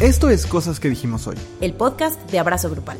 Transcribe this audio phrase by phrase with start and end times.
[0.00, 1.36] Esto es Cosas que dijimos hoy.
[1.60, 2.98] el podcast de Abrazo Grupal.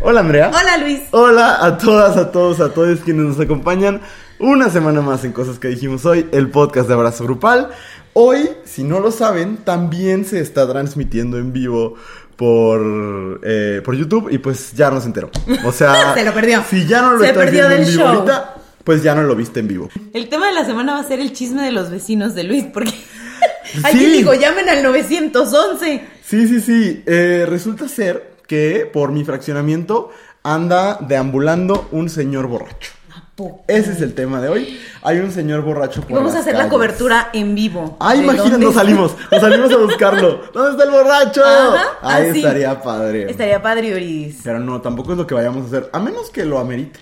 [0.00, 0.50] Hola Andrea.
[0.50, 1.00] Hola Luis.
[1.12, 4.00] Hola a todas, a todos, a todos quienes nos acompañan
[4.38, 7.70] una semana más en Cosas que dijimos hoy, el podcast de Abrazo Grupal.
[8.14, 11.94] Hoy, si no lo saben, también se está transmitiendo en vivo
[12.36, 15.30] por, eh, por YouTube y pues ya no se enteró.
[15.64, 16.62] O sea, Se lo perdió.
[16.68, 18.14] Si ya no lo Se estás perdió viendo en del vivo show.
[18.16, 18.54] ahorita,
[18.84, 19.88] pues ya no lo viste en vivo.
[20.12, 22.64] El tema de la semana va a ser el chisme de los vecinos de Luis,
[22.72, 22.92] porque
[23.72, 23.80] Sí.
[23.84, 26.02] alguien dijo, llamen al 911.
[26.24, 27.02] Sí, sí, sí.
[27.06, 30.10] Eh, resulta ser que por mi fraccionamiento
[30.42, 32.92] anda deambulando un señor borracho.
[33.66, 34.78] Ese es el tema de hoy.
[35.02, 37.96] Hay un señor borracho por Vamos a hacer la cobertura en vivo.
[37.98, 40.42] Ay, ¿De imagínate, nos salimos, nos salimos a buscarlo.
[40.54, 41.42] ¿Dónde está el borracho?
[41.44, 42.38] Ajá, Ahí así.
[42.38, 43.30] estaría padre.
[43.30, 44.36] Estaría padre, Oris.
[44.44, 47.00] Pero no, tampoco es lo que vayamos a hacer, a menos que lo amerite.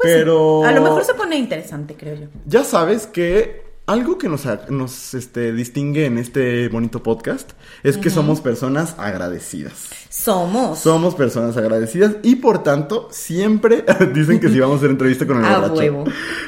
[0.00, 2.26] Pues, Pero A lo mejor se pone interesante, creo yo.
[2.46, 7.50] ya sabes que algo que nos, nos este, distingue en este bonito podcast
[7.82, 9.88] es que somos personas agradecidas.
[10.08, 10.78] Somos.
[10.78, 15.38] Somos personas agradecidas y por tanto siempre dicen que si vamos a hacer entrevista con
[15.38, 15.74] el A borracho.
[15.74, 16.04] huevo.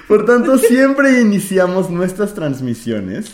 [0.07, 3.33] Por tanto siempre iniciamos nuestras transmisiones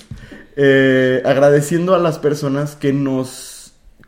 [0.57, 3.58] eh, agradeciendo a las personas que nos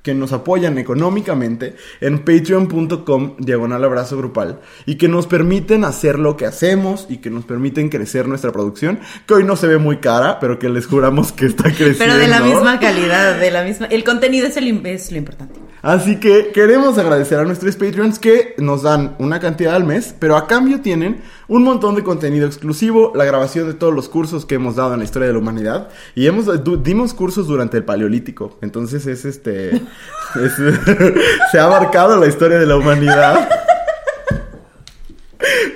[0.02, 6.36] que nos apoyan económicamente en patreon.com diagonal abrazo grupal y que nos permiten hacer lo
[6.36, 9.98] que hacemos y que nos permiten crecer nuestra producción que hoy no se ve muy
[9.98, 13.62] cara pero que les juramos que está creciendo Pero de la misma calidad, de la
[13.62, 13.86] misma.
[13.86, 15.60] El contenido es, el, es lo importante.
[15.82, 20.36] Así que queremos agradecer a nuestros Patreons que nos dan una cantidad al mes, pero
[20.36, 24.54] a cambio tienen un montón de contenido exclusivo, la grabación de todos los cursos que
[24.54, 26.46] hemos dado en la historia de la humanidad y hemos
[26.82, 29.70] dimos cursos durante el Paleolítico, entonces es este
[30.42, 30.54] es-
[31.52, 33.48] se ha abarcado la historia de la humanidad.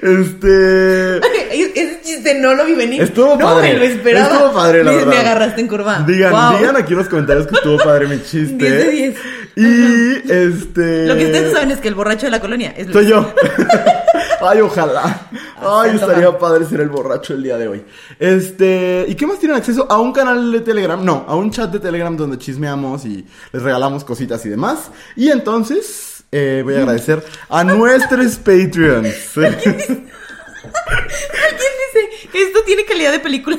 [0.02, 3.02] Este Ese chiste no lo vi venir.
[3.02, 3.72] Estuvo no padre.
[3.72, 4.34] me lo esperaba.
[4.34, 5.10] Estuvo padre, la Me- verdad.
[5.12, 6.04] Me agarraste en curva.
[6.06, 6.58] Digan, Wow.
[6.58, 8.54] digan aquí en los comentarios que estuvo padre mi chiste.
[8.56, 9.16] 10 de 10.
[9.56, 12.88] Y este Lo que ustedes no saben es que el borracho de la colonia es.
[12.92, 13.32] Soy yo.
[14.46, 15.28] Ay, ojalá.
[15.56, 17.84] Ay, estaría padre ser el borracho el día de hoy.
[18.18, 19.86] Este, ¿y qué más tienen acceso?
[19.90, 23.62] A un canal de Telegram, no, a un chat de Telegram donde chismeamos y les
[23.62, 24.90] regalamos cositas y demás.
[25.16, 29.14] Y entonces, eh, voy a agradecer a nuestros Patreons.
[29.34, 29.56] ¿Quién
[31.92, 32.28] dice?
[32.32, 33.58] Esto tiene calidad de película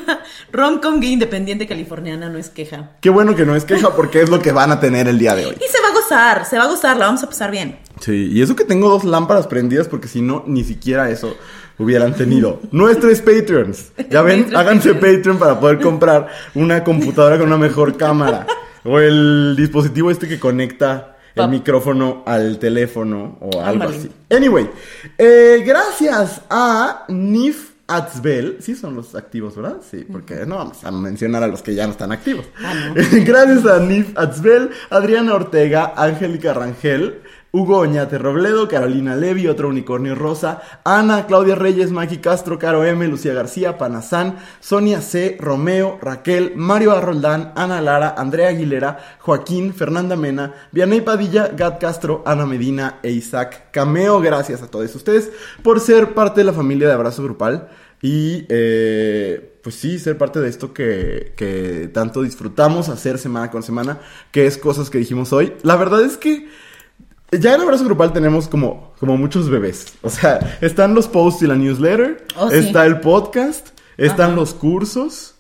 [0.52, 2.91] rom-com gay independiente californiana, no es queja.
[3.02, 5.35] Qué bueno que no es queja porque es lo que van a tener el día
[5.35, 5.56] de hoy.
[5.56, 7.79] Y se va a gozar, se va a gozar, la vamos a pasar bien.
[8.06, 11.36] Sí, y eso que tengo dos lámparas prendidas porque si no, ni siquiera eso
[11.80, 12.60] hubieran tenido.
[12.72, 13.94] Nuestros Patreons.
[14.12, 18.46] Ya ven, háganse Patreon para poder comprar una computadora con una mejor cámara.
[18.84, 24.12] O el dispositivo este que conecta el micrófono al teléfono o algo así.
[24.30, 24.70] Anyway,
[25.18, 29.78] eh, gracias a Nif Atzbel, sí son los activos, ¿verdad?
[29.90, 32.46] Sí, porque no vamos a mencionar a los que ya no están activos.
[32.64, 32.94] Ah, no.
[33.26, 37.22] Gracias a Nif Atzbel, Adriana Ortega, Angélica Rangel,
[37.56, 43.08] Hugo Oñate Robledo, Carolina Levi, otro unicornio rosa, Ana, Claudia Reyes, Maki Castro, Caro M,
[43.08, 50.18] Lucía García, Panazán, Sonia C, Romeo, Raquel, Mario Arroldán, Ana Lara, Andrea Aguilera, Joaquín, Fernanda
[50.18, 54.20] Mena, Vianey Padilla, Gat Castro, Ana Medina e Isaac Cameo.
[54.20, 55.32] Gracias a todos ustedes
[55.64, 57.70] por ser parte de la familia de Abrazo Grupal.
[58.02, 63.64] Y eh, pues sí, ser parte de esto que, que tanto disfrutamos hacer semana con
[63.64, 64.00] semana,
[64.34, 65.54] que es cosas que dijimos hoy.
[65.64, 66.50] La verdad es que
[67.40, 69.94] ya en Abrazo Grupal tenemos como, como muchos bebés.
[70.01, 72.57] O sea, están los posts y la newsletter, Oh, sí.
[72.57, 74.35] está el podcast, están Ajá.
[74.35, 75.35] los cursos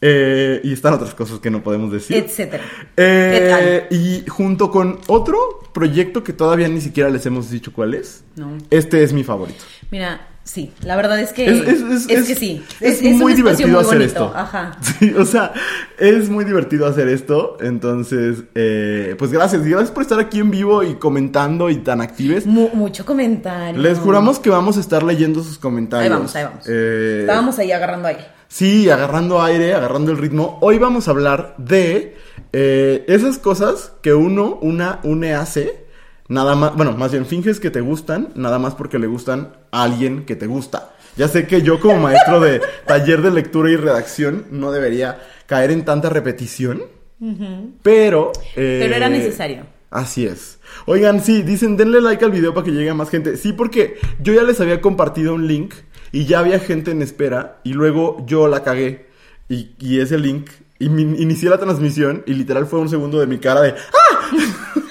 [0.00, 2.16] eh, y están otras cosas que no podemos decir.
[2.16, 2.62] Etcétera.
[2.96, 5.38] Eh, y junto con otro
[5.74, 8.56] proyecto que todavía ni siquiera les hemos dicho cuál es, No.
[8.70, 9.64] este es mi favorito.
[9.90, 12.64] Mira, sí, la verdad es que Es- es- es- es es- que sí.
[12.80, 14.32] es muy divertido muy hacer esto.
[14.34, 14.76] Ajá.
[14.98, 15.52] Sí, o sea,
[15.98, 17.56] es muy divertido hacer esto.
[17.60, 19.64] Entonces, eh, pues gracias.
[19.64, 22.46] Gracias por estar aquí en vivo y comentando y tan actives.
[22.46, 23.80] Mu- mucho comentario.
[23.80, 26.10] Les juramos que vamos a estar leyendo sus comentarios.
[26.10, 26.64] Ahí vamos, ahí vamos.
[26.68, 28.26] Eh, Estábamos ahí agarrando aire.
[28.48, 30.58] Sí, agarrando aire, agarrando el ritmo.
[30.62, 32.16] Hoy vamos a hablar de
[32.54, 35.86] eh, esas cosas que uno, una, une hace.
[36.28, 39.82] Nada más, bueno, más bien finges que te gustan, nada más porque le gustan a
[39.84, 40.94] alguien que te gusta.
[41.16, 45.70] Ya sé que yo como maestro de taller de lectura y redacción no debería caer
[45.70, 46.82] en tanta repetición,
[47.82, 48.32] pero...
[48.56, 49.64] eh, Pero era necesario.
[49.90, 50.58] Así es.
[50.86, 53.36] Oigan, sí, dicen denle like al video para que llegue a más gente.
[53.38, 55.74] Sí, porque yo ya les había compartido un link
[56.12, 59.06] y ya había gente en espera y luego yo la cagué
[59.48, 63.26] y, y ese link y mi- inicié la transmisión y literal fue un segundo de
[63.26, 64.30] mi cara de ¡Ah!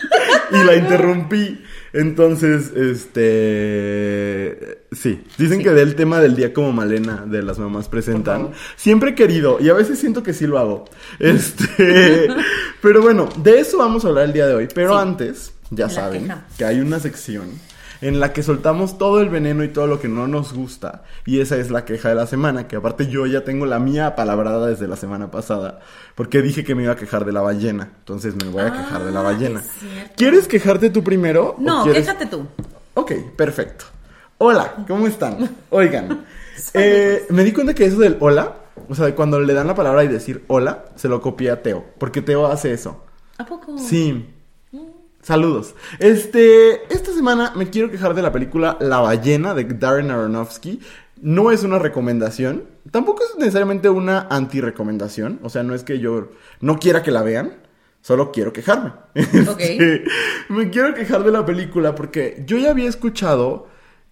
[0.52, 1.64] y la interrumpí.
[1.94, 2.72] Entonces,
[3.68, 4.80] este.
[4.92, 8.52] Sí, dicen que del tema del día como Malena de las mamás presentan.
[8.76, 10.86] Siempre he querido, y a veces siento que sí lo hago.
[11.20, 12.28] Este.
[12.82, 14.68] pero bueno, de eso vamos a hablar el día de hoy.
[14.74, 14.98] Pero Sí.
[15.00, 16.46] antes, ya La saben queja.
[16.58, 17.50] que hay una sección
[18.02, 21.04] en la que soltamos todo el veneno y todo lo que no nos gusta.
[21.26, 24.16] Y esa es la queja de la semana, que aparte yo ya tengo la mía
[24.16, 25.80] palabrada desde la semana pasada,
[26.16, 27.92] porque dije que me iba a quejar de la ballena.
[28.00, 29.64] Entonces me voy a quejar de la Ah, ballena.
[30.16, 31.56] ¿Quieres quejarte tú primero?
[31.58, 32.46] No, quieres- quéjate tú.
[32.94, 33.86] Ok, perfecto.
[34.40, 35.50] Hola, ¿cómo están?
[35.72, 36.26] Oigan,
[36.74, 38.54] eh, me di cuenta que eso del hola,
[38.88, 41.64] o sea, de cuando le dan la palabra y decir hola, se lo copié a
[41.64, 43.04] Teo, porque Teo hace eso.
[43.40, 43.78] ¿A poco?
[43.80, 44.30] Sí.
[45.22, 45.76] Saludos.
[46.00, 50.80] Este, esta semana me quiero quejar de la película La ballena de Darren Aronofsky.
[51.22, 56.30] No es una recomendación, tampoco es necesariamente una anti-recomendación, o sea, no es que yo
[56.62, 57.56] no quiera que la vean,
[58.02, 58.94] solo quiero quejarme.
[59.50, 59.60] Ok.
[59.60, 60.04] Este,
[60.50, 63.68] me quiero quejar de la película porque yo ya había escuchado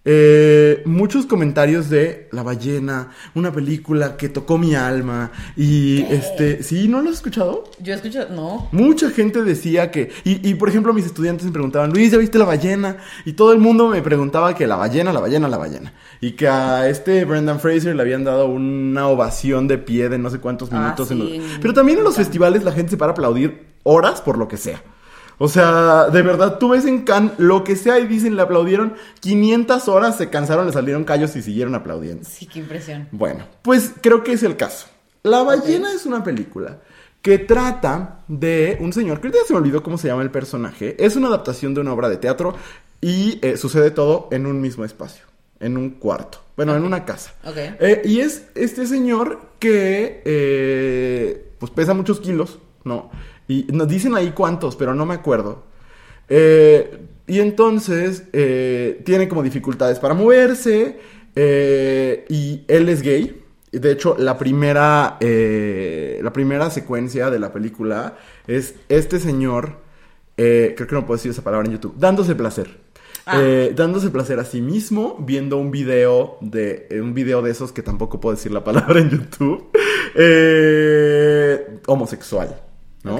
[0.08, 6.86] eh, muchos comentarios de La ballena, una película que tocó mi alma y este, ¿sí?
[6.86, 7.64] ¿No lo has escuchado?
[7.80, 8.68] Yo escucho, no.
[8.70, 12.38] Mucha gente decía que, y, y, por ejemplo mis estudiantes me preguntaban, Luis, ¿ya viste
[12.38, 12.98] la ballena?
[13.24, 15.92] Y todo el mundo me preguntaba que la ballena, la ballena, la ballena.
[16.20, 20.30] Y que a este Brendan Fraser le habían dado una ovación de pie de no
[20.30, 21.10] sé cuántos Ah, minutos.
[21.10, 24.38] en los- Pero también en los festivales la gente se para a aplaudir horas por
[24.38, 24.80] lo que sea.
[25.38, 28.94] O sea, de verdad, tú ves en Cannes lo que sea y dicen, le aplaudieron
[29.20, 32.26] 500 horas, se cansaron, le salieron callos y siguieron aplaudiendo.
[32.28, 33.08] Sí, qué impresión.
[33.12, 34.86] Bueno, pues creo que es el caso.
[35.22, 36.78] La ballena es una película
[37.20, 40.96] que trata de un señor, que ahorita se me olvidó cómo se llama el personaje.
[41.04, 42.54] Es una adaptación de una obra de teatro
[43.00, 45.24] y eh, sucede todo en un mismo espacio,
[45.58, 47.34] en un cuarto, bueno, en una casa.
[47.44, 47.56] Ok.
[47.56, 53.10] Eh, y es este señor que eh, pues pesa muchos kilos, ¿no?
[53.48, 55.64] Y nos dicen ahí cuántos, pero no me acuerdo.
[56.28, 60.98] Eh, y entonces eh, tiene como dificultades para moverse.
[61.34, 63.42] eh, y él es gay.
[63.72, 68.16] De hecho, la primera, la primera secuencia de la película
[68.46, 69.76] es este señor,
[70.38, 72.78] eh, creo que no puedo decir esa palabra en YouTube, dándose placer.
[73.26, 73.40] Ah.
[73.42, 77.72] Eh, dándose placer a sí mismo, viendo un video de eh, un video de esos
[77.72, 79.68] que tampoco puedo decir la palabra en YouTube,
[80.14, 82.54] eh, homosexual,
[83.06, 83.16] ¿no?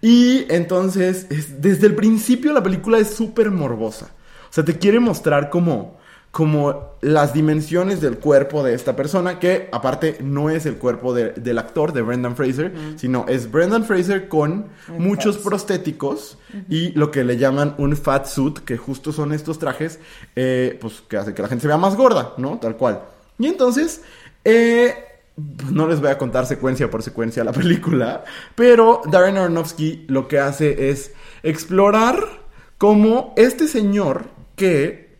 [0.00, 4.06] Y entonces, es- desde el principio la película es súper morbosa.
[4.50, 5.96] O sea, te quiere mostrar como,
[6.30, 11.30] como las dimensiones del cuerpo de esta persona, que aparte no es el cuerpo de-
[11.32, 16.38] del actor, de Brendan Fraser, sino es Brendan Fraser con Un muchos prostéticos
[16.68, 20.00] y lo que le llaman un fat suit, que justo son estos trajes,
[20.34, 22.58] eh, pues que hace que la gente se vea más gorda, ¿no?
[22.58, 23.00] Tal cual.
[23.38, 24.02] Y entonces,
[24.44, 24.94] eh,
[25.36, 30.38] no les voy a contar secuencia por secuencia la película, pero Darren Aronofsky lo que
[30.38, 32.44] hace es explorar
[32.78, 34.26] cómo este señor
[34.56, 35.18] que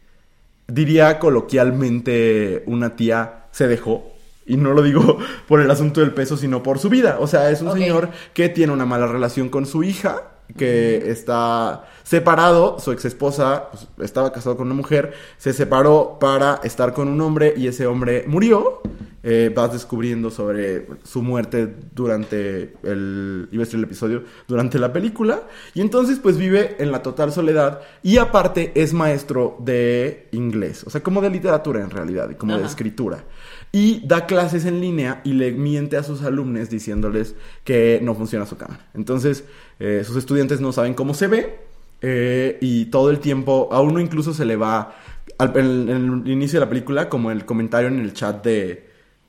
[0.66, 4.12] diría coloquialmente una tía se dejó.
[4.46, 5.18] Y no lo digo
[5.48, 7.16] por el asunto del peso, sino por su vida.
[7.20, 10.22] O sea, es un señor que tiene una mala relación con su hija,
[10.56, 16.60] que está separado, su ex esposa pues, estaba casado con una mujer, se separó para
[16.62, 18.82] estar con un hombre y ese hombre murió.
[19.26, 24.92] Eh, vas descubriendo sobre su muerte durante el, iba a decir el episodio, durante la
[24.92, 25.44] película.
[25.72, 30.90] Y entonces pues vive en la total soledad y aparte es maestro de inglés, o
[30.90, 33.24] sea, como de literatura en realidad y como de escritura.
[33.72, 38.44] Y da clases en línea y le miente a sus alumnos diciéndoles que no funciona
[38.44, 38.90] su cámara.
[38.92, 39.44] Entonces,
[39.78, 41.60] eh, sus estudiantes no saben cómo se ve
[42.02, 44.96] eh, y todo el tiempo, a uno incluso se le va,
[45.38, 48.83] al, en, en el inicio de la película, como el comentario en el chat de,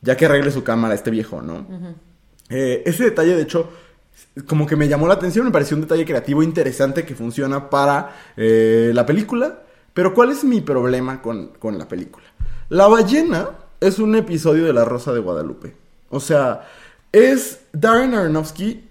[0.06, 1.66] ya que arregle su cámara este viejo, ¿no?
[2.50, 3.70] Eh, ese detalle, de hecho,
[4.48, 8.16] como que me llamó la atención, me pareció un detalle creativo interesante que funciona para
[8.38, 9.64] eh, la película.
[9.94, 12.26] Pero ¿cuál es mi problema con, con la película?
[12.70, 15.76] La ballena es un episodio de La Rosa de Guadalupe.
[16.10, 16.68] O sea,
[17.12, 18.84] es Darren Aronofsky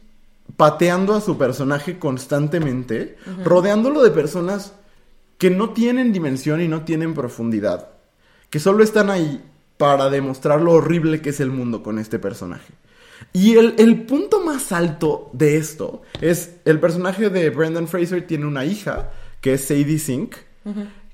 [0.56, 4.72] pateando a su personaje constantemente, rodeándolo de personas
[5.38, 7.88] que no tienen dimensión y no tienen profundidad,
[8.50, 9.42] que solo están ahí
[9.76, 12.72] para demostrar lo horrible que es el mundo con este personaje.
[13.32, 18.46] Y el, el punto más alto de esto es el personaje de Brendan Fraser tiene
[18.46, 20.36] una hija, que es Sadie Sink,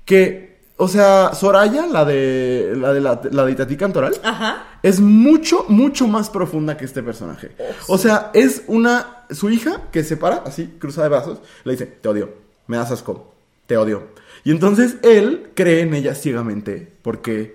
[0.05, 4.65] que, o sea, Soraya, la de la de, la, la de Itatí Cantoral, Ajá.
[4.83, 7.51] es mucho, mucho más profunda que este personaje.
[7.87, 9.25] O sea, es una.
[9.31, 12.33] Su hija que se para así, cruza de brazos, le dice: Te odio,
[12.67, 13.33] me das asco,
[13.67, 14.07] te odio.
[14.43, 17.53] Y entonces él cree en ella ciegamente porque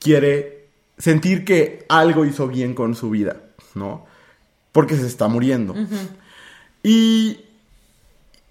[0.00, 3.42] quiere sentir que algo hizo bien con su vida,
[3.74, 4.04] ¿no?
[4.72, 5.74] Porque se está muriendo.
[6.82, 7.40] Y.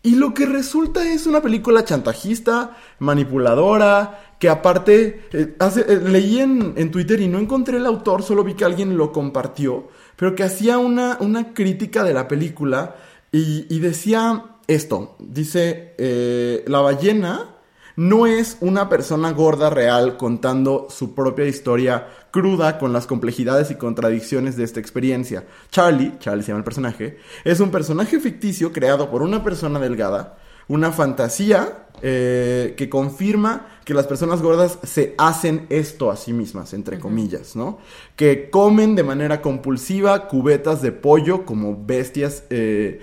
[0.04, 6.40] Y lo que resulta es una película chantajista, manipuladora, que aparte, eh, hace- eh, leí
[6.40, 10.34] en, en Twitter y no encontré el autor, solo vi que alguien lo compartió, pero
[10.34, 12.96] que hacía una, una crítica de la película
[13.34, 17.57] y, y decía esto, dice, eh, la ballena
[17.98, 23.76] no es una persona gorda real contando su propia historia cruda con las complejidades y
[23.76, 25.46] contradicciones de esta experiencia.
[25.72, 30.38] Charlie, Charlie se llama el personaje, es un personaje ficticio creado por una persona delgada,
[30.68, 36.74] una fantasía eh, que confirma que las personas gordas se hacen esto a sí mismas,
[36.74, 37.80] entre comillas, ¿no?
[38.16, 43.02] Que comen de manera compulsiva cubetas de pollo como bestias, eh,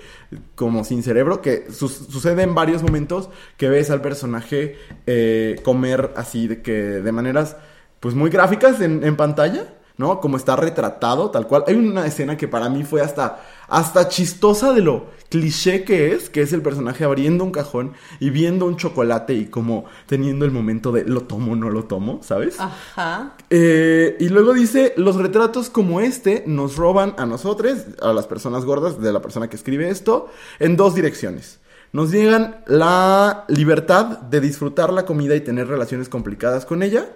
[0.55, 4.75] como sin cerebro, que su- sucede en varios momentos que ves al personaje
[5.07, 7.57] eh, comer así de que de maneras
[7.99, 10.19] pues muy gráficas en, en pantalla, ¿no?
[10.19, 11.63] Como está retratado, tal cual.
[11.67, 16.29] Hay una escena que para mí fue hasta, hasta chistosa de lo cliché que es,
[16.29, 20.51] que es el personaje abriendo un cajón y viendo un chocolate y como teniendo el
[20.51, 22.59] momento de lo tomo o no lo tomo, ¿sabes?
[22.59, 23.35] Ajá.
[23.49, 28.65] Eh, y luego dice, los retratos como este nos roban a nosotros, a las personas
[28.65, 30.29] gordas de la persona que escribe esto,
[30.59, 31.59] en dos direcciones.
[31.91, 37.09] Nos niegan la libertad de disfrutar la comida y tener relaciones complicadas con ella.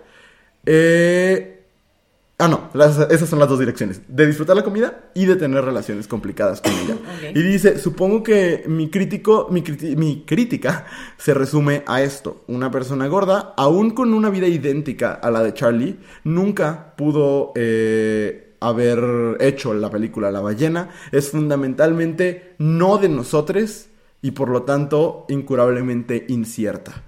[0.66, 1.59] Eh,
[2.42, 4.02] Ah, no, las- esas son las dos direcciones.
[4.08, 6.96] De disfrutar la comida y de tener relaciones complicadas con ella.
[7.36, 10.86] Y dice, supongo que mi crítico, mi, criti- mi crítica
[11.18, 12.46] se resume a esto.
[12.48, 18.56] Una persona gorda, aún con una vida idéntica a la de Charlie, nunca pudo eh,
[18.62, 20.90] haber hecho la película La ballena.
[21.12, 23.88] Es fundamentalmente no de nosotros
[24.22, 27.04] y por lo tanto incurablemente incierta.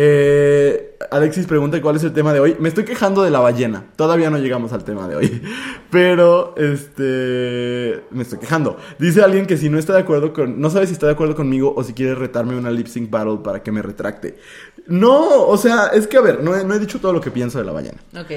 [0.00, 2.56] Eh, Alexis pregunta cuál es el tema de hoy.
[2.60, 3.86] Me estoy quejando de la ballena.
[3.96, 5.42] Todavía no llegamos al tema de hoy.
[5.90, 8.04] Pero, este.
[8.12, 8.76] Me estoy quejando.
[9.00, 10.60] Dice alguien que si no está de acuerdo con.
[10.60, 13.38] No sabe si está de acuerdo conmigo o si quiere retarme una lip sync battle
[13.42, 14.38] para que me retracte.
[14.86, 17.32] No, o sea, es que a ver, no he, no he dicho todo lo que
[17.32, 17.98] pienso de la ballena.
[18.16, 18.30] Ok.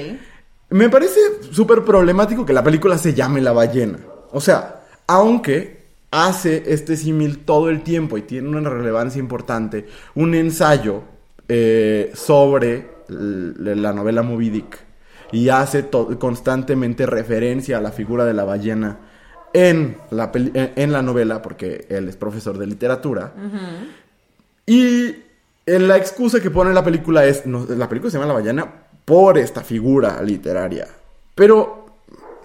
[0.70, 1.20] Me parece
[1.52, 4.00] súper problemático que la película se llame La ballena.
[4.32, 10.34] O sea, aunque hace este símil todo el tiempo y tiene una relevancia importante, un
[10.34, 11.11] ensayo
[11.54, 14.78] eh, sobre la novela Moby Dick
[15.32, 15.86] y hace
[16.18, 18.98] constantemente referencia a la figura de la ballena
[19.52, 23.32] en la, peli- en- en la novela, porque él es profesor de literatura.
[24.66, 25.06] Y
[25.66, 28.66] eh, la excusa que pone la película es, no, la película se llama La ballena
[29.04, 30.86] por esta figura literaria.
[31.34, 31.86] Pero,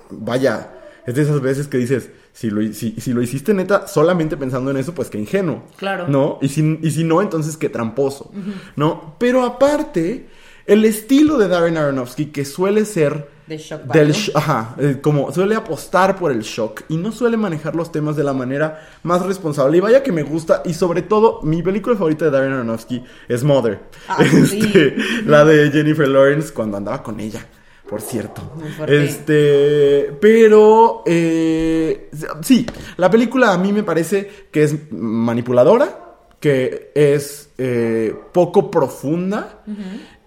[0.10, 0.70] vaya,
[1.06, 4.70] es de esas veces que dices, si lo, si, si lo hiciste neta solamente pensando
[4.70, 5.64] en eso, pues qué ingenuo.
[5.76, 6.08] Claro.
[6.08, 6.38] ¿No?
[6.40, 8.30] Y si, y si no, entonces qué tramposo.
[8.76, 9.16] ¿No?
[9.18, 10.28] Pero aparte,
[10.68, 15.32] el estilo de Darren Aronofsky, que suele ser De shock del sh- ajá, eh, como
[15.34, 19.26] suele apostar por el shock y no suele manejar los temas de la manera más
[19.26, 19.78] responsable.
[19.78, 23.44] Y vaya que me gusta, y sobre todo, mi película favorita de Darren Aronofsky es
[23.44, 23.80] Mother.
[24.10, 24.60] Ah, sí.
[24.64, 27.48] Este, La de Jennifer Lawrence cuando andaba con ella,
[27.90, 28.42] por cierto.
[28.56, 29.04] Muy fuerte.
[29.04, 32.10] Este, pero, eh,
[32.42, 32.66] sí,
[32.98, 39.64] la película a mí me parece que es manipuladora, que es eh, poco profunda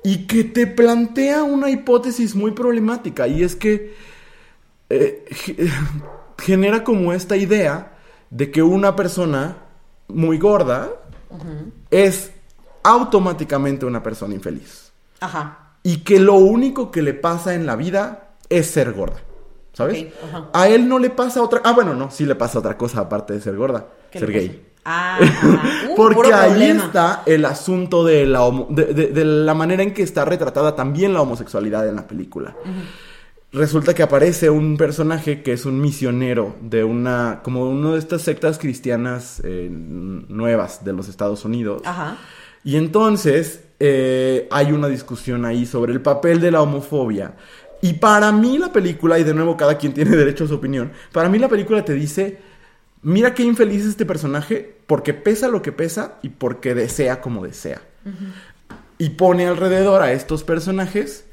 [0.03, 3.95] y que te plantea una hipótesis muy problemática y es que
[4.89, 5.69] eh, ge-
[6.39, 7.97] genera como esta idea
[8.31, 9.59] de que una persona
[10.09, 10.91] muy gorda
[11.91, 12.31] es
[12.83, 14.91] automáticamente una persona infeliz
[15.21, 15.70] Ajá.
[15.83, 19.21] Y que lo único que le pasa en la vida es ser gorda.
[19.73, 20.07] ¿Sabes?
[20.53, 21.63] A él no le pasa otra.
[21.65, 23.87] Ah, bueno, no, sí le pasa otra cosa aparte de ser gorda.
[24.11, 24.49] ¿Qué Ser gay.
[24.49, 24.61] pasa?
[24.85, 25.19] Ah.
[25.91, 26.85] Uh, Porque ahí problema.
[26.87, 30.75] está el asunto de la, homo- de, de- de la manera en que está retratada
[30.75, 32.57] también la homosexualidad en la película.
[33.53, 38.23] Resulta que aparece un personaje que es un misionero de una, como una de estas
[38.23, 41.83] sectas cristianas eh, nuevas de los Estados Unidos.
[41.85, 42.17] Ajá.
[42.63, 47.35] Y entonces eh, hay una discusión ahí sobre el papel de la homofobia.
[47.81, 50.93] Y para mí la película, y de nuevo cada quien tiene derecho a su opinión,
[51.13, 52.39] para mí la película te dice,
[53.03, 57.45] mira qué infeliz es este personaje porque pesa lo que pesa y porque desea como
[57.45, 57.81] desea.
[58.99, 61.25] Y pone alrededor a estos personajes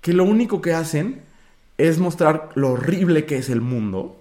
[0.00, 1.22] que lo único que hacen
[1.78, 4.20] es mostrar lo horrible que es el mundo.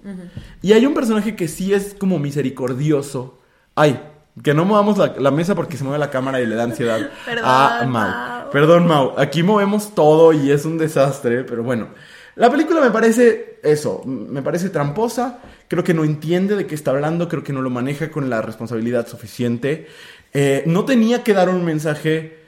[0.61, 3.39] Y hay un personaje que sí es como misericordioso.
[3.75, 3.99] Ay,
[4.43, 7.09] que no movamos la, la mesa porque se mueve la cámara y le da ansiedad
[7.25, 7.89] Perdón, a Mau.
[7.89, 8.49] Mau.
[8.51, 9.13] Perdón, Mau.
[9.17, 11.89] Aquí movemos todo y es un desastre, pero bueno.
[12.35, 16.91] La película me parece eso, me parece tramposa, creo que no entiende de qué está
[16.91, 19.87] hablando, creo que no lo maneja con la responsabilidad suficiente.
[20.33, 22.39] Eh, no tenía que dar un mensaje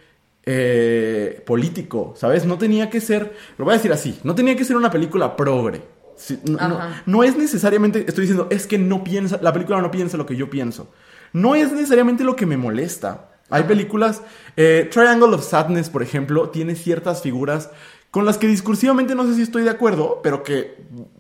[0.46, 2.46] eh, político, ¿sabes?
[2.46, 5.36] No tenía que ser, lo voy a decir así, no tenía que ser una película
[5.36, 5.82] progre.
[6.16, 10.16] Sí, no, no es necesariamente, estoy diciendo, es que no piensa, la película no piensa
[10.16, 10.90] lo que yo pienso.
[11.34, 13.30] No es necesariamente lo que me molesta.
[13.50, 14.22] Hay películas,
[14.56, 17.70] eh, Triangle of Sadness, por ejemplo, tiene ciertas figuras
[18.10, 20.78] con las que discursivamente no sé si estoy de acuerdo, pero que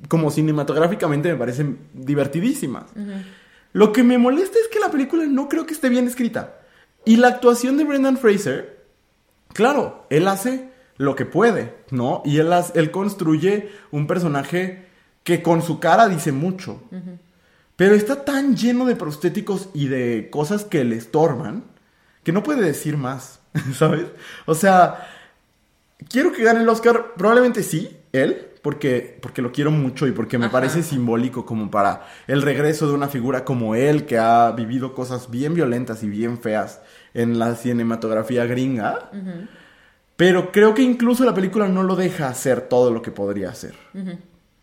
[0.08, 2.86] como cinematográficamente me parecen divertidísimas.
[3.72, 6.60] Lo que me molesta es que la película no creo que esté bien escrita.
[7.05, 8.86] Y la actuación de Brendan Fraser,
[9.53, 12.22] claro, él hace lo que puede, ¿no?
[12.25, 14.86] Y él, él construye un personaje
[15.24, 16.82] que con su cara dice mucho.
[17.75, 21.63] Pero está tan lleno de prostéticos y de cosas que le estorban
[22.24, 23.39] que no puede decir más,
[23.74, 24.06] ¿sabes?
[24.46, 25.08] O sea,
[26.10, 30.38] quiero que gane el Oscar, probablemente sí, él, porque, porque lo quiero mucho y porque
[30.38, 34.94] me parece simbólico como para el regreso de una figura como él que ha vivido
[34.94, 36.80] cosas bien violentas y bien feas
[37.13, 39.12] en la cinematografía gringa.
[40.15, 43.75] Pero creo que incluso la película no lo deja hacer todo lo que podría hacer.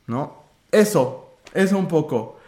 [0.07, 0.45] ¿No?
[0.73, 2.40] Eso, eso un poco.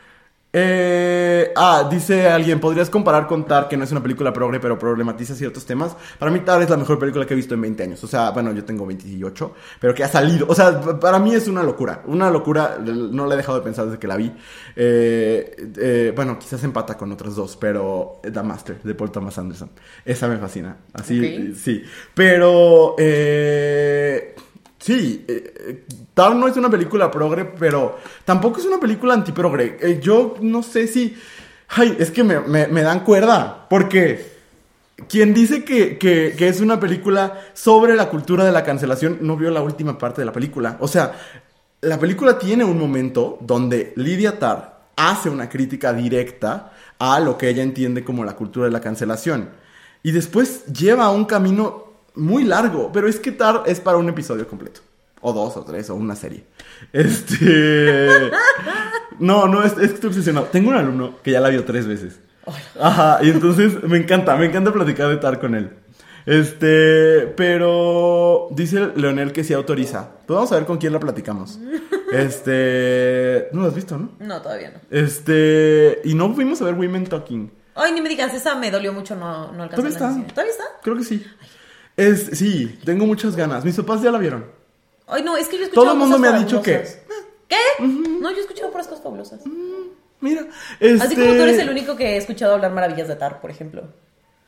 [0.55, 4.79] Eh, ah, dice alguien, ¿podrías comparar con Tar, que no es una película progre, pero
[4.79, 5.97] problematiza ciertos temas?
[6.19, 8.05] Para mí Tar es la mejor película que he visto en 20 años.
[8.05, 10.47] O sea, bueno, yo tengo 28, pero que ha salido.
[10.49, 12.03] O sea, para mí es una locura.
[12.07, 14.31] Una locura, no la he dejado de pensar desde que la vi.
[14.77, 19.71] Eh, eh, bueno, quizás empata con otras dos, pero The Master, de Paul Thomas Anderson.
[20.05, 20.77] Esa me fascina.
[20.93, 21.83] Así, sí.
[22.15, 24.35] Pero, eh...
[24.83, 29.79] Sí, eh, Tar no es una película progre, pero tampoco es una película antiprogre.
[29.81, 31.17] Eh, yo no sé si...
[31.69, 34.33] Ay, es que me, dan cuerda, porque
[35.09, 39.51] quien dice que, que, es una película sobre la cultura de la cancelación no vio
[39.51, 40.77] la última parte de la película.
[40.81, 41.15] O sea,
[41.81, 47.49] la película tiene un momento donde Lydia Tar hace una crítica directa a lo que
[47.49, 49.49] ella entiende como la cultura de la cancelación.
[50.03, 51.82] Y después lleva un camino
[52.15, 54.81] muy largo, pero es que Tar es para un episodio completo.
[55.21, 56.45] O dos, o tres, o una serie.
[56.93, 58.31] Este.
[59.19, 60.47] No, no, es, es que estoy obsesionado.
[60.47, 62.19] Tengo un alumno que ya la vio tres veces.
[62.81, 65.71] Ajá, y entonces me encanta, me encanta platicar de Tar con él.
[66.27, 70.09] Este, pero dice Leonel que sí autoriza.
[70.27, 71.59] Pues vamos a ver con quién la platicamos.
[72.13, 74.11] Este, no lo has visto, ¿no?
[74.19, 74.81] No, todavía no.
[74.91, 77.51] Este, y no fuimos a ver Women Talking.
[77.75, 80.11] Ay, ni me digas, esa me dolió mucho, no, no ¿Todavía está?
[80.29, 80.65] ¿Todavía está?
[80.83, 81.25] Creo que sí.
[81.97, 83.65] Es, sí, tengo muchas ganas.
[83.65, 84.47] Mis papás ya la vieron.
[85.07, 86.83] Ay, no, es que yo he escuchado Todo el mundo me ha dicho que.
[87.49, 87.85] ¿Qué?
[87.85, 89.41] No, yo he escuchado puras cosas fabulosas.
[89.45, 90.47] Mm, mira.
[91.01, 93.51] Así como tú eres este el único que he escuchado hablar maravillas de Tar, por
[93.51, 93.83] ejemplo.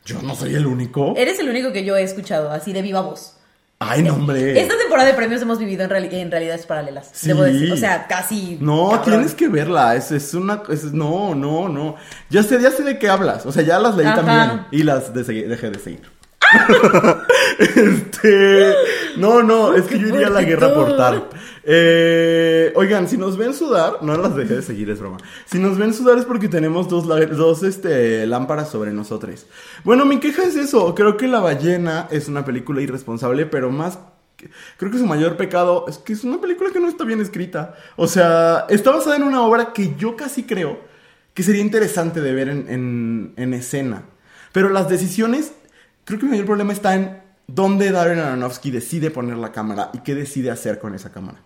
[0.07, 1.15] Yo no soy el único.
[1.17, 3.37] Eres el único que yo he escuchado, así de viva voz.
[3.79, 4.59] Ay, no, hombre.
[4.59, 7.11] Esta temporada de premios hemos vivido en, en realidades paralelas.
[7.13, 7.29] Sí.
[7.29, 7.73] Debo decir.
[7.73, 8.57] O sea, casi.
[8.61, 9.05] No, cabrón.
[9.05, 9.97] tienes que verla.
[9.97, 10.63] Es, es una.
[10.71, 11.97] es- no, no, no.
[12.31, 13.45] Ya sé, ya sé de qué hablas.
[13.45, 14.17] O sea, ya las leí Ajá.
[14.25, 14.67] también.
[14.71, 16.14] Y las de dejé de seguir.
[17.59, 18.75] este.
[19.17, 21.29] No, no, es que yo iría a la guerra por tal.
[21.67, 25.19] Eh, oigan, si nos ven sudar, no las dejé de seguir, es broma.
[25.47, 29.47] Si nos ven sudar es porque tenemos dos, dos este, lámparas sobre nosotros.
[29.83, 30.95] Bueno, mi queja es eso.
[30.95, 33.99] Creo que La ballena es una película irresponsable, pero más
[34.77, 37.77] Creo que su mayor pecado es que es una película que no está bien escrita.
[37.97, 40.81] O sea, está basada en una obra que yo casi creo
[41.33, 44.03] que sería interesante de ver en, en- en escena.
[44.53, 45.53] Pero las decisiones,
[46.05, 49.99] creo que mi mayor problema está en dónde Darren Aronofsky decide poner la cámara y
[49.99, 51.41] qué decide hacer con esa cámara.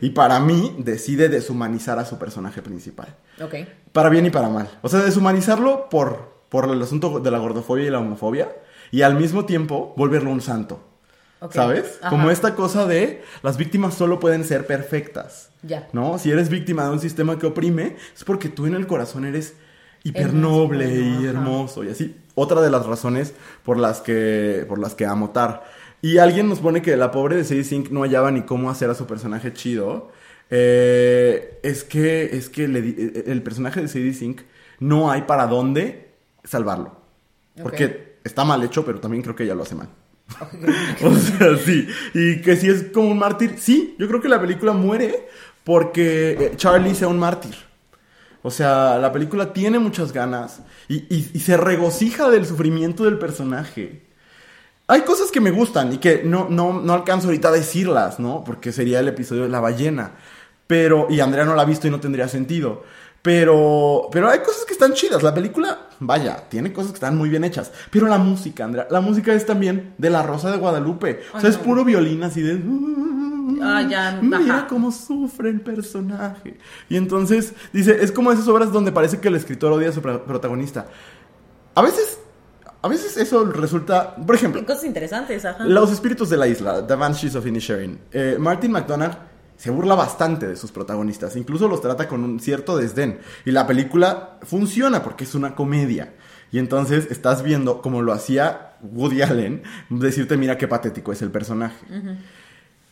[0.00, 3.14] Y para mí, decide deshumanizar a su personaje principal.
[3.40, 3.54] ok.
[3.92, 4.70] Para bien y para mal.
[4.80, 8.50] O sea, deshumanizarlo por, por el asunto de la gordofobia y la homofobia.
[8.90, 10.88] Y al mismo tiempo, volverlo un santo.
[11.50, 11.98] ¿Sabes?
[12.00, 12.10] Ajá.
[12.10, 15.50] Como esta cosa de las víctimas solo pueden ser perfectas.
[15.62, 15.88] Ya.
[15.92, 16.18] ¿No?
[16.18, 19.54] Si eres víctima de un sistema que oprime, es porque tú en el corazón eres
[20.04, 22.16] Eres hipernoble bueno, y hermoso y así.
[22.34, 23.34] Otra de las razones
[23.64, 25.64] por las que por las que amo Tar.
[26.00, 28.90] Y alguien nos pone que la pobre de Sadie Sink no hallaba ni cómo hacer
[28.90, 30.10] a su personaje chido.
[30.50, 34.42] Eh, es que es que le di- eh, el personaje de Sadie Sink
[34.80, 36.08] no hay para dónde
[36.44, 36.96] salvarlo.
[37.62, 39.88] Porque está mal hecho, pero también creo que ella lo hace mal.
[41.04, 41.86] O sea, sí.
[42.14, 45.28] Y que si es como un mártir, sí, yo creo que la película muere
[45.64, 47.54] porque eh, Charlie sea un mártir.
[48.42, 54.02] O sea, la película tiene muchas ganas y, y- se regocija del sufrimiento del personaje.
[54.88, 58.44] Hay cosas que me gustan y que no, no, no alcanzo ahorita a decirlas, ¿no?
[58.44, 60.12] Porque sería el episodio de la ballena.
[60.66, 62.84] Pero, y Andrea no la ha visto y no tendría sentido.
[63.22, 65.22] Pero, pero hay cosas que están chidas.
[65.22, 67.70] La película, vaya, tiene cosas que están muy bien hechas.
[67.90, 71.20] Pero la música, Andrea, la música es también de La Rosa de Guadalupe.
[71.32, 72.60] o sea, es puro violín así de...
[73.62, 74.66] Ah, ya, Mira ajá.
[74.66, 76.58] cómo sufre el personaje.
[76.88, 80.02] Y entonces, dice, es como esas obras donde parece que el escritor odia a su
[80.02, 80.86] pro- protagonista.
[81.76, 82.18] A veces,
[82.82, 85.64] a veces eso resulta, por ejemplo, Cosas interesantes, ajá.
[85.64, 88.00] los espíritus de la isla, The Banshees of Inisherin.
[88.10, 89.16] Eh, Martin McDonagh
[89.56, 93.20] se burla bastante de sus protagonistas, incluso los trata con un cierto desdén.
[93.44, 96.14] Y la película funciona porque es una comedia.
[96.50, 101.30] Y entonces estás viendo como lo hacía Woody Allen, decirte, mira qué patético es el
[101.30, 101.86] personaje.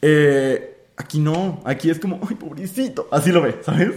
[0.01, 3.09] Eh, aquí no, aquí es como, ay, pobrecito.
[3.11, 3.95] Así lo ve, ¿sabes?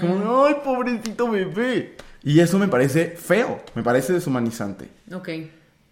[0.00, 1.96] Como, ay, pobrecito bebé.
[2.24, 4.88] Y eso me parece feo, me parece deshumanizante.
[5.12, 5.28] Ok.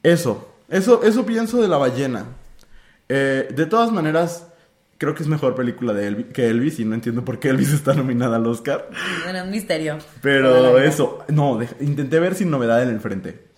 [0.03, 2.25] Eso, eso, eso pienso de la ballena.
[3.09, 4.49] Eh, de todas maneras,
[5.03, 7.73] creo que es mejor película de Elvis, que Elvis y no entiendo por qué Elvis
[7.75, 8.89] está nominada al Oscar.
[9.25, 9.99] Bueno, un misterio.
[10.21, 13.49] Pero eso, no, de- intenté ver sin novedad en el frente.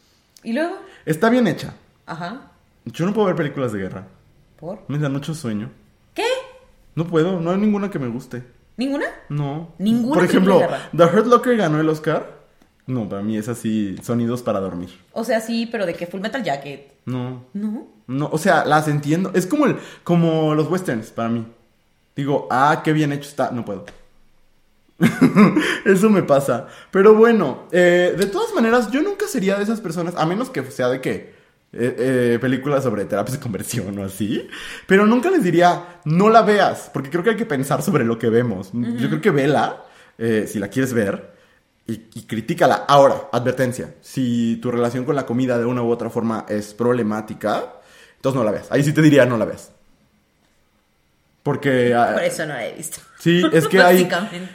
[0.43, 0.75] ¿Y luego?
[1.05, 1.75] Está bien hecha.
[2.07, 2.53] Ajá.
[2.87, 4.07] Yo no puedo ver películas de guerra.
[4.59, 4.85] ¿Por?
[4.89, 5.71] Me da mucho sueño.
[6.15, 6.25] ¿Qué?
[6.95, 8.43] No puedo, no hay ninguna que me guste.
[8.79, 9.05] ¿Ninguna?
[9.29, 9.75] No.
[9.79, 10.63] Ninguna Por ejemplo,
[10.97, 12.43] The Hurt Locker ganó el Oscar.
[12.87, 14.89] No, para mí es así, sonidos para dormir.
[15.13, 16.93] O sea, sí, pero de que Full Metal Jacket.
[17.05, 17.45] No.
[17.53, 17.87] No.
[18.07, 19.31] No, o sea, las entiendo.
[19.35, 21.47] Es como el, como los westerns para mí.
[22.17, 23.51] Digo, ah, qué bien hecho está.
[23.51, 23.85] No puedo.
[25.85, 26.69] Eso me pasa.
[26.91, 30.63] Pero bueno, eh, de todas maneras, yo nunca sería de esas personas, a menos que
[30.71, 31.35] sea de que
[31.77, 34.49] eh, eh, películas sobre terapias de conversión o así.
[34.87, 38.19] Pero nunca les diría, no la veas, porque creo que hay que pensar sobre lo
[38.19, 38.71] que vemos.
[38.73, 39.85] Yo creo que vela,
[40.17, 41.35] eh, si la quieres ver,
[41.87, 42.85] y, y critícala.
[42.87, 47.75] Ahora, advertencia, si tu relación con la comida de una u otra forma es problemática,
[48.25, 48.67] entonces no la veas.
[48.71, 49.71] Ahí sí te diría, no la veas.
[51.43, 51.95] Porque...
[51.95, 53.01] ah, Por eso no la he visto.
[53.19, 54.09] Sí, es que hay,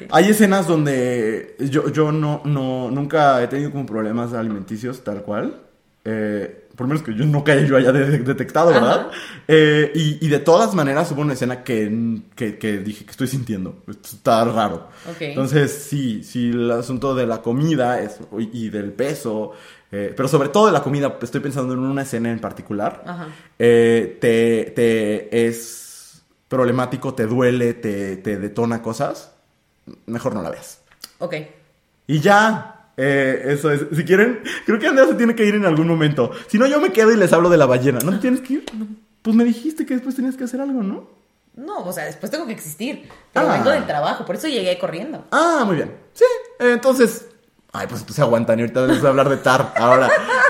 [0.10, 5.62] hay escenas donde yo, yo no, no, nunca he tenido como problemas alimenticios tal cual.
[6.04, 9.10] Eh, por lo menos que yo nunca yo haya de- detectado, ¿verdad?
[9.48, 13.28] Eh, y, y de todas maneras hubo una escena que, que, que dije que estoy
[13.28, 13.84] sintiendo.
[13.88, 14.88] Esto está raro.
[15.20, 18.18] Entonces, sí, sí, el asunto de la comida es,
[18.54, 19.52] y del peso,
[19.92, 23.04] eh, pero sobre todo de la comida, estoy pensando en una escena en particular.
[23.06, 23.28] Ajá.
[23.58, 29.32] Eh, te, te es problemático, te duele, te, te detona cosas,
[30.06, 30.80] mejor no la veas.
[31.20, 31.36] Ok.
[32.08, 33.82] Y ya, eh, eso es.
[33.96, 36.32] Si quieren, creo que Andrea se tiene que ir en algún momento.
[36.48, 38.00] Si no, yo me quedo y les hablo de la ballena.
[38.04, 38.66] ¿No te tienes que ir?
[39.22, 41.08] Pues me dijiste que después tenías que hacer algo, ¿no?
[41.56, 43.10] No, o sea, después tengo que existir.
[43.34, 43.54] Pero Ah.
[43.58, 45.26] vengo del trabajo, por eso llegué corriendo.
[45.32, 45.94] Ah, muy bien.
[46.14, 46.24] Sí,
[46.60, 47.28] entonces.
[47.72, 49.74] Ay, pues entonces aguantan y ahorita les voy a hablar de Tar.
[49.78, 50.10] Ahora.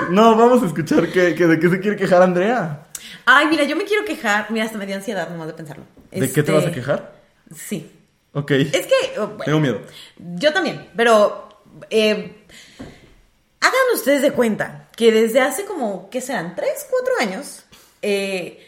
[0.10, 2.86] No, vamos a escuchar que, que- de qué se quiere quejar Andrea.
[3.25, 4.47] Ay, mira, yo me quiero quejar.
[4.49, 5.84] Mira, hasta me dio ansiedad nomás de pensarlo.
[6.12, 7.13] ¿De qué te vas a Este, quejar?
[7.55, 7.91] Sí.
[8.34, 8.51] Ok.
[8.51, 9.82] Es que, oh, bueno, Tengo miedo.
[10.17, 11.49] yo también, pero
[11.89, 12.45] eh,
[13.60, 16.55] hagan ustedes de cuenta que desde hace como, ¿qué serán?
[16.55, 17.63] ¿Tres, cuatro años?
[18.01, 18.65] eh,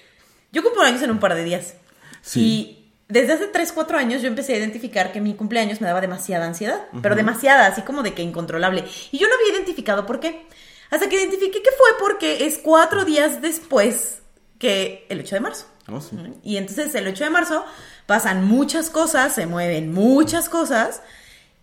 [0.51, 1.75] yo cumplo años en un par de días.
[2.21, 2.41] Sí.
[2.41, 2.80] Y
[3.11, 6.45] desde hace tres, cuatro años yo empecé a identificar que mi cumpleaños me daba demasiada
[6.47, 8.83] ansiedad, pero demasiada, así como de que incontrolable.
[9.11, 10.45] Y yo no había identificado por qué.
[10.89, 14.19] Hasta que identifiqué que fue porque es cuatro días después
[14.59, 15.65] que el 8 de marzo.
[15.87, 16.15] Oh, sí.
[16.43, 17.65] Y entonces el 8 de marzo
[18.05, 21.01] pasan muchas cosas, se mueven muchas cosas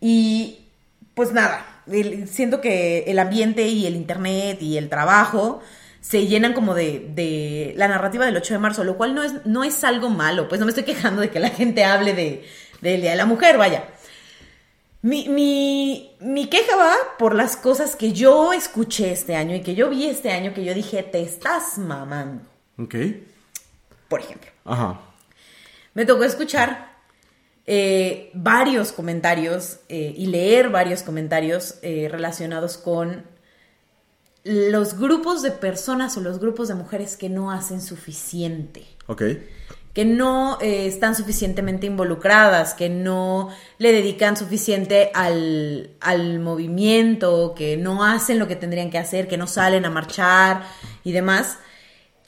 [0.01, 0.67] y
[1.15, 5.61] pues nada, el- siento que el ambiente y el internet y el trabajo
[6.09, 9.45] se llenan como de, de la narrativa del 8 de marzo, lo cual no es,
[9.45, 12.47] no es algo malo, pues no me estoy quejando de que la gente hable de,
[12.81, 13.85] del Día de la Mujer, vaya.
[15.03, 19.75] Mi, mi, mi queja va por las cosas que yo escuché este año y que
[19.75, 22.43] yo vi este año que yo dije, te estás mamando,
[22.79, 22.95] Ok.
[24.09, 24.51] por ejemplo.
[24.65, 25.03] Ajá.
[25.93, 26.97] Me tocó escuchar
[27.67, 33.27] eh, varios comentarios eh, y leer varios comentarios eh, relacionados con
[34.49, 39.23] los grupos de personas o los grupos de mujeres que no hacen suficiente, Ok.
[39.93, 47.77] que no eh, están suficientemente involucradas, que no le dedican suficiente al, al movimiento, que
[47.77, 50.63] no hacen lo que tendrían que hacer, que no salen a marchar
[51.05, 51.59] y demás.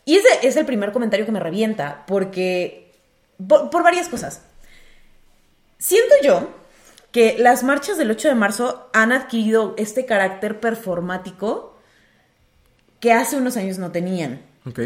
[0.04, 2.92] Y ese es el primer comentario que me revienta, porque
[3.48, 4.42] por, por varias cosas.
[5.78, 6.50] Siento yo
[7.12, 11.69] que las marchas del 8 de marzo han adquirido este carácter performático
[13.00, 14.42] que hace unos años no tenían.
[14.66, 14.80] Ok.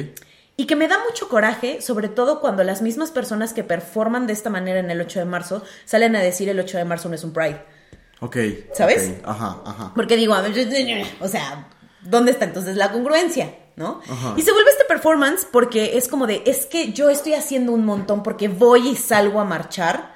[0.57, 4.33] Y que me da mucho coraje, sobre todo cuando las mismas personas que performan de
[4.33, 7.17] esta manera en el 8 de marzo salen a decir el 8 de marzo no
[7.17, 7.61] es un Pride.
[8.21, 8.37] Ok.
[8.73, 9.15] ¿Sabes?
[9.19, 9.29] ok.
[9.29, 9.93] Ajá, ajá.
[9.97, 10.35] Porque digo,
[11.21, 11.69] o sea,
[12.03, 13.53] ¿dónde está entonces la congruencia?
[13.75, 14.01] ¿No?
[14.09, 14.35] Ajá.
[14.37, 17.85] Y se vuelve este performance porque es como de, es que yo estoy haciendo un
[17.85, 20.14] montón porque voy y salgo a marchar.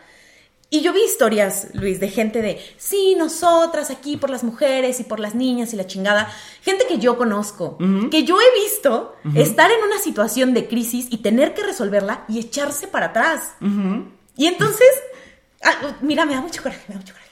[0.71, 5.05] Y yo vi historias, Luis, de gente de, sí, nosotras aquí por las mujeres y
[5.05, 6.31] por las niñas y la chingada.
[6.63, 7.79] Gente que yo conozco,
[8.11, 12.39] que yo he visto estar en una situación de crisis y tener que resolverla y
[12.39, 13.55] echarse para atrás.
[14.37, 14.89] Y entonces,
[15.63, 17.29] ah, mira, me da mucho coraje, me da mucho coraje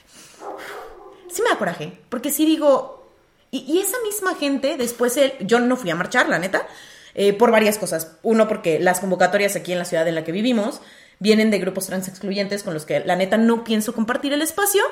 [1.37, 3.07] sí me da coraje, porque sí digo,
[3.51, 6.67] y, y esa misma gente, después, yo no fui a marchar, la neta,
[7.13, 8.17] eh, por varias cosas.
[8.23, 10.81] Uno, porque las convocatorias aquí en la ciudad en la que vivimos
[11.19, 14.83] vienen de grupos trans excluyentes con los que la neta no pienso compartir el espacio.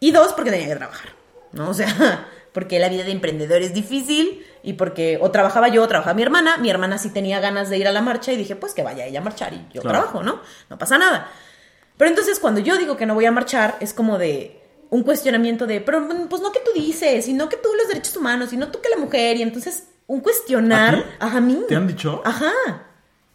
[0.00, 1.10] Y dos, porque tenía que trabajar.
[1.52, 1.70] ¿no?
[1.70, 5.88] O sea, porque la vida de emprendedor es difícil y porque o trabajaba yo o
[5.88, 8.56] trabajaba mi hermana, mi hermana sí tenía ganas de ir a la marcha y dije,
[8.56, 9.98] pues que vaya ella a marchar y yo Claro.
[9.98, 10.40] trabajo, ¿no?
[10.68, 11.30] No pasa nada.
[11.96, 15.66] Pero entonces cuando yo digo que no voy a marchar, es como de un cuestionamiento
[15.66, 18.56] de, pero pues no que tú dices, y no que tú los derechos humanos, y
[18.56, 21.36] no tú que la mujer, y entonces un cuestionar ¿A ti?
[21.36, 21.64] a mí.
[21.68, 22.22] ¿Te han dicho?
[22.24, 22.52] Ajá.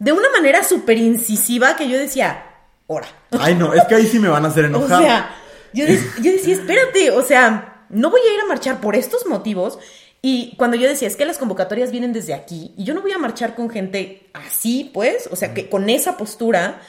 [0.02, 2.44] De una manera súper incisiva que yo decía,
[2.88, 3.06] ora.
[3.40, 5.02] Ay, no, es que ahí sí me van a hacer O enojar.
[5.04, 5.36] sea,
[5.74, 9.28] yo, de- yo decía, espérate, o sea, no voy a ir a marchar por estos
[9.28, 9.78] motivos.
[10.24, 13.12] Y cuando yo decía, es que las convocatorias vienen desde aquí, y yo no voy
[13.12, 16.82] a marchar con gente así, pues, o sea, que con esa postura,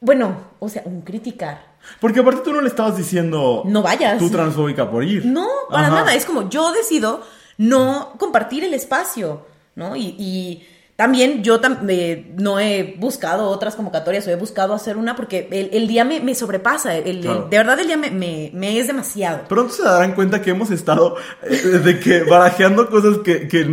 [0.00, 1.76] bueno, o sea, un criticar.
[2.00, 3.62] Porque aparte tú no le estabas diciendo.
[3.66, 4.18] No vayas.
[4.18, 5.24] Tú transfóbica por ir.
[5.26, 5.94] No, para Ajá.
[5.96, 6.14] nada.
[6.14, 7.22] Es como yo decido
[7.58, 9.96] no compartir el espacio, ¿no?
[9.96, 10.66] Y, y
[11.00, 15.48] también yo tam- eh, no he buscado otras convocatorias o he buscado hacer una porque
[15.50, 16.94] el, el día me, me sobrepasa.
[16.94, 19.48] el- de verdad, el día me, me- me es demasiado.
[19.48, 23.64] Pronto se darán cuenta que hemos estado eh, de que barajeando cosas que, que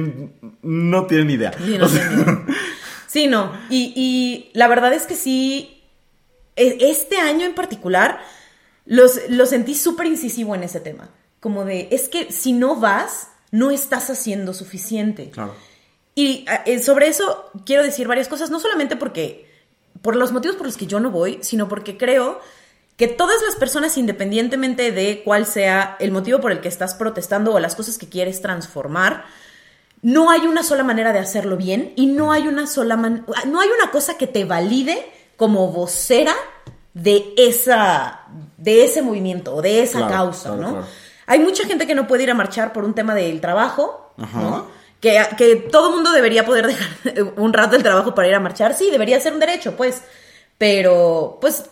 [0.62, 1.52] no tienen idea.
[1.58, 2.46] Sí, no O sea, tienen
[3.08, 3.52] Sí, no.
[3.70, 5.84] Y, y la verdad es que sí,
[6.56, 8.20] e- este año en particular,
[8.86, 11.10] los, lo sentí súper incisivo en ese tema.
[11.42, 15.30] Como de, es que si no vas, no estás haciendo suficiente.
[15.32, 15.54] Claro.
[16.18, 19.48] Y eh, sobre eso quiero decir varias cosas, no solamente porque,
[20.02, 22.40] por los motivos por los que yo no voy, sino porque creo
[22.96, 27.54] que todas las personas, independientemente de cuál sea el motivo por el que estás protestando
[27.54, 29.26] o las cosas que quieres transformar,
[30.02, 33.60] no hay una sola manera de hacerlo bien y no hay una sola man- no
[33.62, 36.34] hay una cosa que te valide como vocera
[36.96, 38.22] de esa
[38.58, 40.70] de ese movimiento o de esa Claro, causa, claro, ¿no?
[40.72, 40.88] claro.
[41.28, 44.42] Hay mucha gente que no puede ir a marchar por un tema del trabajo, Ajá.
[44.42, 44.77] ¿no?
[45.00, 46.90] Que, que todo mundo debería poder dejar
[47.38, 48.76] un rato el trabajo para ir a marchar.
[48.76, 50.02] Sí, debería ser un derecho, pues.
[50.58, 51.70] Pero, pues,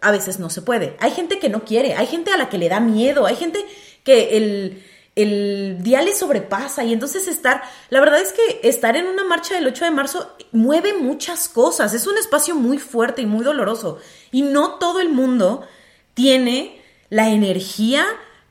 [0.00, 0.96] a veces no se puede.
[1.00, 3.64] Hay gente que no quiere, hay gente a la que le da miedo, hay gente
[4.04, 4.84] que el,
[5.18, 9.54] el día le sobrepasa y entonces estar, la verdad es que estar en una marcha
[9.54, 13.98] del 8 de marzo mueve muchas cosas, es un espacio muy fuerte y muy doloroso
[14.30, 15.66] y no todo el mundo
[16.14, 18.06] tiene la energía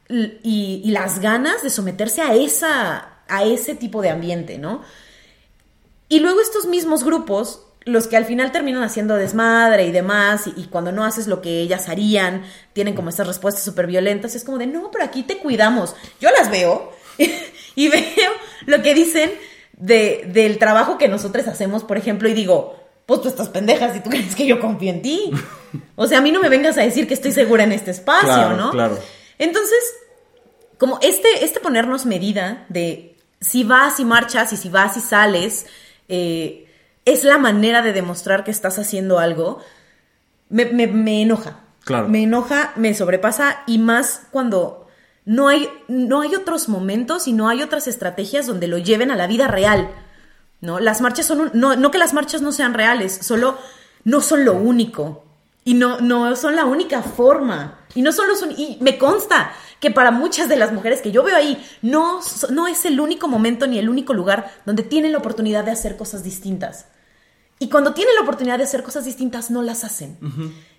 [0.09, 4.81] y las ganas de someterse a, esa, a ese tipo de ambiente, ¿no?
[6.09, 10.53] Y luego estos mismos grupos, los que al final terminan haciendo desmadre y demás, y,
[10.61, 14.43] y cuando no haces lo que ellas harían, tienen como estas respuestas súper violentas, es
[14.43, 15.95] como de, no, pero aquí te cuidamos.
[16.21, 16.91] Yo las veo
[17.75, 18.31] y veo
[18.65, 19.31] lo que dicen
[19.73, 23.99] de, del trabajo que nosotros hacemos, por ejemplo, y digo, pues tú estás pendeja si
[24.01, 25.31] tú crees que yo confío en ti.
[25.95, 28.27] O sea, a mí no me vengas a decir que estoy segura en este espacio,
[28.27, 28.71] Claro, ¿no?
[28.71, 28.97] claro.
[29.39, 29.77] Entonces,
[30.77, 35.65] como este, este ponernos medida de si vas y marchas y si vas y sales,
[36.09, 36.69] eh,
[37.05, 39.59] es la manera de demostrar que estás haciendo algo,
[40.49, 41.59] me, me- me enoja.
[41.85, 42.09] Claro.
[42.09, 44.87] Me enoja, me sobrepasa y más cuando
[45.25, 49.15] no hay, no hay otros momentos y no hay otras estrategias donde lo lleven a
[49.15, 49.89] la vida real.
[50.59, 50.79] ¿no?
[50.79, 53.57] Las marchas son un- no, no que las marchas no sean reales, solo
[54.03, 55.23] no son lo único.
[55.63, 57.79] Y no, no son la única forma.
[57.93, 58.51] Y no solo son.
[58.51, 62.67] Y me consta que para muchas de las mujeres que yo veo ahí, no, no
[62.67, 66.23] es el único momento ni el único lugar donde tienen la oportunidad de hacer cosas
[66.23, 66.85] distintas.
[67.59, 70.17] Y cuando tienen la oportunidad de hacer cosas distintas, no las hacen.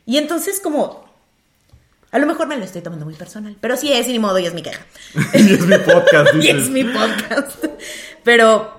[0.06, 1.06] Y entonces, como.
[2.10, 3.56] A lo mejor me lo estoy tomando muy personal.
[3.60, 4.80] Pero sí es, y ni modo, y es mi queja.
[5.34, 7.64] y es mi podcast, y es mi podcast.
[8.24, 8.78] Pero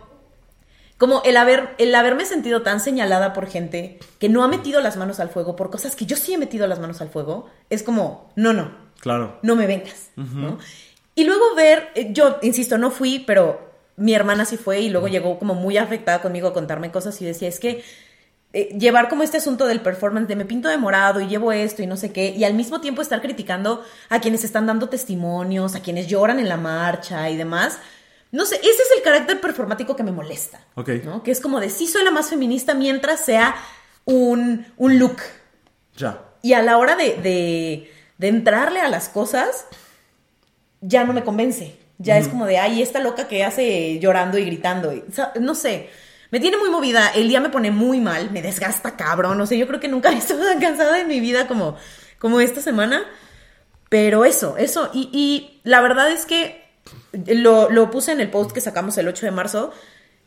[0.97, 4.97] como el, haber, el haberme sentido tan señalada por gente que no ha metido las
[4.97, 7.83] manos al fuego por cosas que yo sí he metido las manos al fuego, es
[7.83, 9.39] como, no, no, Claro.
[9.41, 10.11] no me vengas.
[10.15, 10.57] ¿no?
[11.15, 15.07] Y luego ver, eh, yo insisto, no fui, pero mi hermana sí fue y luego
[15.07, 17.83] llegó como muy afectada conmigo a contarme cosas y decía, es que
[18.51, 21.83] eh, llevar como este asunto del performance de me pinto de morado y llevo esto
[21.83, 25.75] y no sé qué, y al mismo tiempo estar criticando a quienes están dando testimonios,
[25.75, 27.79] a quienes lloran en la marcha y demás.
[28.31, 30.61] No sé, ese es el carácter performático que me molesta.
[30.75, 30.89] Ok.
[31.03, 31.23] ¿no?
[31.23, 33.55] Que es como de sí soy la más feminista mientras sea
[34.05, 35.17] un, un look.
[35.97, 36.21] Ya.
[36.41, 39.65] Y a la hora de, de, de entrarle a las cosas,
[40.81, 41.75] ya no me convence.
[41.97, 44.93] Ya es como de, ay, esta loca que hace llorando y gritando.
[44.93, 45.89] y- o sea, no sé.
[46.31, 47.09] Me tiene muy movida.
[47.09, 48.31] El día me pone muy mal.
[48.31, 49.37] Me desgasta cabrón.
[49.37, 51.75] No sé, yo creo que nunca he estado tan cansada en mi vida como,
[52.19, 53.03] como esta semana.
[53.89, 54.89] Pero eso, eso.
[54.93, 56.63] Y, y la verdad es que
[57.13, 59.73] lo, lo puse en el post que sacamos el 8 de marzo.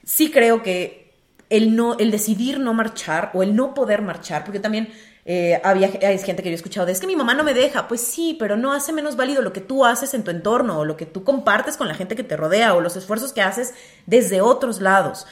[0.04, 1.14] Sí creo que
[1.48, 4.92] el, no, el decidir no marchar o el no poder marchar, porque también
[5.24, 7.54] eh, había hay gente que yo he escuchado de es que mi mamá no me
[7.54, 7.86] deja.
[7.86, 10.84] Pues sí, pero no hace menos válido lo que tú haces en tu entorno o
[10.84, 13.74] lo que tú compartes con la gente que te rodea o los esfuerzos que haces
[14.06, 15.26] desde otros lados.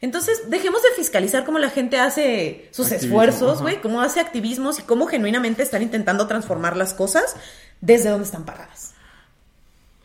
[0.00, 4.80] Entonces, dejemos de fiscalizar cómo la gente hace sus Activismo, esfuerzos, güey, cómo hace activismos
[4.80, 7.36] y cómo genuinamente están intentando transformar las cosas
[7.80, 8.94] desde donde están paradas.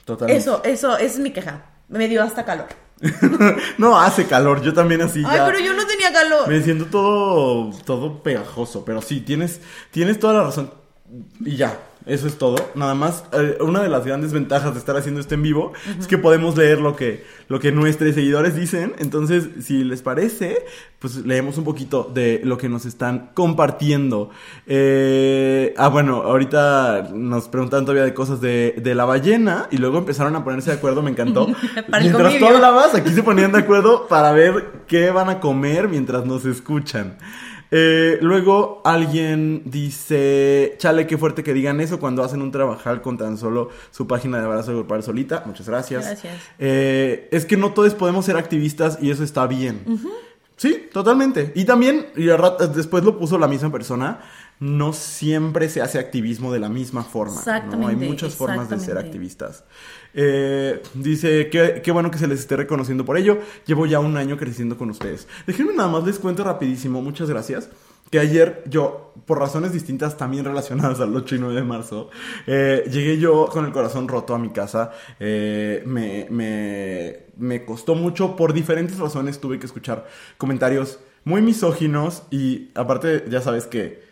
[0.06, 0.40] Totalmente.
[0.40, 1.66] Eso, eso, esa es mi queja.
[1.88, 2.68] Me dio hasta calor.
[3.78, 5.46] no, hace calor, yo también así Ay, ya.
[5.46, 6.48] pero yo no tenía calor.
[6.48, 10.72] Me siento todo, todo pegajoso, pero sí, tienes, tienes toda la razón.
[11.46, 12.56] Y ya, eso es todo.
[12.76, 16.08] Nada más, eh, una de las grandes ventajas de estar haciendo esto en vivo es
[16.08, 18.94] que podemos leer lo que, lo que nuestros seguidores dicen.
[19.00, 20.66] Entonces, si les parece,
[21.00, 24.30] pues leemos un poquito de lo que nos están compartiendo.
[24.66, 29.98] Eh, ah, bueno, ahorita nos preguntan todavía de cosas de, de la ballena y luego
[29.98, 31.48] empezaron a ponerse de acuerdo, me encantó.
[31.90, 35.88] Para Mientras tú hablabas, aquí se ponían de acuerdo para ver qué van a comer
[35.88, 37.18] mientras nos escuchan.
[37.72, 43.18] Eh, luego alguien dice, chale, qué fuerte que digan eso cuando hacen un trabajal con
[43.18, 45.44] tan solo su página de abrazo grupal solita.
[45.46, 46.06] Muchas gracias.
[46.06, 46.36] Gracias.
[46.60, 49.84] Eh, es que no todos podemos ser activistas y eso está bien.
[50.56, 51.52] Sí, totalmente.
[51.56, 52.26] Y también, y
[52.74, 54.22] después lo puso la misma persona,
[54.60, 57.42] no siempre se hace activismo de la misma forma.
[57.72, 57.88] ¿no?
[57.88, 59.64] Hay muchas formas de ser activistas.
[60.14, 63.40] Eh, dice, qué, qué bueno que se les esté reconociendo por ello.
[63.66, 65.28] Llevo ya un año creciendo con ustedes.
[65.46, 67.70] Déjenme nada más les cuento rapidísimo, muchas gracias.
[68.10, 72.10] Que ayer yo, por razones distintas también relacionadas al 8 y 9 de marzo,
[72.48, 74.92] eh, llegué yo con el corazón roto a mi casa.
[75.20, 82.24] Eh, me, me, me costó mucho, por diferentes razones tuve que escuchar comentarios muy misóginos
[82.32, 84.07] y aparte ya sabes que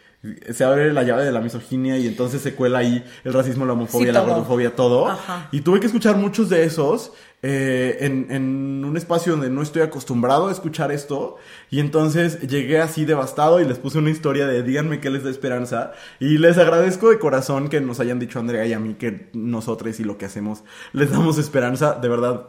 [0.52, 3.74] se abre la llave de la misoginia y entonces se cuela ahí el racismo, la
[3.74, 5.08] homofobia, Sí, la gordofobia, todo.
[5.08, 5.50] Ajá.
[5.52, 7.12] Y tuve que escuchar muchos de esos
[7.42, 11.38] eh, en, en un espacio donde no estoy acostumbrado a escuchar esto.
[11.70, 15.30] Y entonces llegué así devastado y les puse una historia de díganme qué les da
[15.30, 15.92] esperanza.
[16.20, 20.00] Y les agradezco de corazón que nos hayan dicho Andrea y a mí que nosotros
[20.00, 21.94] y lo que hacemos les damos esperanza.
[21.94, 22.48] De verdad,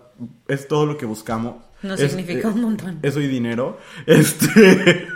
[0.48, 1.56] es todo lo que buscamos.
[1.82, 2.98] Nos Es, significa eh, un montón.
[3.02, 3.78] Eso y dinero.
[4.06, 5.08] Este.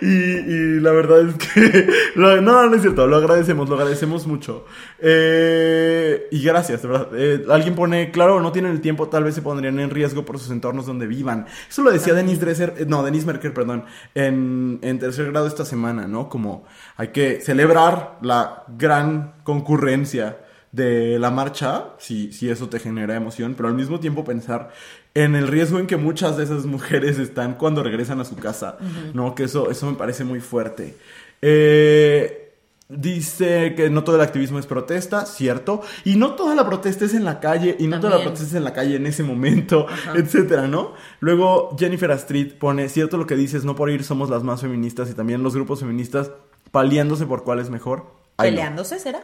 [0.00, 1.88] Y, y la verdad es que...
[2.16, 4.64] no, no es cierto, lo agradecemos, lo agradecemos mucho.
[4.98, 7.08] Eh, y gracias, de verdad.
[7.14, 10.38] Eh, alguien pone, claro, no tienen el tiempo, tal vez se pondrían en riesgo por
[10.38, 11.46] sus entornos donde vivan.
[11.68, 13.84] Eso lo decía Denise Dresser, eh, no, Denise Merker, perdón,
[14.14, 16.28] en, en tercer grado esta semana, ¿no?
[16.28, 16.64] Como
[16.96, 20.38] hay que celebrar la gran concurrencia
[20.72, 24.70] de la marcha, si, si eso te genera emoción, pero al mismo tiempo pensar
[25.14, 28.78] en el riesgo en que muchas de esas mujeres están cuando regresan a su casa,
[29.12, 29.34] ¿no?
[29.34, 30.96] Que eso, eso me parece muy fuerte.
[31.42, 32.54] Eh,
[32.88, 37.14] dice que no todo el activismo es protesta, cierto, y no toda la protesta es
[37.14, 39.86] en la calle, y no toda la protesta es en la calle en ese momento,
[40.14, 40.94] etcétera, ¿no?
[41.20, 45.10] Luego Jennifer Astrid pone, cierto lo que dices, no por ir somos las más feministas
[45.10, 46.30] y también los grupos feministas
[46.70, 48.06] paliándose por cuál es mejor.
[48.36, 48.56] Ay, no.
[48.56, 49.20] ¿Peleándose será?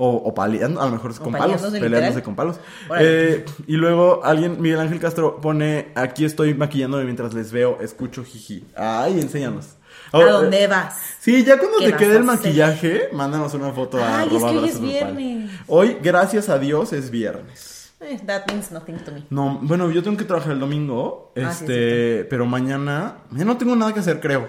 [0.00, 1.60] O, o paleando, a lo mejor es con palos.
[1.60, 2.60] Peleándose con palos.
[3.00, 8.24] Eh, y luego alguien, Miguel Ángel Castro, pone: Aquí estoy maquillándome mientras les veo, escucho
[8.24, 8.64] jiji.
[8.76, 9.76] Ay, enséñanos.
[10.12, 10.94] ¿A dónde eh, vas?
[11.18, 14.48] Sí, ya cuando ¿Qué te quede el maquillaje, mándanos una foto a Ay, es que
[14.48, 15.50] hoy es viernes.
[15.66, 17.92] Hoy, gracias a Dios, es viernes.
[18.00, 19.24] Eh, that means nothing to me.
[19.30, 23.56] No, bueno, yo tengo que trabajar el domingo, Ah, sí, este, pero mañana, ya no
[23.56, 24.48] tengo nada que hacer, creo.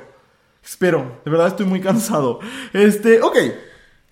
[0.64, 2.40] Espero, de verdad estoy muy cansado.
[2.74, 3.38] Este, ok,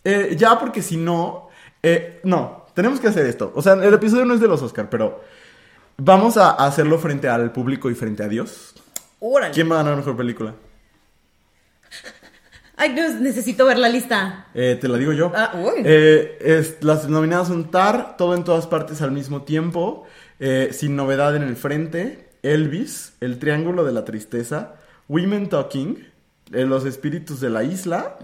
[0.10, 1.50] eh, ya porque si no,
[1.84, 3.52] eh, no, tenemos que hacer esto.
[3.56, 5.22] O sea, el episodio no es de los Oscar, pero
[5.98, 8.74] vamos a hacerlo frente al público y frente a Dios.
[9.20, 9.54] Órale.
[9.54, 10.54] ¿Quién va a ganar mejor película?
[12.78, 14.46] Ay, Dios, necesito ver la lista.
[14.54, 15.32] Eh, te la digo yo.
[15.36, 15.82] Ah, uy.
[15.84, 20.06] Eh, es- las nominadas son Tar, Todo en todas partes al mismo tiempo,
[20.40, 24.76] eh, Sin novedad en el frente, Elvis, El triángulo de la tristeza,
[25.10, 26.08] Women Talking,
[26.54, 28.18] eh, Los espíritus de la isla,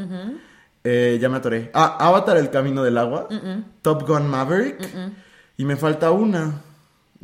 [0.83, 1.71] eh, ya me atoré.
[1.73, 3.27] Ah, Avatar, El camino del agua,
[3.81, 4.77] Top Gun Maverick,
[5.57, 6.61] y me falta una.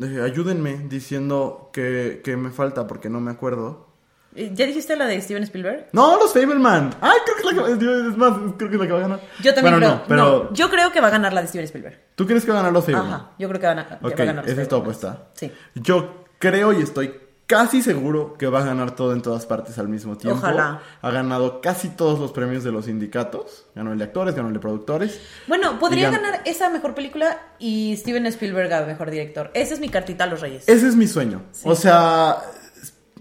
[0.02, 3.88] Eh, ayúdenme diciendo que, que me falta porque no me acuerdo.
[4.34, 5.88] ¿Ya dijiste la de Steven Spielberg?
[5.92, 6.92] No, los Fableman.
[7.02, 9.02] Ay, creo que es la que, es más, creo que es la que va a
[9.02, 9.20] ganar.
[9.42, 9.98] Yo también Bueno, creo.
[9.98, 12.00] no, pero no, yo creo que va a ganar la de Steven Spielberg.
[12.16, 13.08] ¿tú crees que va a ganar los Fableman?
[13.12, 14.00] Ajá, yo creo que va a ganar.
[14.00, 15.04] que Ok, va a ganar los esa es tu Fablemans.
[15.04, 15.30] apuesta.
[15.34, 15.52] Sí.
[15.76, 17.12] Yo creo y estoy
[17.50, 20.38] casi seguro que va a ganar todo en todas partes al mismo tiempo.
[20.38, 20.84] Ojalá.
[21.02, 23.66] Ha ganado casi todos los premios de los sindicatos.
[23.74, 25.20] Ganó el de actores, ganó el de productores.
[25.48, 29.50] Bueno, podría gan- ganar esa mejor película y Steven Spielberg a mejor director.
[29.56, 30.64] Esa es mi cartita a los Reyes.
[30.70, 31.42] Ese es mi sueño.
[31.64, 32.38] O sea,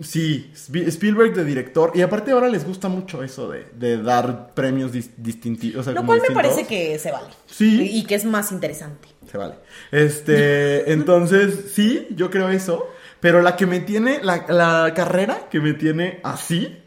[0.00, 1.92] sí, Spi- Spielberg de director.
[1.94, 5.80] Y aparte ahora les gusta mucho eso de, de dar premios dis- distintivos.
[5.80, 7.28] O sea, Lo cual me parece que se vale.
[7.46, 7.80] Sí.
[7.94, 9.08] Y que es más interesante.
[9.30, 9.54] Se vale.
[9.90, 12.86] Este, entonces, sí, yo creo eso.
[13.20, 16.78] Pero la que me tiene, la, la carrera que me tiene así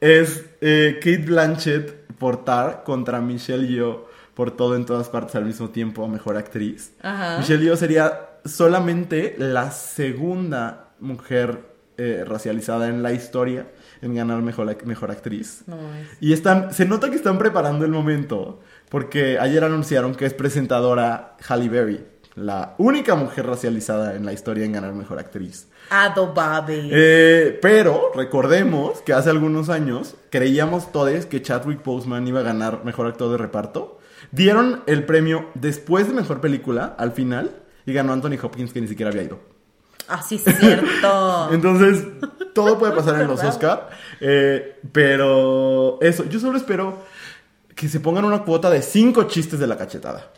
[0.00, 5.44] es eh, Kate Blanchett por Tar contra Michelle Yeoh por todo en todas partes al
[5.44, 6.92] mismo tiempo, mejor actriz.
[7.02, 7.38] Ajá.
[7.38, 11.66] Michelle Yeoh sería solamente la segunda mujer
[11.96, 13.66] eh, racializada en la historia
[14.00, 15.64] en ganar mejor, mejor actriz.
[15.66, 15.76] No.
[16.20, 21.36] Y están, se nota que están preparando el momento, porque ayer anunciaron que es presentadora
[21.48, 25.66] Halle Berry, la única mujer racializada en la historia en ganar mejor actriz.
[25.90, 26.88] Adobabe.
[26.90, 32.84] Eh, pero recordemos que hace algunos años creíamos todos que Chadwick Boseman iba a ganar
[32.84, 33.98] mejor actor de reparto.
[34.30, 37.50] Dieron el premio después de mejor película al final
[37.86, 39.40] y ganó Anthony Hopkins que ni siquiera había ido.
[40.08, 41.48] Ah, sí, es cierto.
[41.52, 42.04] Entonces,
[42.54, 43.90] todo puede pasar en los Oscar.
[44.20, 46.98] eh, pero eso, yo solo espero
[47.74, 50.30] que se pongan una cuota de cinco chistes de la cachetada.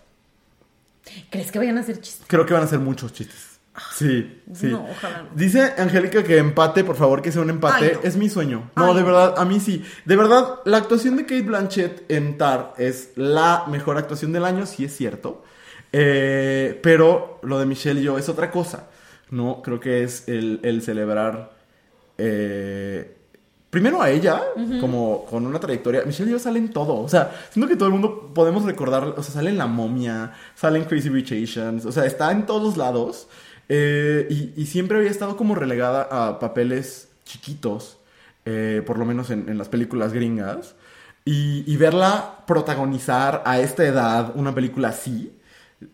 [1.30, 2.26] ¿Crees que vayan a hacer chistes?
[2.28, 3.49] Creo que van a ser muchos chistes.
[3.94, 4.66] Sí, sí.
[4.66, 5.28] No, ojalá no.
[5.34, 7.84] Dice Angélica que empate, por favor, que sea un empate.
[7.86, 8.00] Ay, no.
[8.02, 8.70] Es mi sueño.
[8.76, 9.84] No, Ay, de verdad, a mí sí.
[10.04, 14.66] De verdad, la actuación de Kate Blanchett en Tar es la mejor actuación del año,
[14.66, 15.44] sí es cierto.
[15.92, 18.88] Eh, pero lo de Michelle y yo es otra cosa.
[19.30, 21.52] No, creo que es el, el celebrar.
[22.18, 23.16] eh,
[23.70, 24.42] primero a ella,
[24.80, 26.02] como con una trayectoria.
[26.04, 26.96] Michelle y yo sale en todo.
[26.98, 29.14] O sea, siento que todo el mundo podemos recordar.
[29.16, 31.86] O sea, sale en La Momia, sale en Crazy Rich Asians.
[31.86, 33.28] O sea, está en todos lados.
[33.72, 37.98] Eh, y, y siempre había estado como relegada a papeles chiquitos.
[38.44, 40.74] eh, por lo menos en, en las películas gringas.
[41.24, 45.32] Y, y verla protagonizar a esta edad una película así.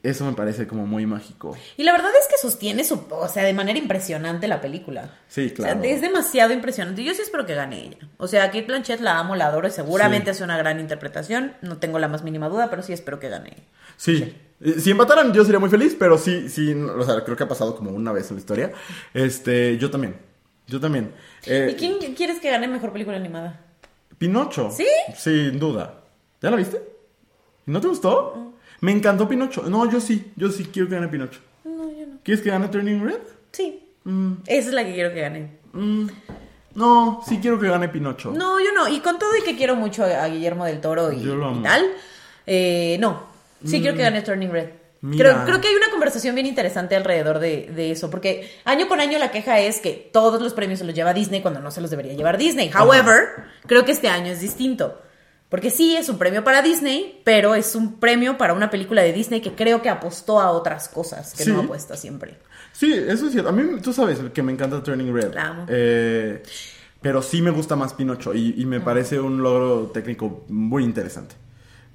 [0.03, 1.57] Eso me parece como muy mágico.
[1.77, 5.11] Y la verdad es que sostiene su, o sea, de manera impresionante la película.
[5.29, 5.79] Sí, claro.
[5.79, 7.05] O sea, es demasiado impresionante.
[7.05, 7.99] Yo sí espero que gane ella.
[8.16, 10.31] O sea, Kate Blanchett la amo, la adoro y seguramente Sí.
[10.31, 11.55] hace una gran interpretación.
[11.62, 13.62] No tengo la más mínima duda, pero sí espero que gane ella.
[13.97, 14.35] Sí.
[14.79, 17.77] Si empataran, yo sería muy feliz, pero sí, sí, o sea, creo que ha pasado
[17.77, 18.73] como una vez en la historia.
[19.13, 20.17] Este, yo también.
[20.67, 21.13] Yo también.
[21.45, 23.61] Eh, ¿Y quién quieres que gane mejor película animada?
[24.19, 24.71] Pinocho.
[24.71, 24.87] ¿Sí?
[25.17, 26.01] Sin duda.
[26.41, 26.83] ¿Ya la viste?
[27.67, 28.55] ¿No te gustó?
[28.81, 29.63] Me encantó Pinocho.
[29.69, 31.41] No, yo sí, yo sí quiero que gane Pinocho.
[31.65, 32.19] No, yo no.
[32.23, 33.21] ¿Quieres que gane Turning Red?
[33.53, 33.83] Sí.
[34.05, 35.59] Mm, Esa es la que quiero que gane.
[35.73, 36.07] mm,
[36.77, 38.33] no, sí quiero que gane Pinocho.
[38.33, 38.89] No, yo no.
[38.89, 41.47] Y con todo y que quiero mucho a a Guillermo del Toro y, Yo lo
[41.49, 41.61] amo.
[41.61, 41.87] y tal,
[42.47, 43.36] eh, no.
[43.65, 44.69] Sí quiero que gane Turning Red.
[45.17, 48.99] Creo, creo que hay una conversación bien interesante alrededor de, de eso, porque año con
[48.99, 51.81] año la queja es que todos los premios se los lleva Disney cuando no se
[51.81, 52.71] los debería llevar Disney.
[52.77, 53.29] However,
[53.67, 55.01] creo que este año es distinto.
[55.49, 59.13] Porque sí, es un premio para Disney, pero es un premio para una película de
[59.13, 61.53] Disney que creo que apostó a otras cosas que Sí.
[61.53, 62.39] no apuesta siempre.
[62.73, 63.51] Sí, eso es cierto.
[63.51, 65.35] A mí, tú sabes que me encanta Turning Red.
[65.35, 65.67] La amo.
[65.69, 66.43] Eh,
[67.01, 71.37] pero sí me gusta más Pinocho y, y me parece un logro técnico muy interesante.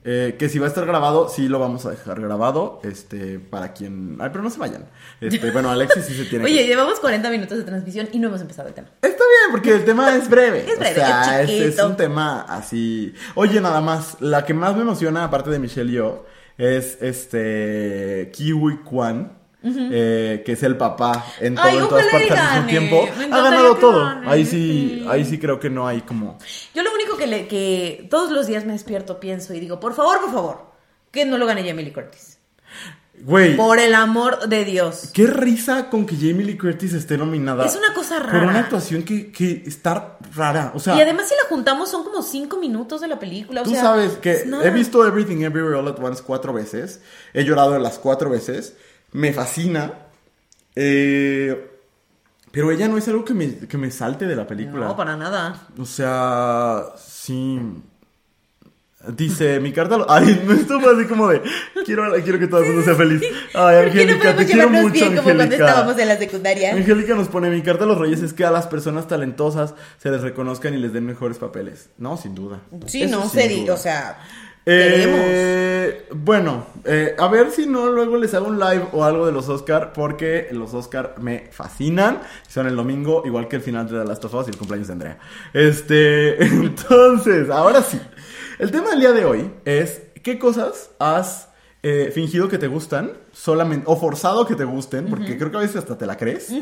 [0.04, 2.80] Eh, que si va a estar grabado, sí lo vamos a dejar grabado.
[2.84, 4.18] Este, para quien.
[4.20, 4.86] Ay, pero no se vayan.
[5.20, 6.68] Este, bueno, Alexis sí se tiene Oye, que.
[6.68, 8.88] llevamos 40 minutos de transmisión y no hemos empezado el tema.
[9.02, 10.66] Está bien, porque el tema es breve.
[10.72, 13.14] Es breve, o sea, es es, un tema así.
[13.36, 14.18] Oye, nada más.
[14.22, 16.26] La que más me emociona, aparte de Michelle y yo,
[16.58, 18.32] es este.
[18.34, 19.41] Kiwi Kwan.
[19.64, 23.08] Eh, que es el papá en todo Ay, en todas partes al mismo tiempo.
[23.32, 24.06] Ha ganado todo.
[24.06, 26.38] gane, Ahí sí, ahí sí creo que no hay como.
[26.74, 29.94] Yo lo único que, le, que todos los días me despierto, pienso y digo, por
[29.94, 30.66] favor, por favor,
[31.12, 32.38] que no lo gane Jamie Lee Curtis.
[33.24, 35.12] Güey, Por el amor de Dios.
[35.14, 37.64] qué risa con que Jamie Lee Curtis esté nominada.
[37.68, 38.48] Es una cosa Por rara.
[38.48, 40.72] una actuación que, que está rara.
[40.74, 43.62] O sea, Y además si la juntamos son como cinco minutos de la película.
[43.62, 47.02] O Tú sea, sabes que he visto Everything Everywhere All at Once cuatro veces.
[47.36, 48.76] He llorado las cuatro veces.
[49.14, 49.94] Me fascina.
[50.76, 51.68] Eh,
[52.52, 54.88] pero ella no es algo que me, que me salte de la película.
[54.88, 55.68] No, para nada.
[55.78, 57.60] O sea, sí.
[59.18, 59.98] Dice, mi carta...
[59.98, 61.42] lo- Ay, no, fue así como de...
[61.86, 63.22] Quiero, quiero que todo el mundo sea feliz.
[63.56, 65.66] Ay, ¿Por qué no Angélica, te quiero mucho, bien como cuando Angélica.
[65.68, 66.74] estábamos en la secundaria?
[66.76, 70.12] Angélica nos pone, mi carta a los reyes es que a las personas talentosas se
[70.12, 71.90] les reconozcan y les den mejores papeles.
[71.98, 72.60] No, sin duda.
[72.86, 74.20] Sí, Eso no, se o sea.
[74.66, 79.32] Eh, bueno, eh, a ver si no luego les hago un live o algo de
[79.32, 82.20] los Oscar porque los Oscar me fascinan.
[82.48, 84.88] Son el domingo, igual que el final de The Last of Us y el cumpleaños
[84.88, 85.18] de Andrea.
[85.54, 88.00] Este, entonces, ahora sí.
[88.60, 91.50] El tema del día de hoy es qué cosas has
[91.84, 95.62] eh, fingido que te gustan solamente o forzado que te gusten, porque creo que a
[95.62, 96.54] veces hasta te la crees,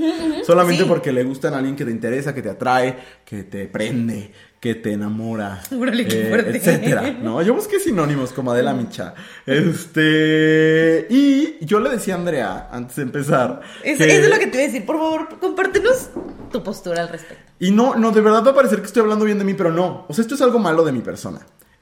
[0.46, 0.88] solamente Sí.
[0.88, 2.96] porque le gustan a alguien que te interesa, que te atrae,
[3.26, 7.42] que te prende, que te enamora, eh, etcétera, ¿no?
[7.42, 9.14] Yo busqué sinónimos como Adela Micha.
[9.46, 14.38] Este, y yo le decía a Andrea antes de empezar Es- que- Eso es lo
[14.38, 14.86] que te iba a decir.
[14.86, 16.10] Por favor, compártenos
[16.52, 17.44] tu postura al respecto.
[17.60, 19.72] y no, no, de verdad va a parecer que estoy hablando bien de mí, pero
[19.72, 20.06] no.
[20.10, 21.40] O sea, esto es algo malo de mi persona.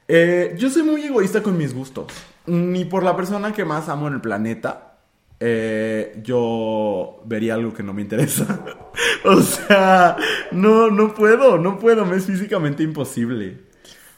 [0.08, 2.08] Eh, yo soy muy egoísta con mis gustos.
[2.46, 4.98] Ni por la persona que más amo en el planeta,
[5.40, 8.46] eh, yo vería algo que no me interesa.
[9.26, 10.18] o sea,
[10.52, 13.60] no, no puedo, no puedo, me es físicamente imposible.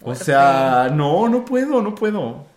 [0.01, 2.47] O sea, no, no puedo, no puedo.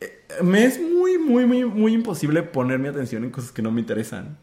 [0.00, 3.70] Eh, Me es muy, muy, muy, muy imposible poner mi atención en cosas que no
[3.70, 4.38] me interesan.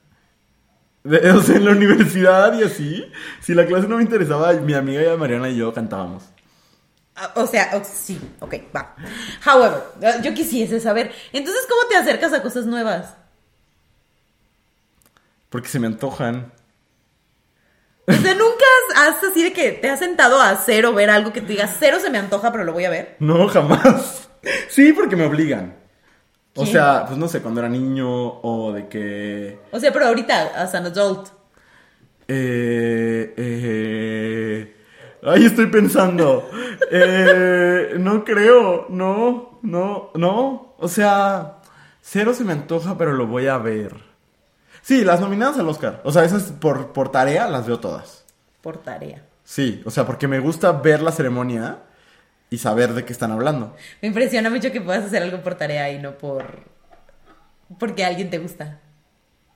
[1.35, 3.05] O sea, en la universidad y así,
[3.41, 6.23] si la clase no me interesaba, mi amiga Mariana y yo cantábamos.
[7.15, 8.95] Ah, O sea, sí, ok, va.
[9.45, 13.15] However, eh, yo quisiese saber, entonces, ¿cómo te acercas a cosas nuevas?
[15.49, 16.51] Porque se me antojan.
[18.05, 21.09] O sea, nunca has, has así de que te has sentado a hacer o ver
[21.09, 23.15] algo que te digas, cero se me antoja, pero lo voy a ver.
[23.19, 24.29] No, jamás.
[24.67, 25.73] Sí, porque me obligan.
[26.55, 26.73] O ¿Quién?
[26.73, 29.57] sea, pues no sé, cuando era niño o de que...
[29.71, 31.29] O sea, pero ahorita, as an adult.
[32.27, 34.75] Eh, eh,
[35.23, 36.49] ahí estoy pensando.
[36.91, 40.75] Eh, no creo, no, no, no.
[40.77, 41.59] O sea,
[42.01, 43.95] cero se me antoja, pero lo voy a ver.
[44.83, 46.01] Sí, las nominadas al Oscar.
[46.03, 48.25] O sea, esas por, por tarea las veo todas.
[48.61, 49.23] Por tarea.
[49.43, 51.79] Sí, o sea, porque me gusta ver la ceremonia
[52.49, 53.75] y saber de qué están hablando.
[54.01, 56.45] Me impresiona mucho que puedas hacer algo por tarea y no por.
[57.79, 58.79] porque a alguien te gusta.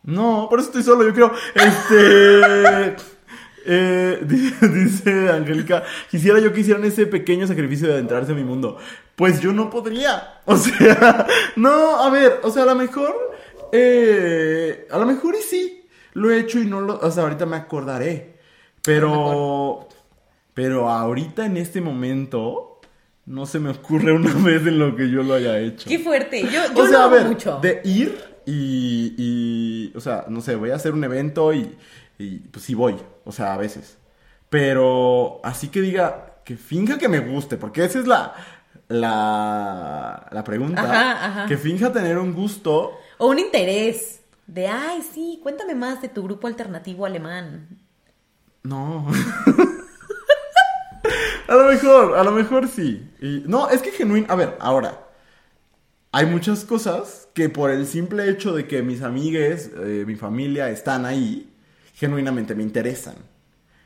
[0.03, 1.31] No, por eso estoy solo, yo creo.
[1.55, 2.95] Este.
[3.65, 8.43] eh, di- dice Angélica, quisiera yo que hicieran ese pequeño sacrificio de adentrarse a mi
[8.45, 8.77] mundo.
[9.17, 10.41] Pues yo no podría.
[10.45, 13.26] O sea, no, a ver, o sea, a lo mejor.
[13.71, 15.87] Eh, a lo mejor y sí.
[16.13, 16.99] Lo he hecho y no lo.
[16.99, 18.37] O sea, ahorita me acordaré.
[18.83, 19.87] Pero.
[20.53, 22.63] Pero ahorita en este momento.
[23.25, 25.89] No se me ocurre una vez en lo que yo lo haya hecho.
[25.89, 26.43] Qué fuerte.
[26.43, 27.59] Yo, yo O sea, lo a hago ver, mucho.
[27.61, 31.77] de ir y, y, o sea, no sé, voy a hacer un evento y,
[32.17, 32.95] y, pues sí voy,
[33.25, 33.97] o sea, a veces.
[34.49, 38.33] Pero así que diga, que finja que me guste, porque esa es la,
[38.87, 40.81] la, la pregunta.
[40.83, 41.45] Ajá, ajá.
[41.47, 42.93] Que finja tener un gusto.
[43.17, 44.21] O un interés.
[44.45, 47.67] De, ay, sí, cuéntame más de tu grupo alternativo alemán.
[48.63, 49.07] No.
[51.47, 53.09] a lo mejor, a lo mejor sí.
[53.21, 55.03] Y- no, es que genuino, a ver, ahora.
[56.13, 60.69] Hay muchas cosas que por el simple hecho de que mis amigues, eh, mi familia
[60.69, 61.53] están ahí,
[61.93, 63.15] genuinamente me interesan.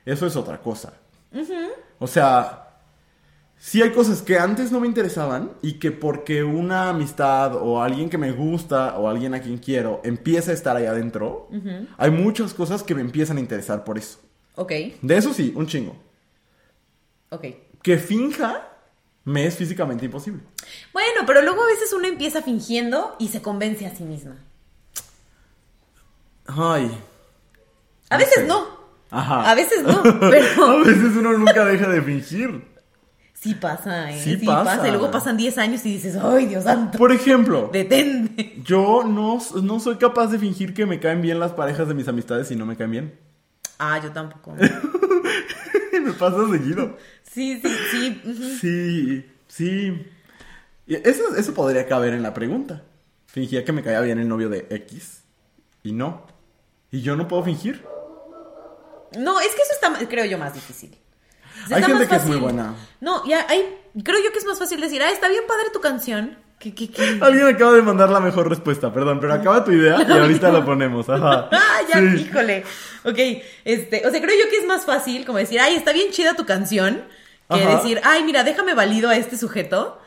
[0.06, 0.94] Eso es otra cosa.
[2.00, 2.61] O sea,
[3.64, 8.10] sí hay cosas que antes no me interesaban y que porque una amistad o alguien
[8.10, 11.48] que me gusta o alguien a quien quiero empieza a estar ahí adentro,
[11.98, 14.20] hay muchas cosas que me empiezan a interesar por eso.
[14.56, 15.96] Ok, De eso sí, un chingo.
[17.30, 17.46] ok.
[17.84, 18.68] Que finja
[19.26, 20.42] me es físicamente imposible.
[20.92, 24.38] Bueno, pero luego a veces uno empieza fingiendo y se convence a sí misma.
[26.48, 26.92] Ay.
[28.10, 28.48] A No veces sé.
[28.48, 28.82] no.
[29.12, 29.50] Ajá.
[29.52, 32.71] A veces no, pero a veces uno nunca deja de fingir.
[33.42, 34.22] Sí pasa, ¿eh?
[34.24, 34.88] Sí pasa.
[34.88, 38.62] Y luego pasan 10 años y dices, ay, Dios santo, Por ejemplo, detente.
[38.64, 42.08] yo no, no soy capaz de fingir que me caen bien las parejas de mis
[42.08, 43.20] amistades y no me caen bien.
[43.80, 44.56] Ah, yo tampoco.
[46.04, 46.98] me pasa seguido.
[47.24, 48.22] Sí, sí, sí.
[48.60, 50.08] Sí, sí.
[50.88, 52.84] Eso, eso podría caber en la pregunta.
[53.26, 55.24] Fingía que me caía bien el novio de X
[55.84, 56.28] y no.
[56.92, 57.84] Y yo no puedo fingir.
[59.18, 60.98] No, es que eso está, creo yo, más difícil.
[61.74, 62.74] Hay gente que es muy buena.
[63.00, 65.80] No, ya hay, creo yo que es más fácil decir, ah, está bien padre tu
[65.82, 66.38] canción.
[66.60, 66.92] Que, que...
[67.22, 70.64] Alguien acaba de mandar la mejor respuesta, perdón, pero acaba tu idea y ahorita la
[70.64, 71.10] ponemos.
[71.10, 71.50] Ajá.
[71.52, 72.28] Ah, ya, Sí.
[72.30, 72.64] híjole.
[73.04, 73.18] Ok,
[73.66, 76.36] este, o sea, creo yo que es más fácil como decir, ay, está bien chida
[76.36, 77.04] tu canción,
[77.50, 77.78] que Ajá.
[77.78, 80.00] decir, ay, mira, déjame valido a este sujeto,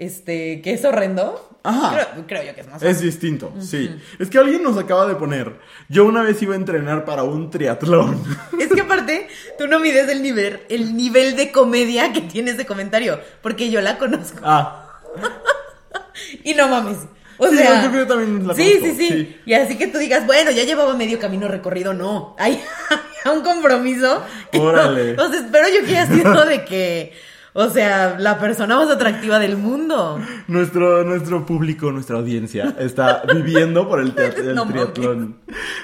[0.00, 1.46] este, que es horrendo.
[1.62, 2.08] Ajá.
[2.14, 2.82] Creo, creo yo que es más.
[2.82, 3.94] Es distinto, sí.
[4.18, 5.56] Es que alguien nos acaba de poner.
[5.90, 8.22] Yo una vez iba a entrenar para un triatlón.
[8.58, 9.28] Es que aparte,
[9.58, 13.80] tú no mides el nivel, el nivel de comedia que tienes de comentario, porque yo
[13.82, 14.38] la conozco.
[14.42, 14.86] Ah,
[16.44, 16.98] Y no mames.
[17.38, 19.40] O Sí, sea, yo creo que yo también la sí, conozco, sí, sí, sí.
[19.46, 22.34] Y así que tú digas, bueno, ya llevaba medio camino recorrido, no.
[22.38, 22.62] Hay,
[23.34, 24.22] un compromiso.
[24.52, 25.12] no- Órale.
[25.18, 27.14] o sea, espero yo que haya sido de que,
[27.52, 30.20] o sea, la persona más atractiva del mundo.
[30.48, 35.36] nuestro, nuestro público, nuestra audiencia está viviendo por el, el No triatlón.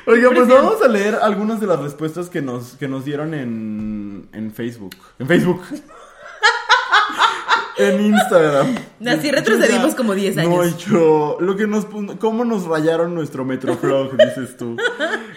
[0.06, 4.28] Oiga, pues vamos a leer algunas de las respuestas que nos, que nos dieron en,
[4.32, 4.94] en Facebook.
[5.18, 5.62] En Facebook.
[7.78, 8.74] En Instagram.
[9.06, 10.78] Así retrocedimos como 10 No, años.
[10.78, 11.86] yo, lo que nos,
[12.18, 14.76] cómo nos rayaron nuestro Metroflog, dices tú.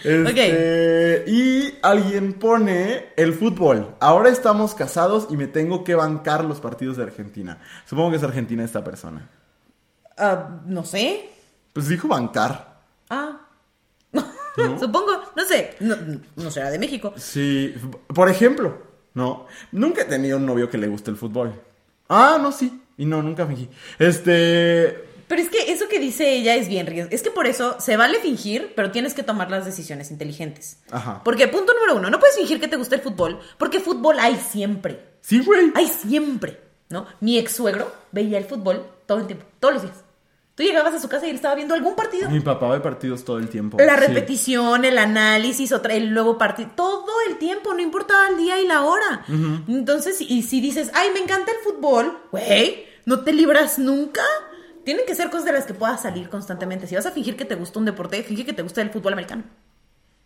[0.02, 3.94] Este, Y alguien pone el fútbol.
[4.00, 7.58] Ahora estamos casados y me tengo que bancar los partidos de Argentina.
[7.86, 9.28] Supongo que es Argentina esta persona.
[10.16, 11.28] Ah, no sé.
[11.72, 12.80] Pues dijo bancar.
[13.10, 13.40] Ah.
[14.80, 15.96] Supongo, no sé, no,
[16.36, 17.12] no será de México.
[17.16, 17.74] Sí,
[18.14, 18.78] por ejemplo,
[19.14, 19.46] no.
[19.72, 21.52] Nunca he tenido un novio que le guste el fútbol.
[22.10, 22.82] Ah, no, sí.
[22.98, 23.70] Y no, nunca fingí.
[23.98, 25.04] Este.
[25.28, 27.10] Pero es que eso que dice ella es bien riesgo.
[27.14, 30.78] Es que por eso se vale fingir, pero tienes que tomar las decisiones inteligentes.
[30.90, 31.22] Ajá.
[31.24, 34.36] Porque punto número uno, no puedes fingir que te gusta el fútbol, porque fútbol hay
[34.36, 35.04] siempre.
[35.20, 35.70] Sí, güey.
[35.76, 37.06] Hay siempre, ¿no?
[37.20, 40.04] Mi ex suegro veía el fútbol todo el tiempo, todos los días.
[40.54, 42.28] Tú llegabas a su casa y él estaba viendo algún partido.
[42.28, 43.78] Mi papá ve partidos todo el tiempo.
[43.80, 44.00] La Sí.
[44.06, 48.66] repetición, el análisis, otra, el nuevo partido, todo el tiempo, no importaba el día y
[48.66, 49.24] la hora.
[49.68, 54.22] Entonces, y si dices, ay, me encanta el fútbol, güey, no te libras nunca.
[54.84, 56.86] Tienen que ser cosas de las que puedas salir constantemente.
[56.86, 59.12] Si vas a fingir que te gusta un deporte, finge que te gusta el fútbol
[59.14, 59.44] americano.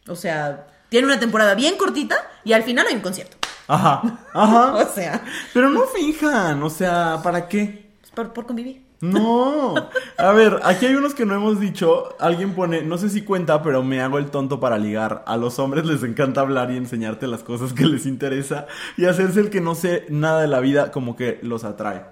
[0.09, 3.37] O sea, tiene una temporada bien cortita y al final hay un concierto.
[3.68, 4.03] Ajá,
[4.33, 4.75] ajá.
[4.85, 5.22] O sea,
[5.53, 7.91] Pero no finjan, o sea, ¿para qué?
[8.01, 8.83] pues, por, por convivir.
[9.12, 9.74] No.
[10.16, 12.16] A ver, aquí hay unos que no hemos dicho.
[12.18, 15.24] Alguien pone, no sé si cuenta, pero me hago el tonto para ligar.
[15.26, 19.40] A los hombres les encanta hablar y enseñarte las cosas que les interesa y hacerse
[19.40, 22.05] el que no sé nada de la vida como que los atrae.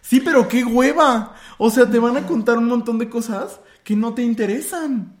[0.00, 1.34] Sí, pero qué hueva.
[1.58, 5.16] O sea, te van a contar un montón de cosas que no te interesan.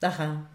[0.00, 0.48] Ajá.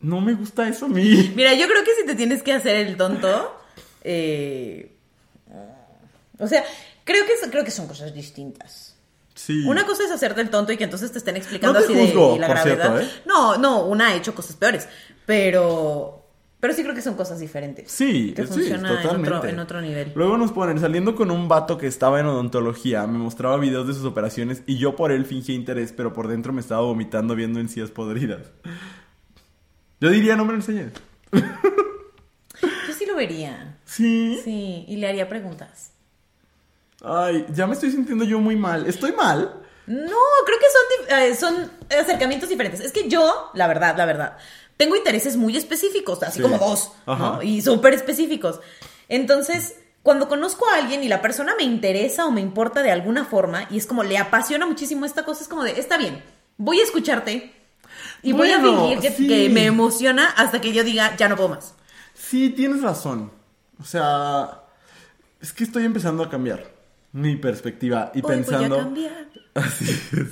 [0.00, 1.32] No me gusta eso a mí.
[1.34, 3.58] Mira, yo creo que si te tienes que hacer el tonto,
[4.02, 4.98] eh,
[6.38, 6.64] o sea,
[7.04, 8.93] creo que, creo que son cosas distintas.
[9.34, 9.64] Sí.
[9.66, 12.12] Una cosa es hacerte el tonto y que entonces te estén explicando No te así
[12.12, 12.96] de la gravedad.
[12.96, 13.22] cierto, ¿eh?
[13.26, 14.88] No, no, una ha hecho cosas peores,
[15.26, 16.20] pero
[16.60, 17.90] pero sí creo que son cosas diferentes.
[17.90, 19.36] Sí, que sí, funciona en totalmente.
[19.36, 20.12] otro, en otro nivel.
[20.14, 23.92] Luego nos ponen, saliendo con un vato que estaba en odontología, me mostraba videos de
[23.92, 27.60] sus operaciones y yo por él fingía interés, pero por dentro me estaba vomitando viendo
[27.60, 28.50] encías podridas.
[30.00, 30.92] Yo diría, no me lo enseñes.
[31.32, 33.76] Yo sí lo vería.
[33.84, 34.40] Sí.
[34.42, 35.90] Sí, y le haría preguntas.
[37.04, 38.86] Ay, ya me estoy sintiendo yo muy mal.
[38.86, 39.60] ¿Estoy mal?
[39.86, 40.66] No, creo que
[41.08, 42.80] son, eh, son acercamientos diferentes.
[42.80, 44.38] Es que yo, la verdad, la verdad,
[44.76, 46.42] tengo intereses muy específicos, así Sí.
[46.42, 46.92] como dos.
[47.42, 48.60] Y súper específicos.
[49.08, 53.24] Entonces, cuando conozco a alguien y la persona me interesa o me importa de alguna
[53.24, 56.22] forma y es como le apasiona muchísimo esta cosa, es como de, está bien,
[56.56, 57.52] voy a escucharte
[58.22, 59.28] y voy a fingir que, sí.
[59.28, 61.74] que me emociona hasta que yo diga, ya no puedo más.
[62.14, 63.30] Sí, tienes razón.
[63.80, 64.62] O sea,
[65.40, 66.73] es que estoy empezando a cambiar
[67.14, 68.76] mi perspectiva y Hoy voy a pensando...
[68.78, 69.28] cambiar.
[69.54, 70.28] Así es.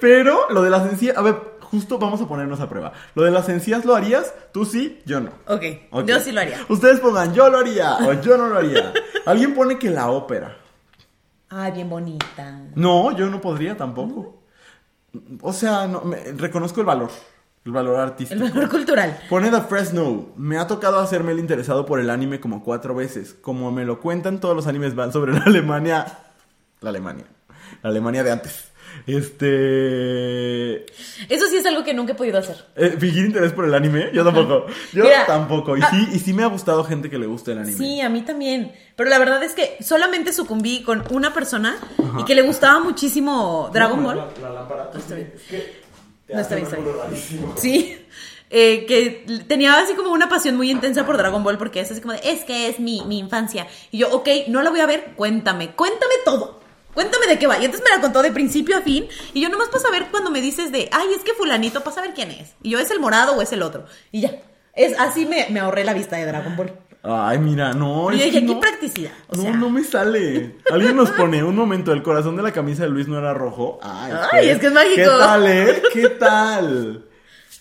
[0.00, 2.92] Pero lo de las encías, a ver, justo vamos a ponernos a prueba.
[3.14, 5.30] Lo de las encías lo harías, tú sí, yo no.
[5.46, 6.06] Ok, Ok.
[6.06, 6.58] yo sí lo haría.
[6.68, 8.92] Ustedes pongan yo lo haría o yo no lo haría.
[9.26, 10.56] Alguien pone que la ópera.
[11.50, 12.60] Ay, bien bonita.
[12.74, 14.42] No, yo no podría tampoco.
[15.42, 17.10] O sea, no, me- reconozco el valor,
[17.64, 18.40] el valor El artístico.
[18.42, 19.20] valor cultural.
[19.28, 20.30] Pone The Fresno.
[20.36, 23.34] Me ha tocado hacerme el interesado por el anime como cuatro veces.
[23.40, 26.06] Como me lo cuentan, todos los animes van sobre la Alemania.
[26.80, 27.24] La Alemania.
[27.82, 28.68] La Alemania de antes.
[29.06, 30.84] Este.
[31.28, 32.56] Eso sí es algo que nunca he podido hacer.
[32.76, 34.10] eh, ¿Fingir interés por el anime?
[34.12, 34.66] Yo tampoco.
[34.92, 35.76] Yo Mira, tampoco.
[35.76, 37.76] Y ah- sí, y sí me ha gustado gente que le guste el anime.
[37.76, 38.72] Sí, a mí también.
[38.96, 41.76] Pero la verdad es que solamente sucumbí con una persona
[42.18, 44.16] y que le gustaba muchísimo Dragon Ball.
[44.16, 44.90] La, la lámpara.
[45.08, 45.32] Bien.
[45.34, 45.81] Es que
[46.32, 46.78] No está bien, está.
[47.60, 47.98] Sí.
[48.54, 52.02] Eh, que tenía así como una pasión muy intensa por Dragon Ball porque es así
[52.02, 53.66] como de, es que es mi, mi infancia.
[53.90, 56.60] Y yo, ok, no la voy a ver, cuéntame, cuéntame todo.
[56.92, 57.58] Cuéntame de qué va.
[57.58, 59.08] Y entonces me la contó de principio a fin.
[59.32, 62.12] Y yo nomás para saber cuando me dices de, ay, es que fulanito, para saber
[62.12, 62.54] quién es.
[62.62, 63.86] Y yo, ¿es el morado o es el otro?
[64.10, 64.42] Y ya.
[64.74, 66.72] Es, así me, me ahorré la vista de Dragon Ball.
[67.04, 68.12] Ay, mira, no.
[68.12, 68.60] Y es dije, que no.
[68.60, 69.10] practicidad.
[69.28, 70.56] O no, sea, no me sale.
[70.70, 73.80] Alguien nos pone un momento, el corazón de la camisa de Luis no era rojo.
[73.82, 74.94] Ay, Ay, es que es mágico.
[74.96, 75.82] ¿Qué tal, eh?
[75.92, 77.04] ¿Qué tal?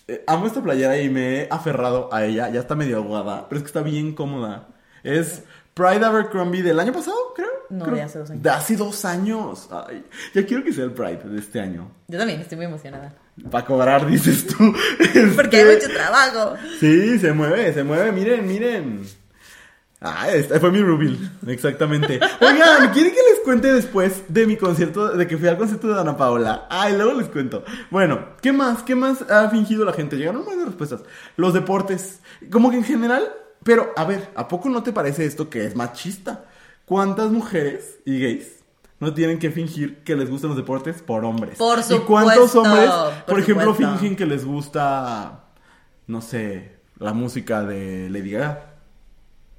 [0.07, 2.49] Eh, amo esta playera y me he aferrado a ella.
[2.49, 4.67] Ya está medio aguada, pero es que está bien cómoda.
[5.03, 7.47] Es Pride Abercrombie del año pasado, creo.
[7.71, 8.43] No, Creo- de hace dos años.
[8.43, 9.69] De hace dos años.
[9.71, 11.89] Ay, ya quiero que sea el Pride de este año.
[12.09, 13.13] Yo también estoy muy emocionada.
[13.49, 14.55] Para cobrar, dices tú.
[15.35, 16.55] Porque hay Este, mucho trabajo.
[16.79, 19.01] Sí, se mueve, se mueve, miren, miren.
[20.03, 22.19] Ah, esta fue mi reveal, exactamente.
[22.39, 26.01] Oigan, ¿quieren que les cuente después de mi concierto, de que fui al concierto de
[26.01, 26.65] Ana Paola?
[26.71, 27.63] Ay, luego les cuento.
[27.91, 28.81] Bueno, ¿qué más?
[28.81, 30.17] ¿Qué más ha fingido la gente?
[30.17, 31.01] Llegaron más respuestas.
[31.37, 33.31] Los deportes, como que en general,
[33.63, 36.45] pero a ver, ¿a poco no te parece esto que es machista?
[36.85, 38.47] ¿Cuántas mujeres y gays
[38.99, 41.59] no tienen que fingir que les gustan los deportes por hombres?
[41.59, 43.97] Por ¿Y cuántos supuesto, hombres, por, por ejemplo, supuesto.
[43.99, 45.43] fingen que les gusta,
[46.07, 48.67] no sé, la música de Lady Gaga?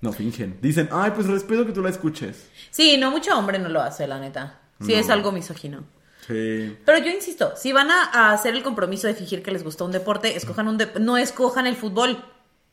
[0.03, 0.59] No fingen.
[0.61, 2.47] Dicen, ay, pues respeto que tú la escuches.
[2.71, 4.59] Sí, no, mucho hombre no lo hace, la neta.
[4.81, 4.99] Sí, No.
[4.99, 5.85] es algo misógino.
[6.27, 6.77] Sí.
[6.85, 9.93] Pero yo insisto, si van a, hacer el compromiso de fingir que les gusta un
[9.93, 12.23] deporte, escojan un dep- no escojan el fútbol.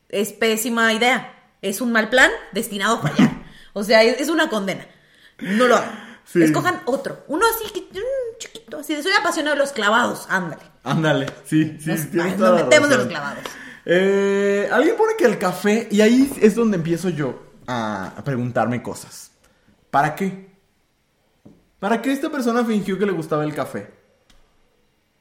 [0.10, 1.34] Es pésima idea.
[1.62, 3.30] Es un mal plan destinado a fallar.
[3.74, 4.86] O sea, es, es una condena.
[5.40, 6.20] No lo hagan.
[6.26, 6.42] Sí.
[6.44, 7.24] Escojan otro.
[7.28, 10.26] Uno así, que- un chiquito, así de soy apasionado de los clavados.
[10.30, 10.64] Ándale.
[10.84, 13.44] Ándale, sí, sí, Nos, toda nos metemos en los clavados.
[13.86, 18.84] Eh, alguien pone que el café, y ahí es donde empiezo yo a, a preguntarme
[18.84, 19.32] cosas.
[19.90, 20.50] ¿Para qué?
[21.80, 23.90] ¿Para qué esta persona fingió que le gustaba el café?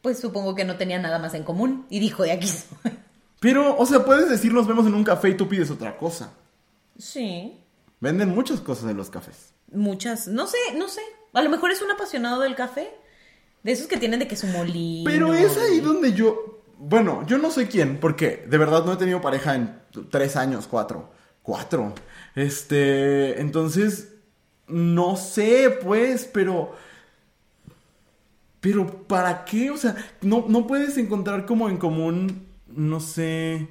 [0.03, 1.87] Pues supongo que no tenía nada más en común.
[1.89, 2.93] Y dijo, de aquí soy.
[3.41, 6.33] Pero, o sea, puedes decir nos vemos en un café y tú pides otra cosa.
[6.99, 7.61] Sí.
[8.01, 9.53] Venden muchas cosas en los cafés.
[9.73, 10.29] Muchas.
[10.29, 11.03] No sé, no sé.
[11.33, 12.91] A lo mejor es un apasionado del café.
[13.63, 15.09] De esos que tienen de que su molino.
[15.09, 16.58] Pero es ahí donde yo.
[16.79, 20.67] Bueno, yo no sé quién, porque de verdad no he tenido pareja en tres años,
[20.69, 21.11] cuatro.
[21.43, 21.95] Cuatro.
[22.35, 23.41] Este.
[23.41, 24.15] Entonces.
[24.69, 26.75] No sé, pues, pero.
[28.61, 29.71] Pero, ¿para qué?
[29.71, 33.69] O sea, no, no puedes encontrar como en común no sé.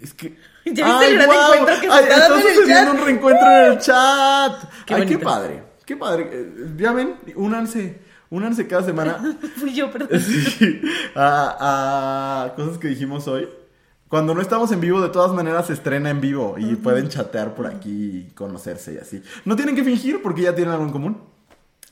[0.00, 0.36] Es que.
[0.66, 2.88] ¿Ya viste el gran encuentro que se Ay, está dando en el chat?
[2.90, 4.64] un reencuentro en el chat.
[4.86, 5.62] Qué Ay, qué padre.
[5.84, 6.52] Qué padre.
[6.76, 8.09] Ya ven, únanse.
[8.30, 9.36] Únanse cada semana.
[9.56, 10.20] Fui yo, perdón.
[10.20, 10.80] Sí,
[11.14, 13.48] a, a cosas que dijimos hoy.
[14.08, 17.54] Cuando no estamos en vivo, de todas maneras se estrena en vivo y pueden chatear
[17.54, 19.22] por aquí y conocerse y así.
[19.44, 21.22] No tienen que fingir porque ya tienen algo en común.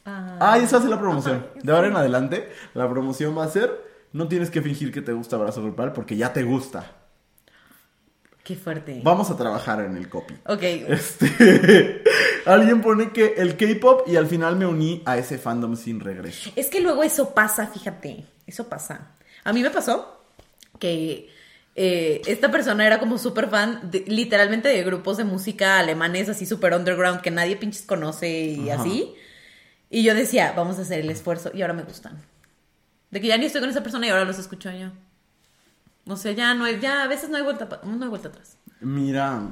[0.05, 1.47] Ah, Ah, esa hace la promoción.
[1.63, 3.71] De ahora en adelante, la promoción va a ser:
[4.13, 6.93] no tienes que fingir que te gusta abrazo grupal porque ya te gusta.
[8.49, 9.01] Qué fuerte.
[9.05, 10.35] Vamos a trabajar en el copy.
[10.47, 10.63] Ok.
[10.89, 12.03] Este,
[12.47, 16.51] alguien pone que el K-pop y al final me uní a ese fandom sin regreso.
[16.57, 18.25] Es que luego eso pasa, fíjate.
[18.47, 19.13] Eso pasa.
[19.45, 20.25] A mí me pasó
[20.81, 21.29] que
[21.77, 26.47] eh, esta persona era como súper fan, de- literalmente de grupos de música alemanes, así
[26.47, 28.81] súper underground, que nadie pinches conoce y Ajá.
[28.81, 29.15] así.
[29.91, 31.51] Y yo decía, vamos a hacer el esfuerzo.
[31.55, 32.19] Y ahora me gustan.
[33.11, 34.89] De que ya ni estoy con esa persona y ahora los escucho yo.
[36.09, 38.57] O sea, ya no hay, ya a veces no hay vuelta, no hay vuelta atrás.
[38.81, 39.43] Mira,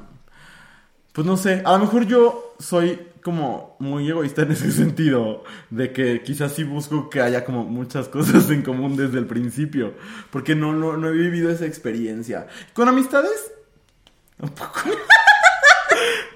[1.13, 5.91] pues no sé, a lo mejor yo soy como muy egoísta en ese sentido, de
[5.91, 9.93] que quizás sí busco que haya como muchas cosas en común desde el principio,
[10.31, 12.47] porque no, no, no he vivido esa experiencia.
[12.73, 13.51] Con amistades,
[14.39, 14.81] un poco.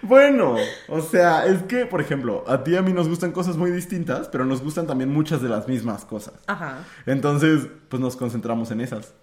[0.04, 0.56] Bueno,
[0.88, 3.72] o sea, es que, por ejemplo, a ti y a mí nos gustan cosas muy
[3.72, 6.34] distintas, pero nos gustan también muchas de las mismas cosas.
[6.48, 6.80] Ajá.
[7.06, 9.14] Entonces, pues nos concentramos en esas.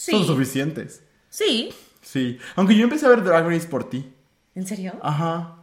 [0.00, 0.12] Sí.
[0.12, 1.02] Son suficientes.
[1.28, 1.74] Sí.
[2.00, 2.38] Sí.
[2.56, 4.10] Aunque yo empecé a ver Drag Race por ti.
[4.54, 4.94] ¿En serio?
[5.02, 5.58] Ajá.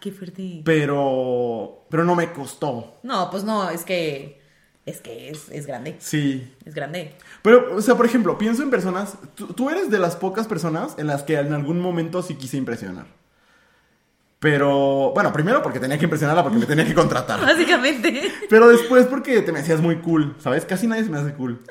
[0.00, 0.62] Qué fuerte.
[0.64, 1.84] Pero.
[1.90, 2.98] Pero no me costó.
[3.02, 4.40] No, pues no, es que.
[4.86, 5.96] Es que es, es grande.
[5.98, 6.50] Sí.
[6.64, 7.14] Es grande.
[7.42, 9.18] Pero, o sea, por ejemplo, pienso en personas.
[9.34, 12.56] Tú, tú eres de las pocas personas en las que en algún momento sí quise
[12.56, 13.04] impresionar.
[14.38, 15.12] Pero.
[15.14, 17.38] Bueno, primero porque tenía que impresionarla porque me tenía que contratar.
[17.42, 18.32] Básicamente.
[18.48, 20.64] Pero después porque te me hacías muy cool, ¿sabes?
[20.64, 21.62] Casi nadie se me hace cool.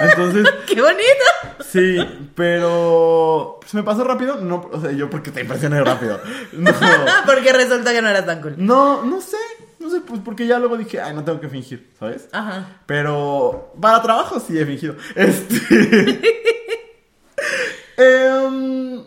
[0.00, 0.46] Entonces.
[0.66, 1.64] ¡Qué bonito!
[1.64, 1.98] Sí,
[2.34, 3.60] pero.
[3.66, 4.36] ¿Se me pasó rápido?
[4.36, 6.20] No, o sea, yo porque te impresioné rápido.
[6.52, 6.70] No.
[7.26, 8.54] Porque resulta que no eras tan cool.
[8.58, 9.36] No, no sé.
[9.78, 12.28] No sé, pues porque ya luego dije, ay, no tengo que fingir, ¿sabes?
[12.30, 12.82] Ajá.
[12.86, 14.94] Pero para trabajo sí he fingido.
[15.16, 16.20] Este.
[17.96, 19.02] Em,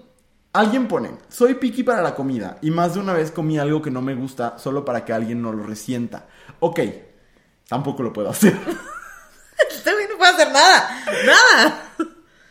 [0.53, 3.89] alguien pone, soy picky para la comida y más de una vez comí algo que
[3.89, 6.27] no me gusta solo para que alguien no lo resienta.
[6.59, 6.79] Ok,
[7.67, 8.55] tampoco lo puedo hacer.
[9.69, 11.03] Este no puede hacer nada.
[11.25, 11.91] Nada.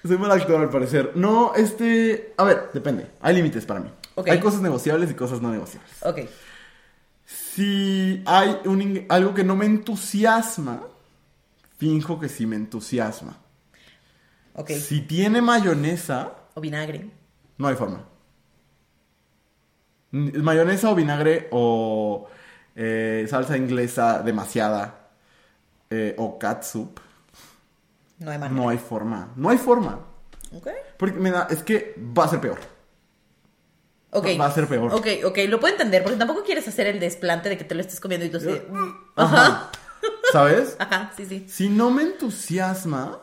[0.07, 1.13] Soy mal actor al parecer.
[1.15, 2.35] No, este...
[2.37, 3.11] A ver, depende.
[3.21, 3.91] Hay límites para mí.
[4.15, 4.29] Ok.
[4.29, 5.91] Hay cosas negociables y cosas no negociables.
[6.03, 6.21] Ok.
[7.25, 10.83] Si hay un algo que no me entusiasma,
[11.79, 13.39] finjo que sí me entusiasma.
[14.55, 14.71] Ok.
[14.73, 17.11] Si tiene mayonesa, O vinagre.
[17.59, 18.05] no hay forma.
[20.13, 22.29] Mayonesa o vinagre o
[22.77, 25.04] eh, salsa inglesa demasiada
[25.97, 26.99] eh, o catsup,
[28.19, 28.61] No hay manera.
[28.63, 29.33] no hay forma.
[29.37, 30.01] No hay forma.
[30.53, 30.69] Ok.
[30.99, 32.59] Porque me da, es que va a ser peor.
[34.11, 34.27] Ok.
[34.41, 34.93] Va a ser peor.
[34.95, 35.39] Ok, ok.
[35.49, 38.25] Lo puedo entender porque tampoco quieres hacer el desplante de que te lo estés comiendo
[38.27, 38.49] y tú así.
[38.49, 38.95] mm.
[39.17, 39.71] Ajá.
[40.33, 40.77] ¿Sabes?
[40.81, 41.47] Ajá, sí, sí.
[41.49, 43.19] Si no me entusiasma,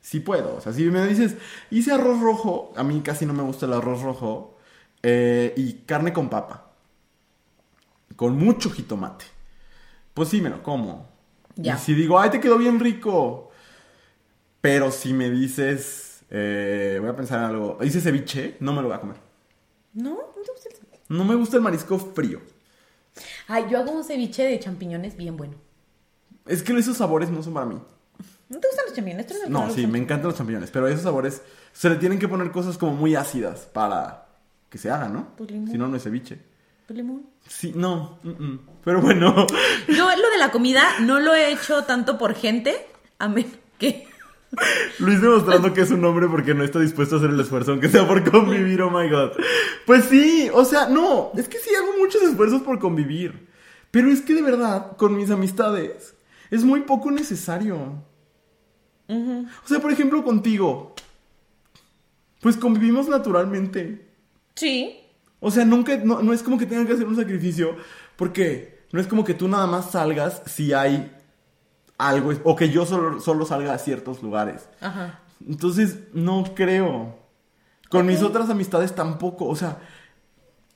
[0.00, 0.56] sí puedo.
[0.56, 1.36] O sea, si me dices,
[1.70, 4.56] hice arroz rojo, a mí casi no me gusta el arroz rojo,
[5.02, 6.72] eh, y carne con papa,
[8.16, 9.24] con mucho jitomate,
[10.12, 11.08] pues sí me lo como.
[11.60, 11.74] Ya.
[11.74, 13.50] Y si digo, ay, te quedó bien rico,
[14.60, 18.88] pero si me dices, eh, voy a pensar en algo, hice ceviche, no me lo
[18.88, 19.16] voy a comer.
[19.92, 21.00] No, no te gusta el ceviche.
[21.08, 22.40] No me gusta el marisco frío.
[23.48, 25.54] Ay, yo hago un ceviche de champiñones bien bueno.
[26.46, 27.74] Es que esos sabores no son para mí.
[28.48, 29.26] ¿No te gustan los champiñones?
[29.26, 31.42] ¿Tú eres de No, los sí, me encantan los champiñones, pero esos sabores
[31.72, 34.28] se le tienen que poner cosas como muy ácidas para
[34.70, 35.34] que se haga, ¿no?
[35.36, 35.50] Pues.
[35.50, 36.38] Si no, no es ceviche.
[37.46, 38.60] Sí, no, mm, mm.
[38.84, 39.46] pero bueno.
[39.88, 42.74] Yo lo de la comida no lo he hecho tanto por gente,
[43.18, 44.08] a menos que...
[44.98, 47.90] Luis demostrando que es un hombre porque no está dispuesto a hacer el esfuerzo, aunque
[47.90, 49.32] sea por convivir, oh my god.
[49.84, 53.48] Pues sí, o sea, no, es que sí hago muchos esfuerzos por convivir.
[53.90, 56.14] Pero es que de verdad, con mis amistades,
[56.50, 58.02] es muy poco necesario.
[59.08, 60.94] O sea, por ejemplo, contigo.
[62.40, 64.06] Pues convivimos naturalmente.
[64.54, 65.07] Sí.
[65.40, 67.76] O sea, nunca, no, no es como que tengan que hacer un sacrificio,
[68.16, 71.14] porque no es como que tú nada más salgas si hay
[71.98, 74.68] algo, o que yo solo, solo salga a ciertos lugares.
[74.80, 75.20] Ajá.
[75.46, 77.16] Entonces, no creo.
[77.90, 79.78] Con mis otras amistades tampoco, o sea,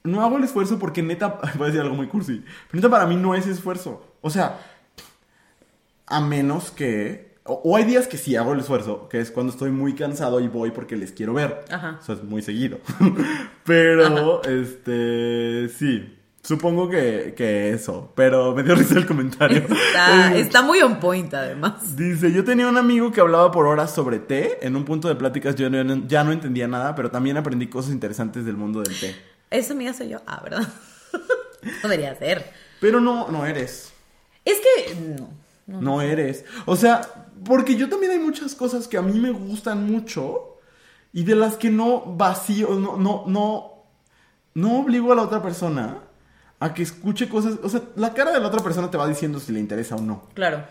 [0.05, 3.07] no hago el esfuerzo porque neta, voy a decir algo muy cursi, pero neta para
[3.07, 4.17] mí no es esfuerzo.
[4.21, 4.61] O sea,
[6.07, 9.53] a menos que, o, o hay días que sí hago el esfuerzo, que es cuando
[9.53, 11.65] estoy muy cansado y voy porque les quiero ver.
[11.71, 11.99] Ajá.
[12.01, 12.79] O sea, es muy seguido.
[13.65, 16.19] pero, este, sí.
[16.45, 19.59] Supongo que, que eso, pero me dio risa el comentario.
[19.71, 21.97] Está, Eh, está muy on point, además.
[21.97, 24.59] Dice, yo tenía un amigo que hablaba por horas sobre té.
[24.67, 27.93] En un punto de pláticas yo no- ya no entendía nada, pero también aprendí cosas
[27.93, 29.15] interesantes del mundo del té.
[29.51, 30.19] Esa amiga soy yo.
[30.27, 30.67] Ah, ¿verdad?
[31.81, 32.45] Podría ser.
[32.81, 33.93] Pero no, no eres.
[34.45, 34.95] Es que.
[35.69, 35.81] No.
[35.81, 36.45] No eres.
[36.67, 37.03] O sea,
[37.45, 40.59] porque yo también hay muchas cosas que a mí me gustan mucho
[41.13, 43.73] y de las que no vacío, no, no, no,
[44.55, 45.99] no obligo a la otra persona
[46.61, 47.59] a que escuche cosas.
[47.63, 50.01] O sea, la cara de la otra persona te va diciendo si le interesa o
[50.01, 50.29] no.
[50.35, 50.65] Claro.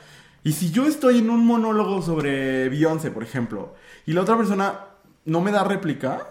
[0.44, 4.80] Y si yo estoy en un monólogo sobre Beyoncé, por ejemplo, y la otra persona
[5.26, 6.28] no me da réplica,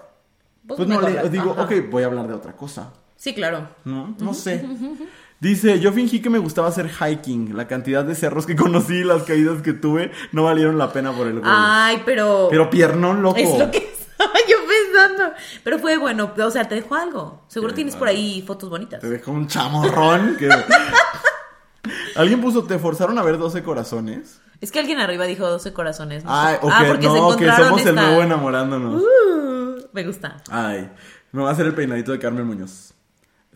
[0.67, 1.63] Pues pues, no le digo, ajá.
[1.63, 2.93] ok, voy a hablar de otra cosa.
[3.17, 3.69] Sí, claro.
[3.85, 4.17] ¿No?
[4.19, 4.65] No sé.
[5.41, 7.57] Dice, yo fingí que me gustaba hacer hiking.
[7.57, 11.13] La cantidad de cerros que conocí y las caídas que tuve no valieron la pena
[11.13, 11.45] por el gol.
[11.51, 12.49] Ay, pero.
[12.51, 13.39] Pero piernón loco.
[13.39, 13.79] Es lo que
[14.11, 15.33] estaba yo pensando.
[15.65, 16.31] Pero fue bueno.
[16.39, 17.43] O sea, te dejó algo.
[17.49, 19.01] Seguro Sí, tienes por ahí fotos bonitas.
[19.01, 20.37] Te dejó un chamorrón.
[20.37, 20.51] que-
[22.17, 24.43] Alguien puso, te forzaron a ver 12 corazones.
[24.61, 26.23] Es que alguien arriba dijo 12 corazones.
[26.25, 26.67] No Ay, sé.
[26.67, 29.03] o ah, se no, que somos el nuevo enamorándonos.
[29.03, 30.37] Uh, me gusta.
[30.51, 30.91] Ay,
[31.33, 32.93] me va a hacer el peinadito de Carmen Muñoz.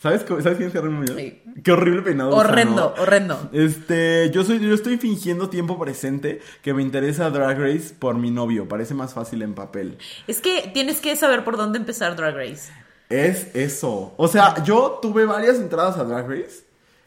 [0.05, 1.17] ¿Sabes, ¿sabes quién es Carmen Muñoz?
[1.17, 1.43] Sí.
[1.65, 2.37] Qué horrible peinado.
[2.37, 3.03] Horrendo, ¿no?
[3.03, 3.49] horrendo.
[3.55, 8.31] Este, yo soy, yo estoy fingiendo tiempo presente que me interesa Drag Race por mi
[8.31, 8.69] novio.
[8.69, 9.97] Parece más fácil en papel.
[10.27, 12.71] Es que tienes que saber por dónde empezar Drag Race.
[13.09, 14.13] Es eso.
[14.19, 16.67] O sea, yo tuve varias entradas a Drag Race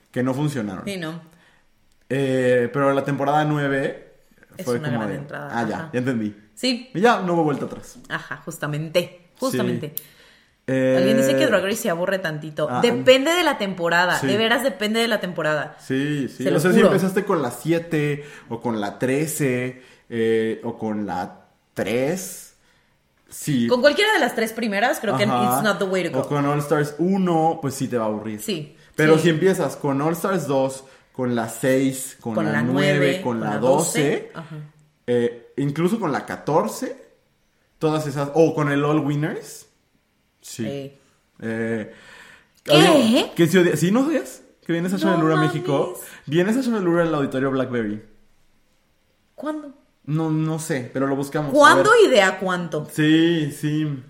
[0.09, 0.83] que no funcionaron.
[0.83, 1.21] Sí, ¿no?
[2.09, 4.07] Eh, pero la temporada 9
[4.57, 5.89] Es fue una como gran de, entrada, Ah, ya, ajá.
[5.93, 6.35] ya entendí.
[6.55, 6.89] Sí.
[6.95, 7.99] Y ya no hubo vuelta atrás.
[8.09, 9.29] Ajá, justamente.
[9.37, 9.93] Justamente.
[10.69, 12.67] Eh, Alguien dice que Drag Race se aburre tantito.
[12.69, 14.19] ah, depende de la temporada.
[14.19, 14.27] sí.
[14.27, 15.77] De veras depende de la temporada.
[15.79, 16.45] Sí, sí.
[16.47, 21.05] O lo sea, si empezaste con la 7 o con la 13 eh, o con
[21.05, 22.43] la 3.
[23.29, 23.67] Sí.
[23.67, 25.55] Con cualquiera de las tres primeras, creo que Ajá.
[25.55, 26.29] it's not the way to O go.
[26.29, 28.41] con All Stars 1, pues sí te va a aburrir.
[28.41, 28.75] Sí.
[28.95, 29.23] Pero sí.
[29.23, 33.21] si empiezas con All Stars 2, con la 6, con, Con la, la 9, nueve,
[33.21, 34.55] con, con la la 12, 12, ajá.
[35.07, 36.95] eh, incluso con la 14,
[37.79, 39.66] todas esas, o con el All Winners.
[40.47, 40.63] Sí.
[40.63, 40.93] Sí.
[41.41, 41.93] Eh,
[42.63, 43.31] ¿Qué?
[43.35, 44.43] ¿Qué odia- ¿Sí no odias?
[44.65, 45.53] Que vienes a No Chabelura a mames.
[45.53, 45.99] México.
[46.25, 48.01] Vienes a Chabelura al auditorio Blackberry.
[49.35, 49.73] ¿Cuándo?
[50.05, 51.51] No, no sé, pero lo buscamos.
[51.53, 52.87] ¿Cuándo y de a cuánto?
[52.91, 54.03] Sí, sí.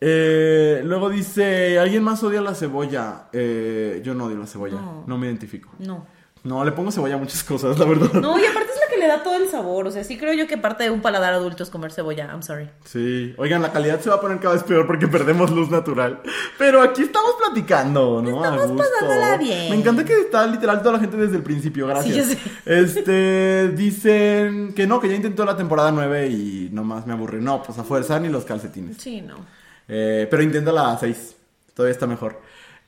[0.00, 3.28] Eh, luego dice, ¿alguien más odia la cebolla?
[3.32, 5.04] Eh, yo no odio la cebolla, no.
[5.06, 5.18] No.
[5.18, 5.70] me identifico.
[5.78, 6.06] No.
[6.42, 8.12] No, le pongo cebolla a muchas cosas, la verdad.
[8.20, 9.86] No, y aparte es la le da todo el sabor.
[9.86, 12.26] O sea, sí creo yo que parte de un paladar adulto es comer cebolla.
[12.26, 12.70] I'm sorry.
[12.84, 16.20] Sí, oigan, la calidad se va a poner cada vez peor porque perdemos luz natural.
[16.58, 18.36] Pero aquí estamos platicando, ¿no?
[18.36, 19.70] Estamos pasándola bien.
[19.70, 22.26] Me encanta que está literal toda la gente desde el principio, gracias.
[22.26, 22.38] Sí.
[22.64, 27.40] Este, dicen que no, que ya intentó la temporada 9 y nomás me aburre.
[27.40, 28.96] No, pues a fuerza ni los calcetines.
[28.98, 29.36] Sí, no.
[29.86, 31.36] Eh, pero intenta la 6.
[31.74, 32.40] Todavía está mejor.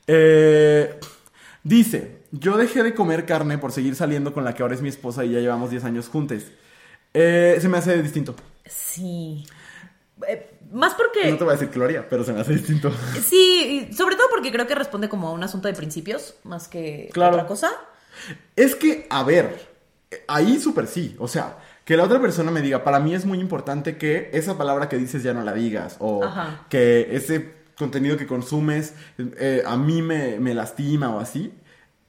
[0.07, 0.99] Eh,
[1.63, 4.89] dice, yo dejé de comer carne por seguir saliendo con la que ahora es mi
[4.89, 6.43] esposa y ya llevamos 10 años juntos.
[7.13, 8.35] Eh, se me hace distinto.
[8.65, 9.45] Sí.
[10.27, 11.31] Eh, más porque...
[11.31, 12.91] No te voy a decir haría, pero se me hace distinto.
[13.25, 17.09] Sí, sobre todo porque creo que responde como a un asunto de principios más que
[17.13, 17.35] Claro.
[17.35, 17.71] otra cosa.
[18.55, 19.67] Es que, a ver,
[20.27, 21.15] ahí súper sí.
[21.19, 24.57] O sea, que la otra persona me diga, para mí es muy importante que esa
[24.57, 25.95] palabra que dices ya no la digas.
[25.99, 26.65] O Ajá.
[26.69, 31.53] que ese contenido que consumes eh, a mí me, me lastima o así.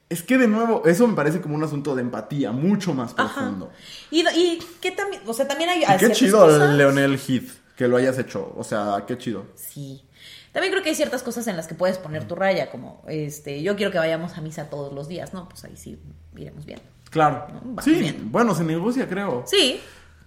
[0.09, 3.69] Es que de nuevo, eso me parece como un asunto de empatía mucho más profundo.
[4.09, 5.83] Y, y que también, o sea, también hay...
[5.83, 8.53] Y qué chido, cosas- Leonel Heath, que lo hayas hecho.
[8.57, 9.45] O sea, qué chido.
[9.53, 10.03] Sí.
[10.51, 13.61] También creo que hay ciertas cosas en las que puedes poner tu raya, como, este,
[13.61, 15.47] yo quiero que vayamos a misa todos los días, ¿no?
[15.47, 15.99] Pues ahí sí
[16.35, 16.79] iremos bien.
[17.11, 17.45] Claro.
[17.63, 18.31] No, sí, bien.
[18.31, 19.43] bueno, se negocia, creo.
[19.45, 19.79] Sí.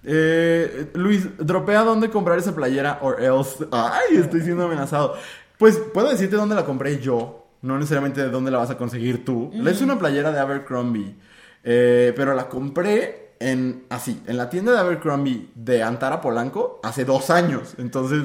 [0.05, 3.67] Eh, Luis, dropea dónde comprar esa playera or else.
[3.73, 5.17] Ay, estoy siendo amenazado.
[5.59, 9.25] Pues puedo decirte dónde la compré yo, no necesariamente de dónde la vas a conseguir
[9.25, 9.51] tú.
[9.67, 11.17] Es una playera de Abercrombie,
[11.65, 17.05] eh, pero la compré en así, en la tienda de Abercrombie de Antara Polanco hace
[17.05, 17.75] dos años.
[17.79, 18.25] Entonces,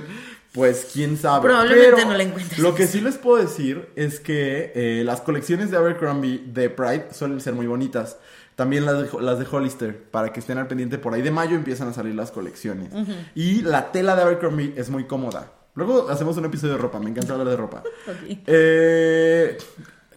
[0.52, 1.44] pues quién sabe.
[1.44, 2.60] Probablemente Pero no la encuentres.
[2.60, 7.08] Lo que sí les puedo decir es que eh, las colecciones de Abercrombie de Pride
[7.12, 8.18] suelen ser muy bonitas.
[8.56, 10.98] También las de, las de Hollister, para que estén al pendiente.
[10.98, 12.92] Por ahí de mayo empiezan a salir las colecciones.
[13.36, 15.52] Y la tela de Abercrombie es muy cómoda.
[15.78, 17.84] Luego hacemos un episodio de ropa, me encanta hablar de ropa.
[18.08, 18.40] Ok.
[18.48, 19.58] Eh,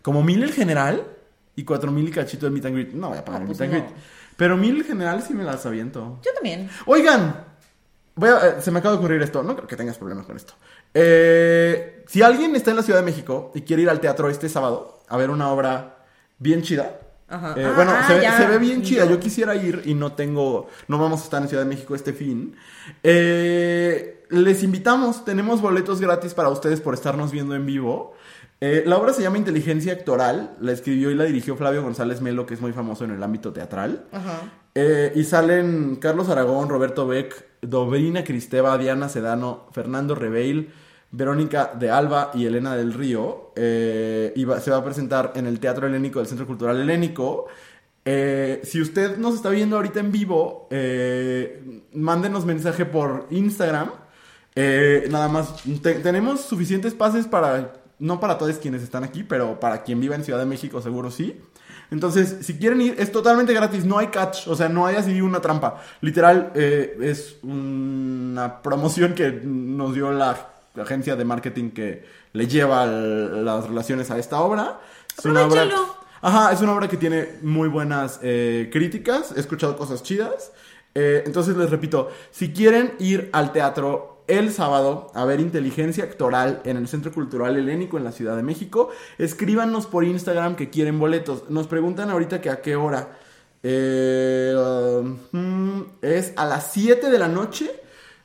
[0.02, 1.06] como mil el general
[1.54, 2.92] y cuatro mil y cachito de meet and greet.
[2.94, 3.96] No voy a pagar Ah, el pues meet and greet.
[4.36, 6.18] Pero mil el general sí me las aviento.
[6.24, 6.68] Yo también.
[6.86, 7.44] Oigan,
[8.14, 9.42] voy a- eh, se me acaba de ocurrir esto.
[9.42, 10.54] No creo que tengas problemas con esto.
[10.94, 14.48] Eh, si alguien está en la Ciudad de México y quiere ir al teatro este
[14.48, 15.98] sábado a ver una obra
[16.38, 16.98] bien chida.
[17.30, 17.54] Ajá.
[17.56, 18.36] eh, Ah, bueno, se, ve- ya.
[18.36, 19.06] se ve bien chida.
[19.06, 22.12] Yo- quisiera ir y no tengo, no vamos a estar en Ciudad de México este
[22.12, 22.54] fin.
[23.02, 28.12] Eh, les invitamos, tenemos boletos gratis para ustedes por estarnos viendo en vivo.
[28.60, 32.44] Eh, la obra se llama Inteligencia Actoral, la escribió y la dirigió Flavio González Melo,
[32.46, 34.04] que es muy famoso en el ámbito teatral.
[34.12, 34.40] Ajá.
[35.14, 40.70] Y salen Carlos Aragón, Roberto Beck, Dobrina Cristeva, Diana Sedano, Fernando Reveil,
[41.12, 43.52] Verónica de Alba y Elena del Río.
[43.56, 44.32] Eh,
[44.62, 47.46] se va a presentar en el Teatro Helénico del Centro Cultural Helénico.
[48.04, 53.90] Eh, si usted nos está viendo ahorita en vivo, eh, mándenos mensaje por Instagram.
[54.54, 59.60] Eh, nada más, te- tenemos suficientes pases para, no para todos quienes están aquí, pero
[59.60, 61.40] para quien viva en Ciudad de México seguro sí.
[61.90, 65.20] Entonces, si quieren ir, es totalmente gratis, no hay catch, o sea, no hay así
[65.20, 65.82] una trampa.
[66.00, 73.44] Literal, es una promoción que nos dio la agencia de marketing que le lleva el-
[73.44, 74.80] las relaciones a esta obra.
[75.18, 75.68] Es una obra...
[76.22, 80.52] Ajá, es una obra que tiene muy buenas eh, críticas, he escuchado cosas chidas.
[80.94, 86.60] Eh, entonces les repito, si quieren ir al teatro el sábado a ver inteligencia actoral
[86.64, 90.98] en el Centro Cultural Helénico en la Ciudad de México, escríbanos por Instagram que quieren
[90.98, 91.48] boletos.
[91.48, 93.08] Nos preguntan ahorita que a qué hora.
[93.62, 94.54] Eh,
[95.32, 97.70] mm, es a las 7 de la noche.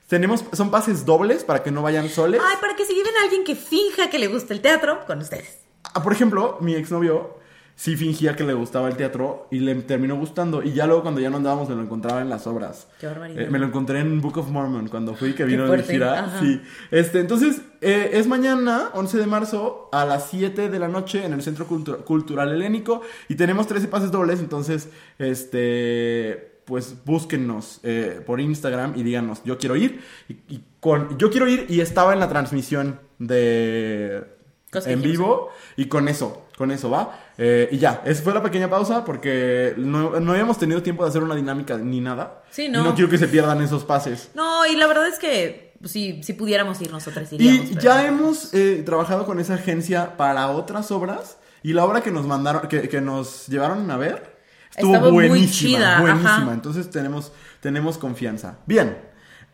[0.08, 2.42] Tenemos, son pases dobles para que no vayan soles.
[2.44, 5.20] Ay, para que si viven a alguien que finja que le gusta el teatro, con
[5.20, 5.60] ustedes.
[5.94, 7.44] Ah, por ejemplo, mi exnovio
[7.78, 10.64] sí fingía que le gustaba el teatro y le terminó gustando.
[10.64, 12.88] Y ya luego cuando ya no andábamos me lo encontraba en las obras.
[13.02, 13.42] Qué barbaridad.
[13.42, 16.20] Eh, me lo encontré en Book of Mormon cuando fui que vino de gira.
[16.26, 16.40] ajá.
[16.40, 16.62] Sí.
[16.92, 21.34] Este, entonces, eh, es mañana, 11 de marzo, a las 7 de la noche en
[21.34, 23.02] el Centro Cultu- Cultural Helénico.
[23.28, 24.88] Y tenemos 13 pases dobles, entonces,
[25.18, 26.55] este...
[26.66, 30.02] Pues búsquennos eh, por Instagram y díganos, yo quiero ir.
[30.28, 33.00] Y, y con, yo quiero ir y estaba en la transmisión
[33.56, 34.24] de
[34.86, 37.20] en vivo y con eso, con eso va.
[37.38, 41.10] Eh, y ya, esa fue la pequeña pausa porque no, no habíamos tenido tiempo de
[41.10, 42.44] hacer una dinámica ni nada.
[42.50, 42.84] Sí, Y no.
[42.84, 44.32] no quiero que se pierdan esos pases.
[44.36, 47.66] No, y la verdad es que pues, si, si pudiéramos ir nosotras iríamos.
[47.72, 52.02] Y pero- ya hemos eh, trabajado con esa agencia para otras obras y la obra
[52.02, 54.35] que nos mandaron, que, que nos llevaron a ver,
[54.76, 56.36] estuvo Estaba muy buenísima, chida, buenísima.
[56.38, 56.54] ajá.
[56.54, 58.60] Entonces tenemos, tenemos confianza.
[58.66, 58.98] Bien.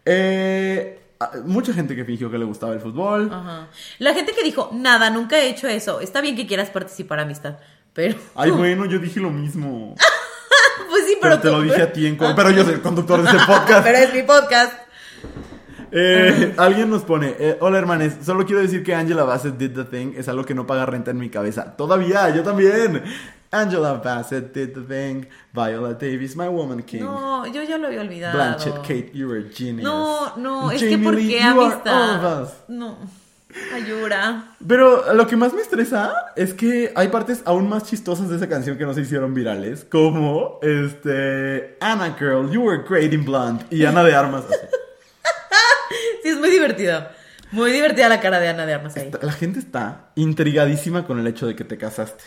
[0.05, 0.99] Eh,
[1.45, 3.29] mucha gente que fingió que le gustaba el fútbol.
[3.31, 3.67] Ajá.
[3.99, 6.01] La gente que dijo, nada, nunca he hecho eso.
[6.01, 7.57] Está bien que quieras participar, amistad.
[7.93, 8.17] Pero.
[8.35, 9.95] Ay, bueno, yo dije lo mismo.
[10.89, 11.39] pues sí, Pero, pero.
[11.41, 13.83] te tú- lo dije a ti en Pero yo soy el conductor de este podcast.
[13.83, 14.73] pero es mi podcast.
[15.93, 19.83] Eh, alguien nos pone, eh, hola hermanes, solo quiero decir que Angela Bassett did the
[19.83, 21.75] thing, es algo que no paga renta en mi cabeza.
[21.75, 23.03] Todavía, yo también.
[23.51, 27.03] Angela Bassett did the thing, Viola Davis, my woman king.
[27.03, 28.33] No, yo ya lo había olvidado.
[28.37, 29.83] Blanchett, Kate, you're a genius.
[29.83, 32.25] No, no, es que Jamie ¿por Lee, qué you are all amistad?
[32.25, 32.53] of us.
[32.69, 32.97] No.
[33.73, 34.55] Ayura.
[34.65, 38.47] Pero lo que más me estresa es que hay partes aún más chistosas de esa
[38.47, 43.65] canción que no se hicieron virales, como este Anna Girl, you were great in blonde
[43.69, 44.45] y Ana de Armas.
[44.45, 44.55] así.
[46.23, 47.05] Sí, es muy divertido.
[47.51, 49.11] Muy divertida la cara de Ana de Armas ahí.
[49.21, 52.23] La gente está intrigadísima con el hecho de que te casaste.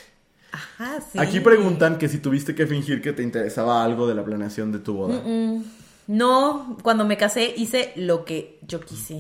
[0.55, 1.19] Ajá, sí.
[1.19, 4.79] Aquí preguntan que si tuviste que fingir que te interesaba algo de la planeación de
[4.79, 5.21] tu boda.
[6.07, 9.19] No, cuando me casé hice lo que yo quise.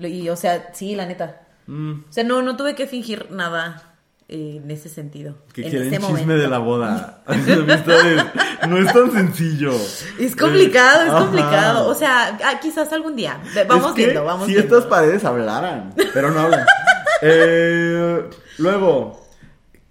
[0.00, 1.42] Y, o sea, sí, la neta.
[1.66, 3.94] Mm, O sea, no, no tuve que fingir nada
[4.28, 5.36] eh, en ese sentido.
[5.52, 6.42] que en quieren ese chisme momento.
[6.42, 7.22] de la boda.
[7.26, 8.22] Amistades,
[8.68, 9.72] no es tan sencillo.
[10.18, 11.18] Es complicado, Eh, es ajá.
[11.24, 11.88] complicado.
[11.88, 13.40] O sea, ah, quizás algún día.
[13.68, 14.76] Vamos Es que viendo, vamos Si viendo.
[14.78, 16.64] estas paredes hablaran, pero no hablan.
[17.22, 18.24] Eh,
[18.56, 19.28] luego,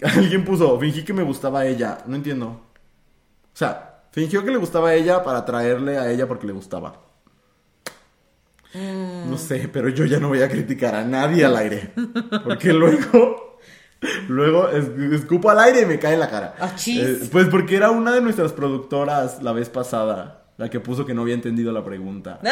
[0.02, 2.00] alguien puso, fingí que me gustaba a ella.
[2.06, 2.48] No entiendo.
[2.48, 7.02] O sea, fingió que le gustaba a ella para traerle a ella porque le gustaba.
[8.74, 9.30] Mm.
[9.30, 11.92] No sé, pero yo ya no voy a criticar a nadie al aire.
[12.44, 13.60] Porque luego,
[14.28, 16.56] luego es- escupo al aire y me cae en la cara.
[16.60, 16.76] Ah.
[16.86, 21.14] Eh, pues porque era una de nuestras productoras la vez pasada, la que puso que
[21.14, 22.40] no había entendido la pregunta.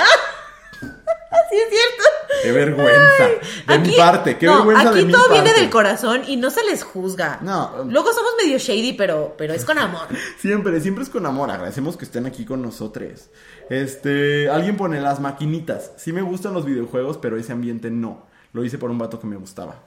[1.50, 2.04] Sí, es cierto.
[2.44, 3.30] Qué vergüenza.
[3.68, 6.50] de mi parte, qué no, vergüenza aquí de mi todo viene del corazón y no
[6.50, 7.40] se les juzga.
[7.42, 7.82] No.
[7.82, 10.08] um, Luego somos medio shady, pero, pero es con amor.
[10.40, 11.52] Siempre, siempre es con amor.
[11.52, 13.30] Agradecemos que estén aquí con nosotros.
[13.70, 15.92] Este, alguien pone las maquinitas.
[15.98, 18.28] Sí me gustan los videojuegos, pero ese ambiente no.
[18.54, 19.87] Lo hice por un vato que me gustaba.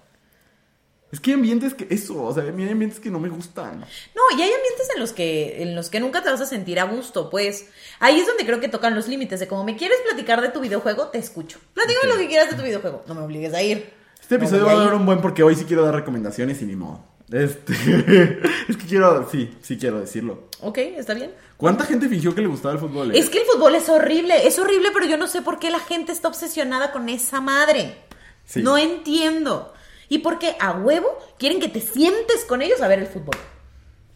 [1.13, 3.29] Es que hay ambientes que eso, o sea, a mí hay ambientes que no me
[3.29, 3.81] gustan.
[3.81, 6.79] No, y hay ambientes en los que en los que nunca te vas a sentir
[6.79, 7.67] a gusto, pues.
[7.99, 10.61] Ahí es donde creo que tocan los límites de como me quieres platicar de tu
[10.61, 11.59] videojuego, te escucho.
[11.75, 13.03] Platícame lo que quieras de tu videojuego.
[13.09, 13.93] No me obligues a ir.
[14.21, 16.67] Este No episodio va a dar un buen porque hoy sí quiero dar recomendaciones y
[16.67, 17.05] ni modo.
[17.33, 17.73] Este,
[18.69, 20.49] es que quiero, sí, sí quiero decirlo.
[20.61, 21.33] Ok, está bien.
[21.57, 23.15] ¿Cuánta gente fingió que le gustaba el fútbol?
[23.15, 23.19] eh?
[23.19, 25.81] Es que el fútbol es horrible, es horrible, pero yo no sé por qué la
[25.81, 27.97] gente está obsesionada con esa madre.
[28.45, 28.63] Sí.
[28.63, 29.73] No entiendo.
[30.11, 31.09] Y porque a huevo
[31.39, 33.37] quieren que te sientes con ellos a ver el fútbol.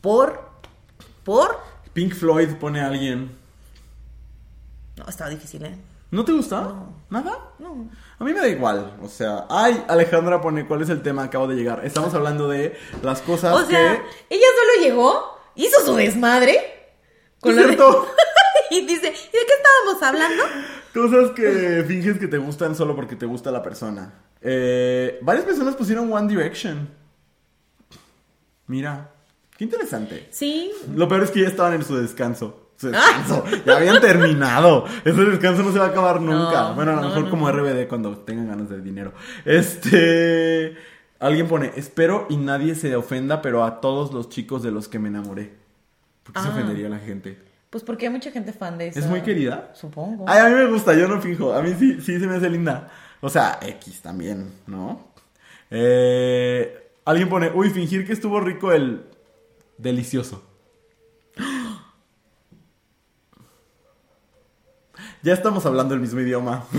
[0.02, 0.38] Por.
[1.24, 1.58] Por.
[1.94, 3.34] Pink Floyd pone a alguien.
[4.96, 5.76] No, estaba difícil, ¿eh?
[6.10, 6.74] ¿No te gusta?
[7.10, 7.38] ¿Nada?
[7.58, 7.88] No.
[8.18, 11.48] A mí me da igual, o sea, ay, Alejandra pone cuál es el tema, acabo
[11.48, 11.84] de llegar.
[11.84, 13.96] Estamos hablando de las cosas O sea,
[14.28, 14.34] que...
[14.36, 16.56] ella solo llegó, hizo su desmadre.
[17.42, 18.06] ¿Es la de- cierto?
[18.70, 19.14] y dice, ¿y de
[19.46, 20.44] qué estábamos hablando?
[20.92, 24.14] Cosas que finges que te gustan solo porque te gusta la persona.
[24.46, 26.88] Eh, varias personas pusieron One Direction.
[28.66, 29.10] Mira,
[29.56, 30.28] qué interesante.
[30.30, 30.70] Sí.
[30.94, 32.60] Lo peor es que ya estaban en su descanso.
[32.76, 33.44] Su descanso.
[33.64, 34.84] Ya habían terminado.
[35.04, 36.68] Ese descanso no se va a acabar nunca.
[36.70, 37.50] No, bueno, a lo no, mejor no, como.
[37.50, 39.12] RBD cuando tengan ganas de dinero.
[39.44, 40.76] Este.
[41.20, 44.98] Alguien pone, espero y nadie se ofenda, pero a todos los chicos de los que
[44.98, 45.54] me enamoré.
[46.22, 46.50] ¿Por qué se Ah.
[46.50, 47.38] ofendería la gente?
[47.70, 48.98] Pues porque hay mucha gente fan de eso.
[48.98, 49.70] ¿Es muy querida?
[49.74, 50.24] Supongo.
[50.28, 51.52] Ay, a mí me gusta, yo no finjo.
[51.54, 52.90] A mí sí, sí se me hace linda.
[53.24, 55.00] O sea, X también, ¿no?
[55.70, 59.06] Eh, alguien pone, uy, fingir que estuvo rico el
[59.78, 60.42] delicioso.
[65.22, 66.64] Ya estamos hablando el mismo idioma.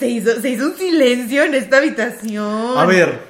[0.00, 2.76] Se, hizo, se hizo un silencio en esta habitación.
[2.78, 3.20] A ver.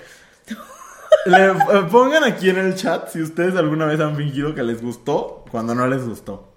[1.27, 4.81] le- eh, pongan aquí en el chat si ustedes alguna vez han fingido que les
[4.81, 6.52] gustó cuando no les gustó.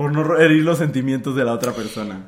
[0.00, 2.22] Por no herir los sentimientos de la otra persona.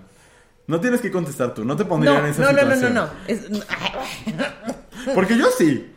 [0.66, 2.74] No tienes que contestar tú, no te pondría No, en esa no, no, no, no,
[2.74, 2.94] situación.
[2.94, 3.08] no.
[3.26, 5.90] Es- Porque yo sí.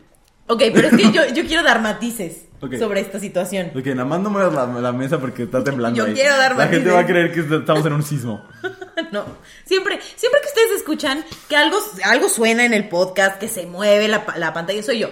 [0.46, 2.44] Ok, pero es que yo, yo quiero dar matices
[2.78, 3.72] sobre esta situación.
[3.76, 5.98] Ok, nada más no muevas la, la mesa porque está temblando.
[5.98, 6.14] Yo ahí.
[6.14, 6.94] quiero dar La gente matices.
[6.94, 8.42] va a creer que estamos en un sismo.
[9.12, 9.24] No,
[9.66, 14.08] siempre, siempre que ustedes escuchan que algo, algo suena en el podcast, que se mueve
[14.08, 15.10] la, la pantalla, soy yo.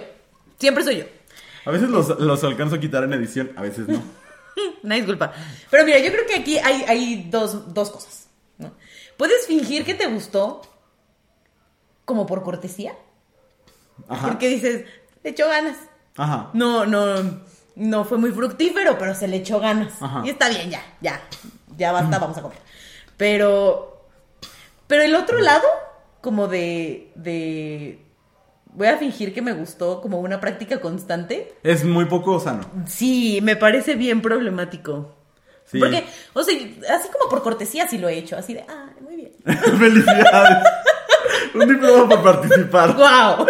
[0.59, 1.03] Siempre soy yo.
[1.65, 4.01] A veces los, los alcanzo a quitar en edición, a veces no.
[4.83, 5.33] Una disculpa.
[5.69, 8.27] Pero mira, yo creo que aquí hay, hay dos, dos cosas.
[8.57, 8.71] ¿no?
[9.17, 10.61] Puedes fingir que te gustó
[12.05, 12.95] como por cortesía.
[14.07, 14.27] Ajá.
[14.27, 14.85] Porque dices,
[15.23, 15.77] le echó ganas.
[16.17, 16.49] Ajá.
[16.53, 17.41] No, no,
[17.75, 20.01] no fue muy fructífero, pero se le echó ganas.
[20.01, 20.21] Ajá.
[20.25, 21.21] Y está bien, ya, ya.
[21.77, 22.57] Ya basta, vamos a comer.
[23.17, 24.07] Pero,
[24.87, 25.67] pero el otro lado,
[26.21, 28.04] como de, de,
[28.75, 31.53] voy a fingir que me gustó como una práctica constante.
[31.63, 32.65] Es muy poco sano.
[32.87, 35.15] Sí, me parece bien problemático.
[35.65, 35.79] Sí.
[35.79, 36.55] Porque, o sea,
[36.95, 39.31] así como por cortesía sí lo he hecho, así de, ah, muy bien.
[39.79, 40.67] Felicidades.
[41.55, 42.95] Un diploma por participar.
[42.95, 43.47] ¡Wow!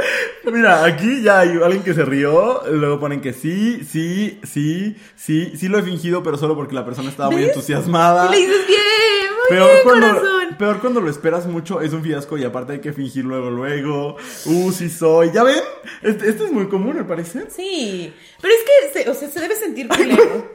[0.53, 5.53] Mira, aquí ya hay alguien que se rió, luego ponen que sí, sí, sí, sí,
[5.57, 8.28] sí lo he fingido, pero solo porque la persona estaba muy entusiasmada.
[8.28, 10.55] Y le dices, bien, Peor bien, cuando, corazón.
[10.57, 14.17] peor cuando lo esperas mucho, es un fiasco y aparte hay que fingir luego, luego.
[14.45, 15.31] Uh, sí soy.
[15.31, 15.59] ¿Ya ven?
[16.01, 17.49] Este, esto es muy común, me parece.
[17.49, 18.59] Sí, pero es
[18.93, 20.51] que, se, o sea, se debe sentir culero.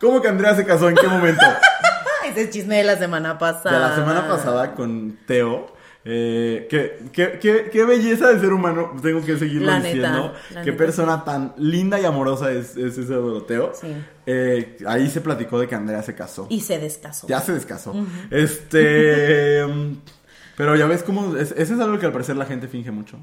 [0.00, 0.88] ¿Cómo que Andrea se casó?
[0.88, 1.44] ¿En qué momento?
[2.30, 3.72] Ese es chisme de la semana pasada.
[3.72, 5.75] De la semana pasada con Teo.
[6.08, 10.32] Eh, qué, qué, qué, qué belleza de ser humano, tengo que seguirlo La diciendo.
[10.50, 13.72] qué neta, persona tan linda y amorosa es, es ese Doroteo.
[13.74, 13.88] Sí.
[14.24, 16.46] Eh, ahí se platicó de que Andrea se casó.
[16.48, 17.26] Y se descasó.
[17.26, 17.92] Ya se descasó.
[18.30, 19.64] Este.
[19.66, 19.94] mm,
[20.56, 21.36] pero ya ves cómo.
[21.36, 23.18] es- Ese es algo que al parecer la gente finge mucho.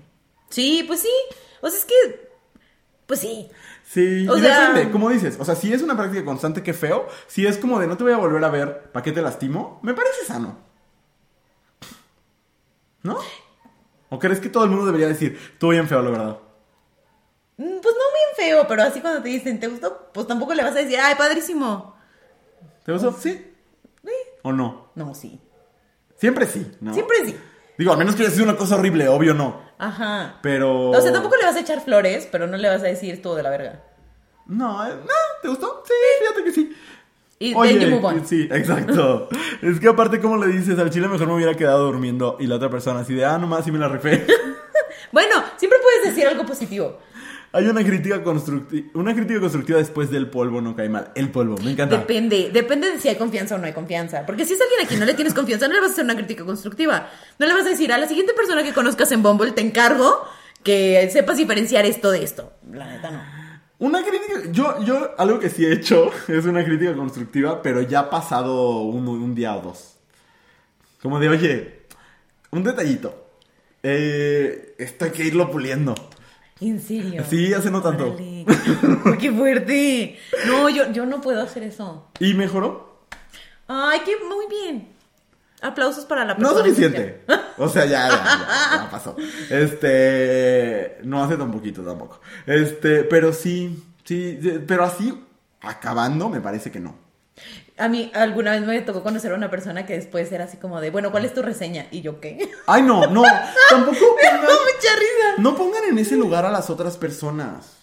[0.49, 1.09] Sí, pues sí.
[1.61, 2.29] O sea, es que.
[3.07, 3.49] Pues sí.
[3.85, 5.37] Sí, O y sea- depende, como dices.
[5.39, 7.07] O sea, si es una práctica constante, qué feo.
[7.27, 9.79] Si es como de no te voy a volver a ver, ¿para qué te lastimo?
[9.83, 10.72] Me parece sano.
[13.03, 13.17] ¿No?
[14.09, 16.37] ¿O crees que todo el mundo debería decir, tú bien feo, la verdad?
[17.57, 20.09] Mm, Pues no bien feo, pero así cuando te dicen, ¿te gustó?
[20.13, 21.95] Pues tampoco le vas a decir, ¡ay, padrísimo!
[22.85, 23.11] ¿Te gustó?
[23.13, 23.53] Sí.
[24.03, 24.11] Sí.
[24.43, 24.91] ¿O no?
[24.95, 25.39] No, sí.
[26.17, 26.93] Siempre sí, ¿no?
[26.93, 27.37] Siempre sí.
[27.77, 29.61] Digo, a menos que haya sido una cosa horrible, obvio no.
[29.79, 30.39] Ajá.
[30.41, 30.91] Pero.
[30.91, 33.35] O sea, tampoco le vas a echar flores, pero no le vas a decir todo
[33.35, 33.83] de la verga.
[34.45, 35.83] No, eh, no, ¿te gustó?
[35.85, 36.75] Sí, fíjate que sí.
[37.43, 38.25] Y Oye, then you move on.
[38.25, 39.27] sí, exacto.
[39.61, 42.55] es que aparte, como le dices, al chile mejor me hubiera quedado durmiendo y la
[42.55, 44.25] otra persona así de, ah, nomás sí me la rifé.
[45.11, 46.97] Bueno, siempre puedes decir algo positivo.
[47.51, 51.11] Hay una crítica constructiva, una crítica constructiva después del polvo no cae mal.
[51.13, 51.97] El polvo, me encanta.
[51.97, 54.25] Depende, depende de si hay confianza o no hay confianza.
[54.25, 56.05] Porque si es alguien a quien no le tienes confianza, no le vas a hacer
[56.05, 57.09] una crítica constructiva.
[57.37, 60.23] No le vas a decir a la siguiente persona que conozcas en Bumble, te encargo
[60.63, 62.53] que sepas diferenciar esto de esto.
[62.71, 63.42] La neta no.
[63.83, 67.99] Una crítica, yo, yo, algo que sí he hecho es una crítica constructiva, pero ya
[67.99, 69.97] ha pasado un, un día o dos.
[71.01, 71.81] Como de, oye,
[72.51, 73.27] un detallito.
[73.83, 75.93] Eh, esto hay que irlo puliendo.
[76.61, 77.25] En serio.
[77.29, 78.15] Sí, hace no tanto.
[79.19, 80.17] ¡Qué fuerte!
[80.47, 82.07] No, yo, yo no puedo hacer eso.
[82.21, 83.05] ¿Y mejoró?
[83.67, 84.92] Ay, que muy bien.
[85.63, 86.63] Aplausos para la No persona.
[86.65, 87.21] suficiente.
[87.57, 89.15] O sea, ya, ya, ya, ya pasó.
[89.49, 92.19] Este, no hace tan poquito tampoco.
[92.47, 95.23] Este, pero sí, sí, pero así,
[95.61, 96.95] acabando, me parece que no.
[97.77, 100.81] A mí alguna vez me tocó conocer a una persona que después era así como
[100.81, 101.85] de, bueno, ¿cuál es tu reseña?
[101.91, 102.49] Y yo, ¿qué?
[102.67, 103.23] Ay, no, no,
[103.69, 105.35] tampoco pongan, mucha risa.
[105.37, 107.77] no pongan en ese lugar a las otras personas.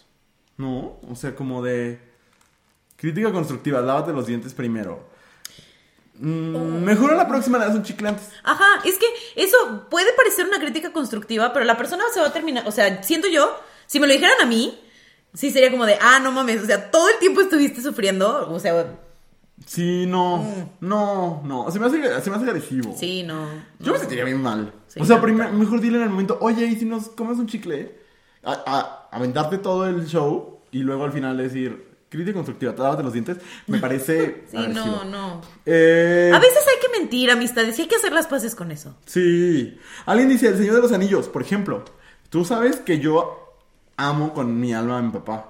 [0.56, 0.98] ¿No?
[1.08, 1.98] O sea, como de
[2.96, 5.08] crítica constructiva, lávate los dientes primero.
[6.20, 8.28] Mm, mejor a la próxima le das un chicle antes.
[8.44, 9.06] Ajá, es que
[9.36, 13.02] eso puede parecer una crítica constructiva, pero la persona se va a terminar, o sea,
[13.02, 13.50] siento yo,
[13.86, 14.78] si me lo dijeran a mí,
[15.34, 18.58] sí sería como de, ah, no mames, o sea, todo el tiempo estuviste sufriendo, o
[18.60, 18.86] sea,
[19.66, 21.70] Sí, no, no, no.
[21.70, 22.92] Se me, hace, se me hace agresivo.
[22.92, 22.96] Mm.
[22.96, 23.46] sí, no.
[23.78, 24.72] Yo me sentiría bien mal.
[24.88, 25.52] Sí, o sea, no, prim- claro.
[25.52, 27.94] mejor dile en el momento, oye, ¿y si nos comes un chicle?
[28.42, 33.02] A, a- aventarte todo el show y luego al final decir, crítica constructiva, te lávate
[33.02, 34.84] los dientes, me parece Sí, agresivo.
[34.84, 35.40] no, no.
[35.64, 38.96] Eh, A veces hay que mentir, amistades, y hay que hacer las paces con eso.
[39.06, 39.78] Sí.
[40.04, 41.84] Alguien dice, El Señor de los Anillos, por ejemplo.
[42.28, 43.56] Tú sabes que yo
[43.96, 45.46] amo con mi alma a mi papá.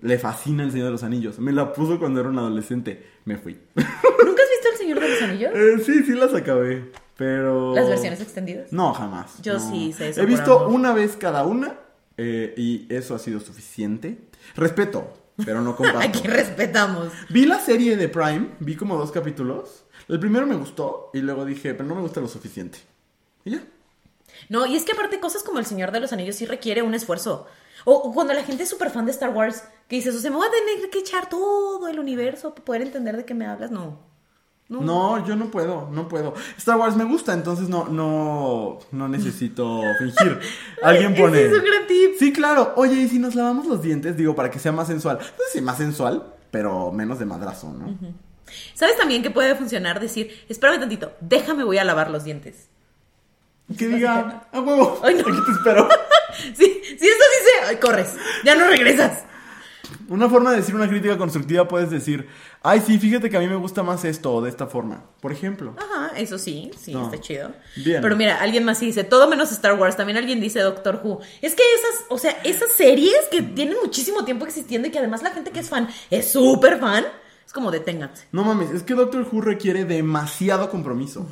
[0.00, 1.38] Le fascina El Señor de los Anillos.
[1.38, 3.06] Me la puso cuando era un adolescente.
[3.24, 3.52] Me fui.
[3.76, 5.50] ¿Nunca has visto El Señor de los Anillos?
[5.54, 6.90] Eh, sí, sí las acabé.
[7.16, 7.72] Pero...
[7.74, 8.72] Las versiones extendidas.
[8.72, 9.40] No, jamás.
[9.42, 9.60] Yo no.
[9.70, 11.78] sí sé eso He visto una vez cada una
[12.16, 14.18] eh, y eso ha sido suficiente.
[14.56, 16.00] Respeto, pero no comparto.
[16.00, 17.12] Aquí respetamos.
[17.30, 19.84] Vi la serie de Prime, vi como dos capítulos.
[20.08, 22.78] El primero me gustó y luego dije, pero no me gusta lo suficiente.
[23.44, 23.64] Y ya.
[24.48, 26.94] No, y es que aparte cosas como El Señor de los Anillos sí requiere un
[26.94, 27.46] esfuerzo.
[27.84, 30.30] O, o cuando la gente es súper fan de Star Wars, que dices, o sea,
[30.30, 33.46] me voy a tener que echar todo el universo para poder entender de qué me
[33.46, 33.70] hablas.
[33.70, 34.11] No.
[34.80, 35.18] No.
[35.18, 36.34] No, yo no puedo, no puedo.
[36.56, 40.38] Star Wars me gusta, entonces no, no, no necesito fingir.
[40.82, 41.42] Alguien pone.
[41.42, 42.12] es un gran tip.
[42.18, 42.72] Sí, claro.
[42.76, 44.16] Oye, ¿y si nos lavamos los dientes?
[44.16, 45.18] Digo, para que sea más sensual.
[45.18, 47.96] No sé si más sensual, pero menos de madrazo, ¿no?
[48.74, 52.68] ¿Sabes también que puede funcionar decir, espérame tantito, déjame voy a lavar los dientes?
[53.78, 55.20] Que diga, a huevo, Ay, no.
[55.20, 55.88] aquí te espero.
[56.34, 59.24] Sí, si eso dice, ay, corres, ya no regresas.
[60.08, 62.26] Una forma de decir una crítica constructiva puedes decir,
[62.62, 65.04] ay, sí, fíjate que a mí me gusta más esto o de esta forma.
[65.20, 65.74] Por ejemplo.
[65.78, 67.04] Ajá, eso sí, sí, No.
[67.04, 67.52] está chido.
[67.76, 68.00] Bien.
[68.02, 69.96] Pero mira, alguien más sí dice, todo menos Star Wars.
[69.96, 71.20] También alguien dice Doctor Who.
[71.40, 75.22] Es que esas, o sea, esas series que tienen muchísimo tiempo existiendo y que además
[75.22, 77.04] la gente que es fan es súper fan,
[77.46, 78.26] es como deténganse.
[78.32, 81.26] No mames, es que Doctor Who requiere demasiado compromiso.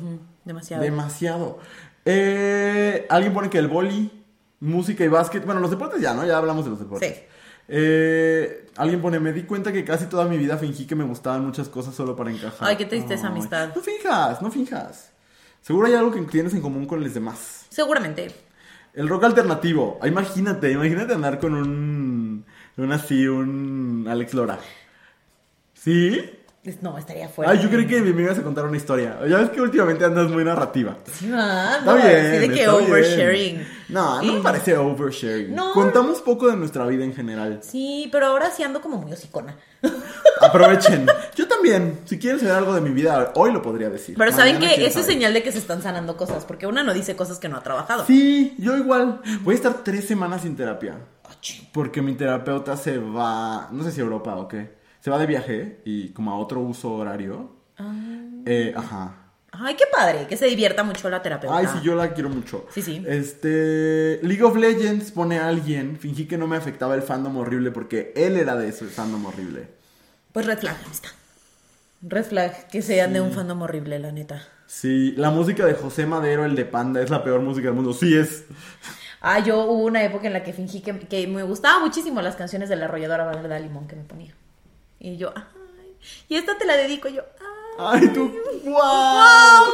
[0.45, 0.83] Demasiado.
[0.83, 1.59] Demasiado.
[2.05, 4.11] Eh, alguien pone que el boli,
[4.59, 5.45] música y básquet.
[5.45, 6.25] Bueno, los deportes ya, ¿no?
[6.25, 7.15] Ya hablamos de los deportes.
[7.15, 7.23] Sí.
[7.67, 11.45] Eh, alguien pone, me di cuenta que casi toda mi vida fingí que me gustaban
[11.45, 12.67] muchas cosas solo para encajar.
[12.67, 13.69] Ay, qué tristeza, amistad.
[13.75, 15.11] No finjas, no finjas.
[15.61, 17.65] Seguro hay algo que tienes en común con los demás.
[17.69, 18.33] Seguramente.
[18.93, 19.99] El rock alternativo.
[20.01, 22.45] Ah, Imagínate, imagínate andar con un,
[22.77, 24.59] un así, un Alex Lora.
[25.73, 26.29] ¿Sí?
[26.81, 27.51] No, estaría fuerte.
[27.57, 29.17] Ay, yo creí que me ibas a contar una historia.
[29.27, 30.95] Ya ves que últimamente andas muy narrativa.
[31.11, 32.07] Sí, va, Está no, bien.
[32.07, 32.69] así de que bien.
[32.69, 33.67] oversharing.
[33.89, 35.55] No, no me parece oversharing.
[35.55, 35.73] No.
[35.73, 37.61] Contamos poco de nuestra vida en general.
[37.63, 39.55] Sí, pero ahora sí ando como muy hocicona.
[40.41, 41.07] Aprovechen.
[41.35, 42.01] Yo también.
[42.05, 44.15] Si quieren saber algo de mi vida, hoy lo podría decir.
[44.15, 46.93] Pero saben que eso es señal de que se están sanando cosas, porque una no
[46.93, 48.05] dice cosas que no ha trabajado.
[48.05, 49.19] Sí, yo igual.
[49.41, 50.95] Voy a estar tres semanas sin terapia.
[51.23, 51.31] Ah.
[51.73, 54.79] Porque mi terapeuta se va, no sé si a Europa o qué.
[55.01, 57.51] Se va de viaje y como a otro uso horario.
[57.77, 57.93] Ah.
[58.45, 59.17] Eh, ajá.
[59.51, 61.57] Ay, qué padre, que se divierta mucho la terapeuta.
[61.57, 62.67] Ay, sí, yo la quiero mucho.
[62.71, 63.03] Sí, sí.
[63.05, 64.19] Este.
[64.23, 65.97] League of Legends pone a alguien.
[65.97, 69.67] Fingí que no me afectaba el fandom horrible porque él era de ese fandom horrible.
[70.31, 71.09] Pues red flag, amistad.
[72.01, 74.41] Red flag, que sean de un fandom horrible, la neta.
[74.67, 77.93] Sí, la música de José Madero, el de Panda, es la peor música del mundo.
[77.93, 78.45] Sí, es.
[79.19, 82.35] Ah, yo hubo una época en la que fingí que, que me gustaban muchísimo las
[82.35, 84.33] canciones de la arrolladora Valera Limón que me ponía.
[85.03, 85.43] Y yo, ay,
[86.27, 87.23] y esta te la dedico yo,
[87.79, 88.31] ay, Ay, tú.
[88.65, 88.73] ¡Wow!
[88.73, 89.73] wow,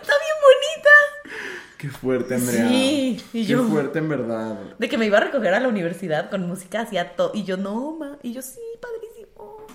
[0.00, 1.36] está bien bonita.
[1.76, 2.66] Qué fuerte, Andrea.
[2.68, 4.58] Sí, y Qué yo- fuerte, en verdad.
[4.78, 7.32] De que me iba a recoger a la universidad con música hacía todo.
[7.34, 8.16] Y yo, no, ma.
[8.22, 9.32] Y yo, sí, padrísimo.
[9.36, 9.66] O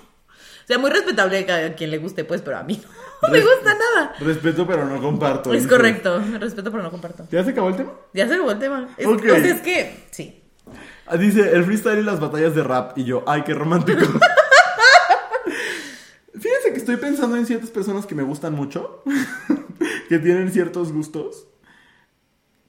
[0.68, 2.82] sea, muy respetable a quien le guste, pues, pero a mí
[3.22, 4.16] no me gusta nada.
[4.20, 5.54] Respeto, pero no comparto.
[5.54, 6.20] Es correcto.
[6.40, 7.28] Respeto, pero no comparto.
[7.30, 7.94] ¿Ya se acabó el tema?
[8.14, 8.90] Ya se acabó el tema.
[8.98, 9.20] Es, Ok.
[9.24, 10.44] o sea, es que, sí.
[11.06, 12.98] Ah, Dice, el freestyle y las batallas de rap.
[12.98, 14.02] Y yo, ay, qué romántico.
[16.88, 19.04] Estoy pensando en ciertas personas que me gustan mucho.
[20.08, 21.46] que tienen ciertos gustos.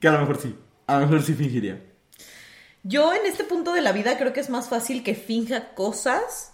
[0.01, 0.59] Que a lo mejor sí.
[0.89, 1.81] A lo mejor sí fingiría.
[2.83, 6.53] Yo en este punto de la vida creo que es más fácil que finja cosas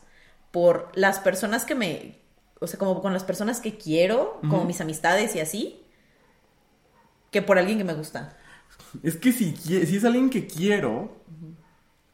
[0.51, 2.19] por las personas que me...
[2.61, 5.81] O sea, como con las personas que quiero, como mis amistades y así,
[7.31, 8.37] que por alguien que me gusta.
[9.03, 11.17] Es que si, si es alguien que quiero,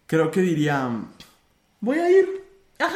[0.07, 1.09] creo que diría,
[1.81, 2.45] voy a ir.
[2.79, 2.95] Ajá.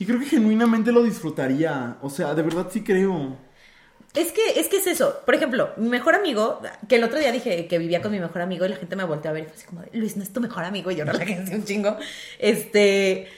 [0.00, 1.98] Y creo que genuinamente lo disfrutaría.
[2.00, 3.36] O sea, de verdad sí creo.
[4.14, 5.20] Es que, es que es eso.
[5.26, 8.40] Por ejemplo, mi mejor amigo, que el otro día dije que vivía con mi mejor
[8.40, 10.22] amigo y la gente me volteó a ver y fue así como, de, Luis, no
[10.22, 10.90] es tu mejor amigo.
[10.90, 11.98] Y yo relájense un chingo.
[12.38, 13.28] Este,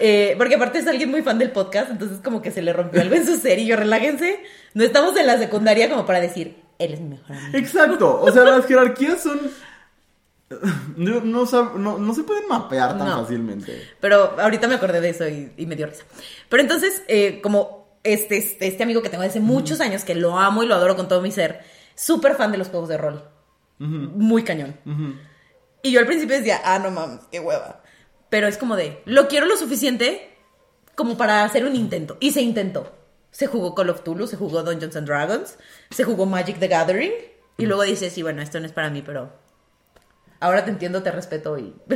[0.00, 3.00] eh, porque aparte es alguien muy fan del podcast, entonces como que se le rompió
[3.00, 4.40] algo en su ser y yo relájense.
[4.74, 7.56] No estamos en la secundaria como para decir, él es mi mejor amigo.
[7.58, 8.20] Exacto.
[8.22, 9.38] O sea, las jerarquías son...
[10.96, 13.86] No, no, sab- no- no se pueden mapear tan fácilmente.
[14.00, 16.04] Pero ahorita me acordé de eso y, y me dio risa.
[16.48, 20.38] Pero entonces, eh, como este, este, este amigo que tengo desde muchos años, que lo
[20.38, 21.60] amo y lo adoro con todo mi ser,
[21.94, 23.24] súper fan de los juegos de rol.
[23.78, 24.76] Muy cañón.
[25.82, 27.82] Y yo al principio decía, ah, no mames, qué hueva.
[28.30, 30.34] Pero es como de, lo quiero lo suficiente
[30.96, 32.16] como para hacer un intento.
[32.20, 32.92] Y se intentó.
[33.30, 35.58] Se jugó Call of Cthulhu, se jugó Dungeons and Dragons,
[35.90, 37.12] se jugó Magic the Gathering.
[37.58, 39.30] Y luego dices, sí, bueno, esto no es para mí, pero
[40.40, 41.74] ahora te entiendo, te respeto y,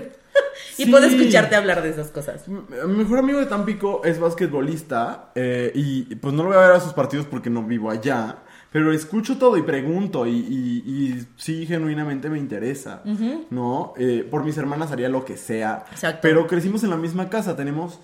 [0.78, 0.90] y Sí.
[0.90, 2.46] puedo escucharte hablar de esas cosas.
[2.48, 2.60] Mi
[2.96, 6.80] mejor amigo de Tampico es basquetbolista eh, y pues no lo voy a ver a
[6.80, 8.38] sus partidos porque no vivo allá,
[8.70, 13.02] pero escucho todo y pregunto y, y- y sí, genuinamente me interesa,
[13.50, 13.92] ¿no?
[13.98, 16.20] Eh, por mis hermanas haría lo que sea, Exacto.
[16.22, 18.00] pero crecimos en la misma casa, tenemos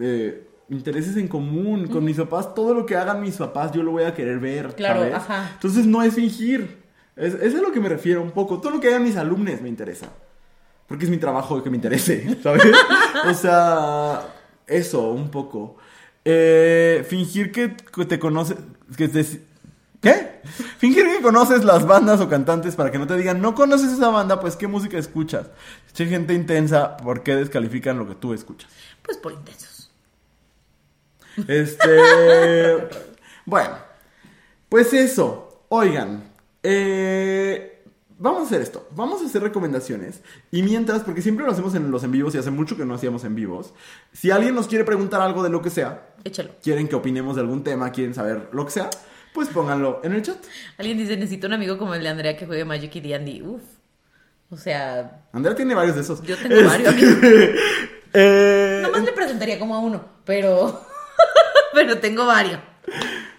[0.00, 3.90] eh, intereses en común, con mis papás, todo lo que hagan mis papás yo lo
[3.90, 5.14] voy a querer ver, Claro, ¿sabes?
[5.14, 5.50] ajá.
[5.54, 6.83] Entonces no es fingir,
[7.16, 9.60] es, es a lo que me refiero un poco, todo lo que hagan mis alumnos
[9.60, 10.08] me interesa.
[10.86, 12.62] Porque es mi trabajo que me interese, ¿sabes?
[13.26, 14.22] o sea,
[14.66, 15.76] eso, un poco.
[16.24, 18.56] Eh, fingir que, te conoces.
[18.96, 19.42] Que te-
[20.00, 20.40] ¿Qué?
[20.76, 24.10] Fingir que conoces las bandas o cantantes para que no te digan, no conoces esa
[24.10, 25.46] banda, pues qué música escuchas.
[25.94, 28.70] Che, gente intensa, ¿por qué descalifican lo que tú escuchas?
[29.02, 29.90] Pues por intensos.
[31.48, 32.88] Este.
[33.46, 33.76] bueno,
[34.68, 35.64] pues eso.
[35.70, 36.33] Oigan,
[36.64, 37.84] eh,
[38.18, 38.88] vamos a hacer esto.
[38.92, 40.22] Vamos a hacer recomendaciones.
[40.50, 42.94] Y mientras, porque siempre lo hacemos en los en vivos y hace mucho que no
[42.94, 43.74] hacíamos en vivos.
[44.12, 46.50] Si alguien nos quiere preguntar algo de lo que sea, Échalo.
[46.62, 48.90] quieren que opinemos de algún tema, quieren saber lo que sea,
[49.34, 50.38] pues pónganlo en el chat.
[50.78, 53.42] Alguien dice, necesito un amigo como el de Andrea que juegue Magic y D&D.
[53.42, 53.62] Uf.
[54.50, 56.22] O sea, Andrea tiene varios de esos.
[56.22, 56.94] Yo tengo varios.
[58.14, 60.82] eh, nomás le presentaría como a uno, pero...
[61.74, 62.60] pero tengo varios.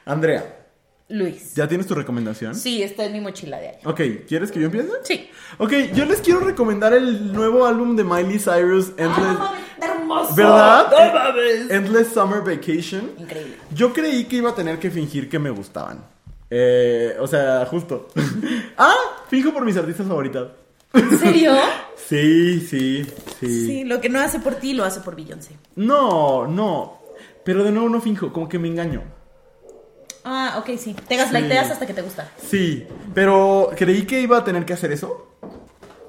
[0.05, 0.64] Andrea,
[1.07, 1.53] Luis.
[1.53, 2.55] ¿ya tienes tu recomendación?
[2.55, 3.79] Sí, está en mi mochila de allá.
[3.85, 4.89] Ok, ¿quieres que yo empiece?
[5.03, 5.29] Sí.
[5.59, 9.37] Ok, yo les quiero recomendar el nuevo álbum de Miley Cyrus, Endless,
[9.81, 10.35] hermoso!
[10.35, 10.87] ¿verdad?
[10.89, 11.69] ¡No mames!
[11.69, 13.11] Endless Summer Vacation.
[13.19, 13.55] Increíble.
[13.71, 16.03] Yo creí que iba a tener que fingir que me gustaban.
[16.49, 18.07] Eh, o sea, justo.
[18.77, 18.95] ah,
[19.29, 20.47] fijo por mis artistas favoritas.
[20.93, 21.53] ¿En serio?
[22.07, 23.03] Sí, sí,
[23.39, 25.57] sí, Sí, lo que no hace por ti lo hace por Beyoncé.
[25.75, 26.99] No, no.
[27.43, 29.01] Pero de nuevo no finjo, como que me engaño.
[30.25, 30.95] Ah, ok, sí.
[31.07, 32.29] Te gaslighteas hasta que te gusta.
[32.37, 35.27] Sí, pero creí que iba a tener que hacer eso.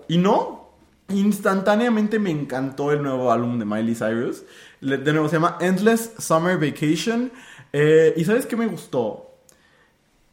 [0.09, 0.71] Y no.
[1.09, 4.43] Instantáneamente me encantó el nuevo álbum de Miley Cyrus.
[4.81, 7.31] De nuevo se llama Endless Summer Vacation.
[7.73, 9.23] Eh, y ¿sabes qué me gustó?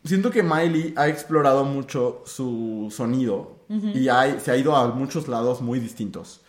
[0.05, 3.57] Siento que Miley ha explorado mucho su sonido
[3.95, 6.41] y ha- se ha ido a muchos lados muy distintos.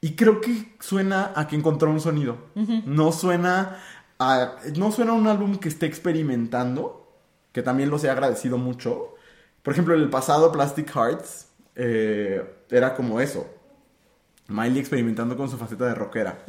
[0.00, 2.36] Y creo que suena a que encontró un sonido.
[2.86, 3.76] No suena
[4.20, 4.56] a.
[4.76, 6.98] No suena un álbum que esté experimentando.
[7.52, 9.14] Que también los he agradecido mucho.
[9.64, 11.48] Por ejemplo, en el pasado, Plastic Hearts.
[11.74, 13.48] eh, era como eso.
[14.46, 16.44] Miley experimentando con su faceta de rockera.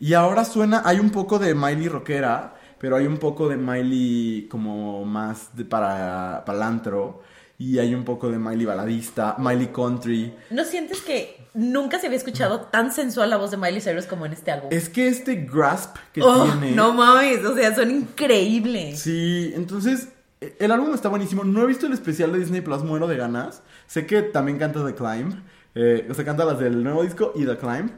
[0.00, 0.82] Y ahora suena.
[0.84, 2.54] Hay un poco de Miley rockera.
[2.78, 7.22] Pero hay un poco de Miley como más de para palantro.
[7.58, 9.36] Y hay un poco de Miley baladista.
[9.38, 10.34] Miley country.
[10.50, 14.26] ¿No sientes que nunca se había escuchado tan sensual la voz de Miley Cyrus como
[14.26, 14.68] en este álbum?
[14.72, 16.72] Es que este grasp que Oh, tiene.
[16.76, 19.00] no mames, o sea, son increíbles.
[19.00, 20.08] Sí, entonces
[20.40, 21.44] eh, el álbum está buenísimo.
[21.44, 23.62] No he visto el especial de Disney Plus, muero de ganas.
[23.86, 25.42] Sé que también canta The Climb.
[25.74, 27.90] Eh, o sea, canta las del nuevo disco y The Climb.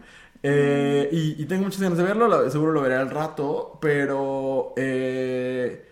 [0.42, 2.28] Eh, y, y tengo muchas ganas de verlo.
[2.28, 3.78] lo- seguro lo veré al rato.
[3.80, 5.84] Pero eh,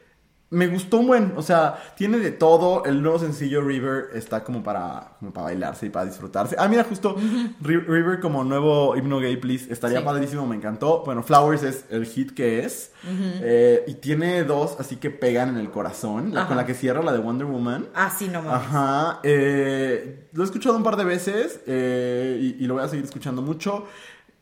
[0.48, 1.32] me gustó un buen.
[1.36, 2.84] O sea, tiene de todo.
[2.84, 6.54] El nuevo sencillo River está como para, como para bailarse y para disfrutarse.
[6.58, 9.72] Ah, mira, justo Ri- River como nuevo himno gay, please.
[9.72, 10.04] Estaría Sí.
[10.04, 11.02] padrísimo, me encantó.
[11.04, 12.92] Bueno, Flowers es el hit que es.
[13.08, 16.32] Eh, y tiene dos, así que pegan en el corazón.
[16.32, 17.86] La, con la que cierra la de Wonder Woman.
[17.94, 18.66] Ah, sí, no mames.
[18.68, 19.20] Ajá.
[19.24, 23.04] eh, lo he escuchado un par de veces eh, y, y lo voy a seguir
[23.04, 23.84] escuchando mucho.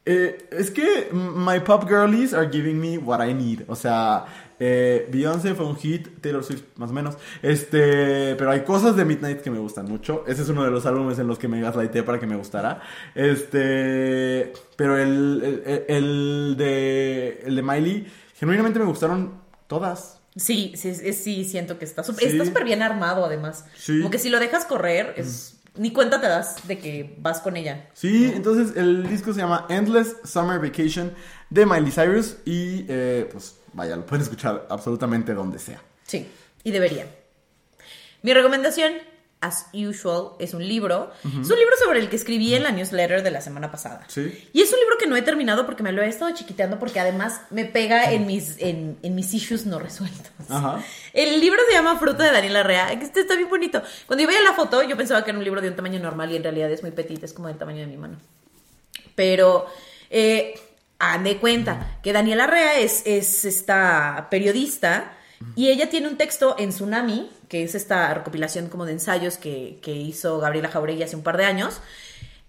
[0.07, 3.61] Eh, es que my pop girlies are giving me what I need.
[3.69, 4.27] O sea,
[4.67, 7.17] eh, Beyoncé fue un hit, Taylor Swift más o menos.
[7.43, 10.25] Este, pero hay cosas de Midnight que me gustan mucho.
[10.27, 12.81] Ese es uno de los álbumes en los que me gaslighteé para que me gustara.
[13.15, 19.35] Este, pero el, el, el de, el de Miley, genuinamente me gustaron
[19.67, 20.21] todas.
[20.37, 22.33] Sí, sí, sí, siento que está súper Sí.
[22.33, 23.67] está súper bien armado además.
[23.77, 23.99] Sí.
[23.99, 27.57] Como que si lo dejas correr, es, ni cuenta te das de que vas con
[27.57, 27.89] ella.
[27.95, 31.13] Sí, entonces el disco se llama Endless Summer Vacation
[31.51, 35.81] de Miley Cyrus y eh, pues vaya, lo pueden escuchar absolutamente donde sea.
[36.05, 36.29] Sí,
[36.63, 37.09] y deberían.
[38.23, 38.93] Mi recomendación,
[39.41, 41.11] as usual, es un libro.
[41.25, 44.05] Es un libro sobre el que escribí en la newsletter de la semana pasada.
[44.09, 44.49] Sí.
[44.53, 46.99] Y es un libro que no he terminado porque me lo he estado chiquiteando porque
[46.99, 50.33] además me pega en mis, en, en mis issues no resueltos.
[50.49, 50.83] Ajá.
[51.13, 52.91] El libro se llama Fruta de Daniela Rea.
[52.91, 53.83] Este está bien bonito.
[54.07, 56.33] Cuando yo veía la foto, yo pensaba que era un libro de un tamaño normal
[56.33, 58.17] y en realidad es muy petit, es como del tamaño de mi mano.
[59.15, 59.67] Pero
[60.09, 60.55] eh,
[60.99, 65.13] han de cuenta que Daniela Rea es, es esta periodista
[65.55, 69.79] y ella tiene un texto en Tsunami, que es esta recopilación como de ensayos que,
[69.83, 71.83] que hizo Gabriela Jauregui hace un par de años.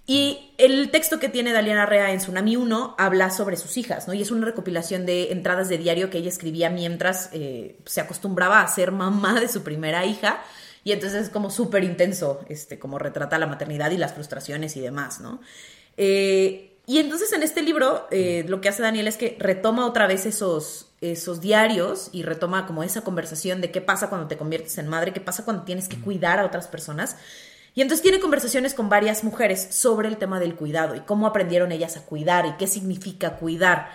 [0.08, 4.14] Y el texto que tiene Daliana Rea en Tsunami 1 habla sobre sus hijas, ¿no?
[4.14, 8.62] Y es una recopilación de entradas de diario que ella escribía mientras eh, se acostumbraba
[8.62, 10.44] a ser mamá de su primera hija.
[10.84, 14.82] Y entonces es como súper intenso, este, como retrata la maternidad y las frustraciones y
[14.82, 15.42] demás, ¿no?
[15.98, 20.06] Eh, y entonces en este libro eh, lo que hace Daniel es que retoma otra
[20.06, 24.78] vez esos, esos diarios y retoma como esa conversación de qué pasa cuando te conviertes
[24.78, 27.16] en madre, qué pasa cuando tienes que cuidar a otras personas.
[27.76, 31.74] Y entonces tiene conversaciones con varias mujeres sobre el tema del cuidado y cómo aprendieron
[31.74, 33.92] ellas a cuidar y qué significa cuidar.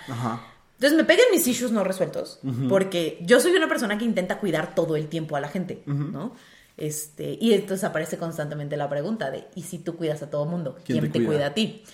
[0.75, 4.75] Entonces me pegan mis issues no resueltos, porque yo soy una persona que intenta cuidar
[4.75, 6.35] todo el tiempo a la gente, ¿no?
[6.77, 10.79] Este, y entonces aparece constantemente la pregunta de, ¿y si tú cuidas a todo mundo?
[10.85, 11.49] ¿Quién, te, cuida?
[11.49, 11.85] a ti?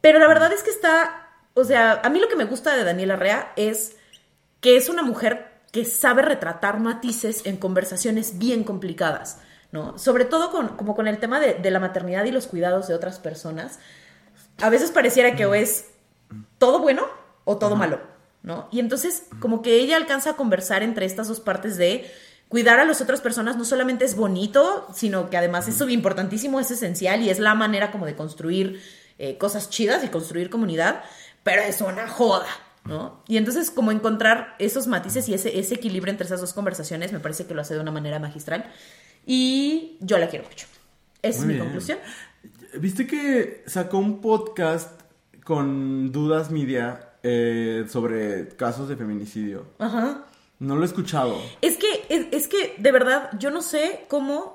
[0.00, 2.82] Pero la verdad es que está, o sea, a mí lo que me gusta de
[2.82, 3.96] Daniela Rea es
[4.60, 9.38] que es una mujer que sabe retratar matices en conversaciones bien complicadas.
[9.74, 9.98] ¿No?
[9.98, 13.18] Sobre todo con, como con el tema de, la maternidad y los cuidados de otras
[13.18, 13.80] personas.
[14.62, 15.86] A veces pareciera que o es
[16.58, 17.02] todo bueno
[17.42, 18.00] o todo malo,
[18.44, 18.68] ¿no?
[18.70, 22.08] Y entonces como que ella alcanza a conversar entre estas dos partes de
[22.48, 26.70] cuidar a las otras personas no solamente es bonito, sino que además es importantísimo, es
[26.70, 28.80] esencial y es la manera como de construir
[29.18, 31.02] eh, cosas chidas y construir comunidad,
[31.42, 32.46] pero es una joda,
[32.84, 33.22] ¿no?
[33.26, 37.20] Y entonces como encontrar esos matices y ese, ese equilibrio entre esas dos conversaciones me
[37.20, 38.70] parece que lo hace de una manera magistral.
[39.26, 40.66] Y yo la quiero mucho.
[41.22, 41.98] Esa es mi conclusión.
[42.78, 45.00] ¿Viste que sacó un podcast
[45.44, 49.66] con Dudas Media eh, sobre casos de feminicidio?
[49.78, 50.26] Ajá.
[50.58, 51.40] No lo he escuchado.
[51.62, 54.53] Es que, es, que, de verdad, yo no sé cómo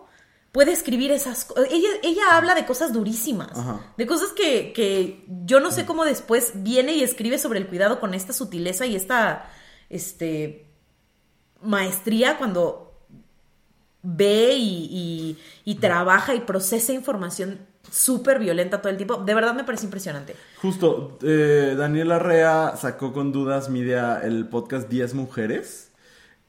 [0.51, 1.67] puede escribir esas cosas.
[1.71, 3.51] Ella, ella habla de cosas durísimas,
[3.97, 7.99] de cosas que, que, yo no sé cómo después viene y escribe sobre el cuidado
[7.99, 9.49] con esta sutileza y esta
[9.89, 10.65] este,
[11.61, 12.89] maestría cuando
[14.01, 15.37] ve y,
[15.79, 17.59] trabaja y procesa información
[17.91, 19.17] súper violenta todo el tiempo.
[19.17, 20.35] De verdad me parece impresionante.
[20.61, 25.91] Justo, eh, Daniela Rea sacó con Dudas Media el podcast 10 Mujeres.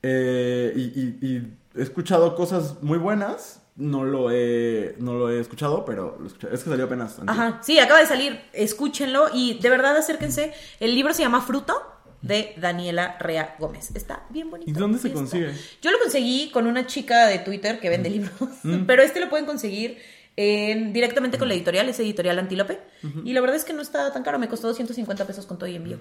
[0.02, 1.43] Eh, y,
[1.77, 3.60] he escuchado cosas muy buenas.
[3.81, 7.16] No lo he, no lo he escuchado, pero lo es que salió apenas.
[7.27, 8.40] Ajá, sí, acaba de salir.
[8.52, 10.52] Escúchenlo y de verdad acérquense.
[10.78, 11.74] El libro se llama Fruto
[12.23, 13.90] de Daniela Rea Gómez.
[13.94, 14.70] Está bien bonito.
[14.70, 15.52] ¿Y dónde se consigue?
[15.81, 18.12] Yo lo conseguí con una chica de Twitter que vende mm.
[18.12, 18.81] libros, mm.
[18.86, 19.98] pero este lo pueden conseguir
[20.36, 22.81] directamente con la editorial, es editorial Antílope.
[23.24, 25.69] Y la verdad es que no está tan caro, me costó 250 pesos con todo
[25.69, 25.98] y envío.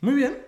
[0.00, 0.38] Muy bien,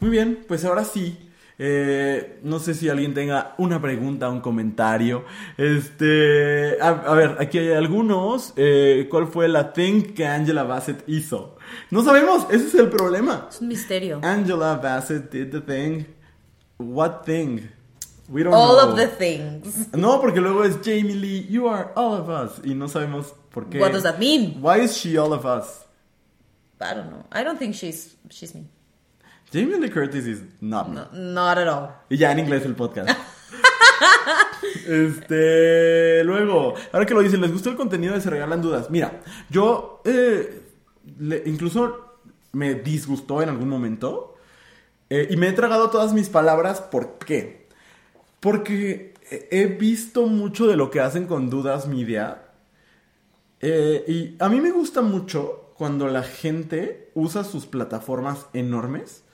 [0.00, 1.28] muy bien, pues ahora sí.
[1.64, 5.24] Eh, no sé si alguien tenga una pregunta, un comentario.
[5.56, 8.52] Este, a, ver, aquí hay algunos.
[8.56, 11.56] Eh, ¿Cuál fue la thing que Angela Bassett hizo?
[11.92, 13.46] No sabemos, ese es el problema.
[13.48, 14.18] Es un misterio.
[14.24, 16.04] Angela Bassett did the thing.
[16.78, 17.70] What thing?
[18.28, 19.94] We don't all of the things.
[19.94, 22.60] No, porque luego es Jamie Lee, you are all of us.
[22.64, 23.78] Y no sabemos por qué.
[23.78, 24.60] What does that mean?
[24.60, 25.86] Why is she all of us?
[26.80, 27.24] I don't know.
[27.30, 28.66] I don't think she's, she's me.
[29.52, 31.00] Jamie Lee Curtis is not me.
[31.12, 31.90] not at all.
[32.08, 33.10] Y ya en inglés el podcast.
[34.88, 38.88] este, luego, ahora que lo dicen, ¿les gustó el contenido de Se Regalan Dudas?
[38.88, 39.20] Mira,
[39.50, 40.62] yo eh,
[41.44, 42.18] incluso
[42.52, 44.36] me disgustó en algún momento.
[45.10, 46.80] Eh, y me he tragado todas mis palabras.
[46.80, 47.68] ¿Por qué?
[48.40, 52.44] Porque he visto mucho de lo que hacen con Dudas Media.
[53.60, 59.24] Eh, y a mí me gusta mucho cuando la gente usa sus plataformas enormes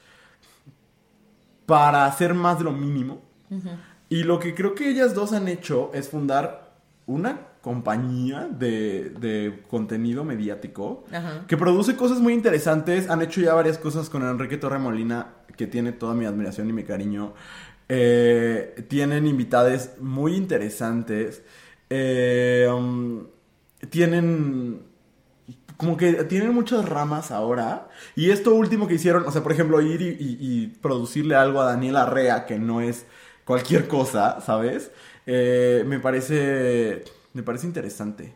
[1.68, 3.20] para hacer más de lo mínimo.
[4.08, 6.72] Y lo que creo que ellas dos han hecho es fundar
[7.04, 11.04] una compañía de, contenido mediático
[11.46, 13.10] que produce cosas muy interesantes.
[13.10, 16.84] Han hecho ya varias cosas con Enrique Torremolina, que tiene toda mi admiración y mi
[16.84, 17.34] cariño.
[17.86, 21.42] Eh, tienen invitades muy interesantes.
[21.90, 23.26] Eh, um,
[23.90, 24.87] tienen
[25.78, 27.88] como que tienen muchas ramas ahora.
[28.14, 32.04] Y esto último que hicieron, o sea, por ejemplo, ir y, producirle algo a Daniela
[32.04, 33.06] Rea, que no es
[33.46, 34.90] cualquier cosa, ¿sabes?
[35.24, 38.34] Eh, me parece me parece interesante.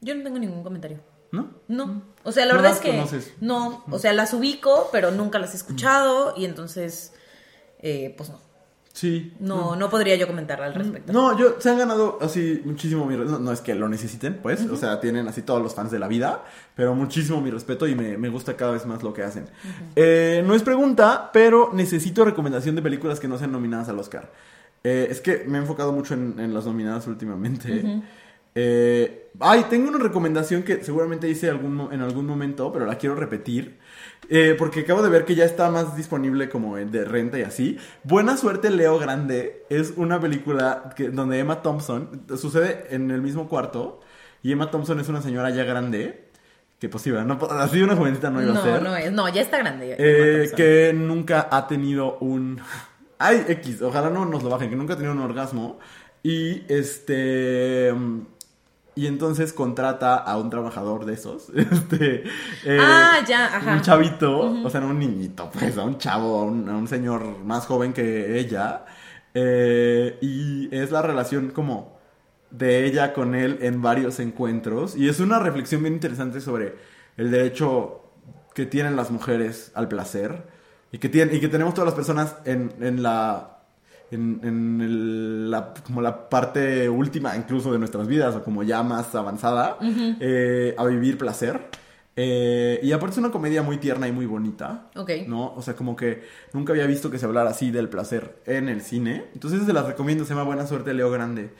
[0.00, 1.00] Yo no tengo ningún comentario.
[1.32, 1.50] ¿No?
[1.68, 2.02] No.
[2.24, 3.04] O sea, la verdad es que.
[3.40, 3.84] No.
[3.90, 6.34] O sea, las ubico, pero nunca las he escuchado.
[6.36, 7.12] Y entonces.
[7.80, 8.38] Eh, pues no.
[9.00, 9.32] Sí.
[9.40, 11.10] No, no, podría yo comentar al respecto.
[11.10, 14.66] No, yo se han ganado así muchísimo mi no, no es que lo necesiten, pues,
[14.66, 16.44] o sea, tienen así todos los fans de la vida,
[16.74, 19.46] pero muchísimo mi respeto y me, gusta cada vez más lo que hacen.
[19.96, 24.30] Eh, no es pregunta, pero necesito recomendación de películas que no sean nominadas al Oscar.
[24.84, 28.02] Eh, es que me he enfocado mucho en, las nominadas últimamente.
[28.54, 33.14] Eh, ay, tengo una recomendación que seguramente hice algún, en algún momento, pero la quiero
[33.14, 33.78] repetir.
[34.28, 37.78] Eh, porque acabo de ver que ya está más disponible como de renta y así.
[38.04, 39.64] Buena suerte, Leo Grande.
[39.70, 44.00] Es una película que, donde Emma Thompson sucede en el mismo cuarto.
[44.42, 46.28] Y Emma Thompson es una señora ya grande.
[46.78, 48.82] Que posible, no, así una jovencita no iba a No, ser.
[48.82, 49.12] no es.
[49.12, 49.96] No, ya está grande.
[49.98, 52.58] Eh, que nunca ha tenido un.
[53.18, 55.78] Ay, X, ojalá no nos lo bajen, que nunca ha tenido un orgasmo.
[56.22, 57.92] Y este.
[58.96, 61.48] Y entonces contrata a un trabajador de esos.
[61.54, 62.24] Este.
[62.64, 63.72] eh, Ah, ya, ajá.
[63.74, 66.88] Un chavito, o sea, no un niñito, pues, a un chavo, a un, a un
[66.88, 68.84] señor más joven que ella.
[69.34, 71.98] eh, y es la relación como
[72.50, 74.96] de ella con él en varios encuentros.
[74.96, 76.74] Y es una reflexión bien interesante sobre
[77.16, 78.02] el derecho
[78.54, 80.48] que tienen las mujeres al placer.
[80.92, 83.59] Y que, tienen, y que tenemos todas las personas en, en la.
[84.10, 88.82] En, en el- la, como la parte última incluso de nuestras vidas, o como ya
[88.82, 89.76] más avanzada,
[90.20, 91.60] eh, a vivir placer.
[92.16, 94.90] Eh, y aparte es una comedia muy tierna y muy bonita.
[94.96, 95.10] Ok.
[95.26, 95.54] ¿No?
[95.54, 96.22] O sea, como que
[96.52, 99.26] nunca había visto que se hablara así del placer en el cine.
[99.32, 101.50] Entonces se las recomiendo, se llama Buena Suerte Leo Grande.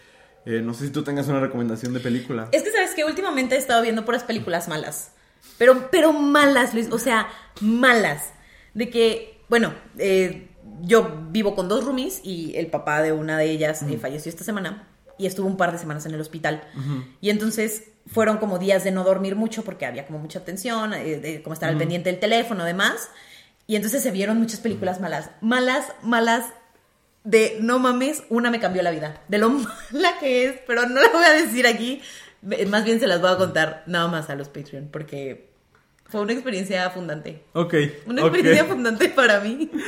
[0.44, 2.48] Eh, no sé si tú tengas una recomendación de película.
[2.52, 5.12] Es que sabes que últimamente he estado viendo puras películas malas.
[5.56, 6.89] Pero, pero malas, Luis.
[6.90, 7.28] O sea,
[7.60, 8.32] malas.
[8.74, 10.49] De que, bueno, eh,
[10.82, 14.44] yo vivo con dos roomies y el papá de una de ellas eh, falleció esta
[14.44, 14.89] semana
[15.19, 16.65] y estuvo un par de semanas en el hospital.
[17.20, 21.19] Y entonces fueron como días de no dormir mucho porque había como mucha tensión, eh,
[21.19, 23.11] de como estar al pendiente del teléfono, demás.
[23.66, 25.31] Y entonces se vieron muchas películas malas.
[25.40, 26.47] Malas, malas.
[27.23, 29.23] De no mames, una me cambió la vida.
[29.28, 29.51] De lo
[29.93, 32.01] mala que es, pero no la voy a decir aquí.
[32.69, 35.51] Más bien se las voy a contar nada más a los Patreon porque
[36.07, 37.44] fue una experiencia fundante.
[37.52, 37.74] Ok.
[38.07, 39.70] Una experiencia fundante para mí.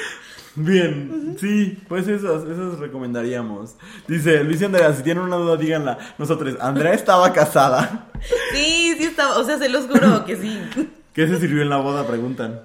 [0.55, 3.75] Bien, sí, pues esas, esas recomendaríamos.
[4.07, 5.99] Dice Luis Andrea, si tienen una duda, díganla.
[6.19, 8.09] Nosotros, Andrea estaba casada.
[8.53, 10.57] Sí, sí estaba, o sea, se los juro que sí.
[11.13, 12.07] ¿Qué se sirvió en la boda?
[12.07, 12.61] Preguntan.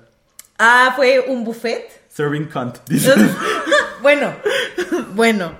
[0.60, 1.90] Ah, fue un buffet.
[2.10, 3.12] Serving cunt, dice.
[4.04, 4.36] bueno,
[5.16, 5.52] bueno.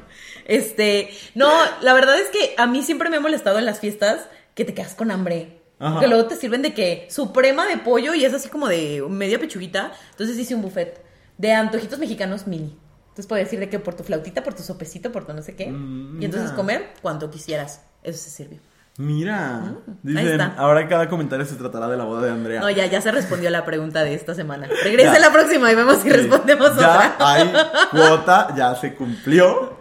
[0.46, 1.52] Este, no,
[1.82, 4.76] la verdad es que a mí siempre me ha molestado en las fiestas que te
[4.76, 5.62] quedas con hambre.
[5.80, 6.00] Ajá.
[6.00, 9.40] Que luego te sirven de que suprema de pollo y es así como de media
[9.40, 9.94] pechuguita.
[10.12, 11.07] Entonces hice un buffet
[11.38, 12.78] de antojitos mexicanos mini.
[13.10, 15.56] Entonces puedes decir de que por tu flautita, por tu sopecito, por tu no sé
[15.56, 15.68] qué.
[15.72, 17.82] Mm, y entonces comer cuanto quisieras.
[18.04, 18.60] Eso se sirvió.
[19.00, 20.56] Mira, dicen, está.
[20.58, 22.62] ahora cada comentario se tratará de la boda de Andrea.
[22.62, 24.68] No, ya, ya se respondió la pregunta de esta semana.
[24.84, 26.10] Regrese la próxima y vemos si Sí.
[26.10, 27.16] respondemos ya otra.
[27.20, 27.54] hay
[27.92, 29.78] cuota, ya se cumplió.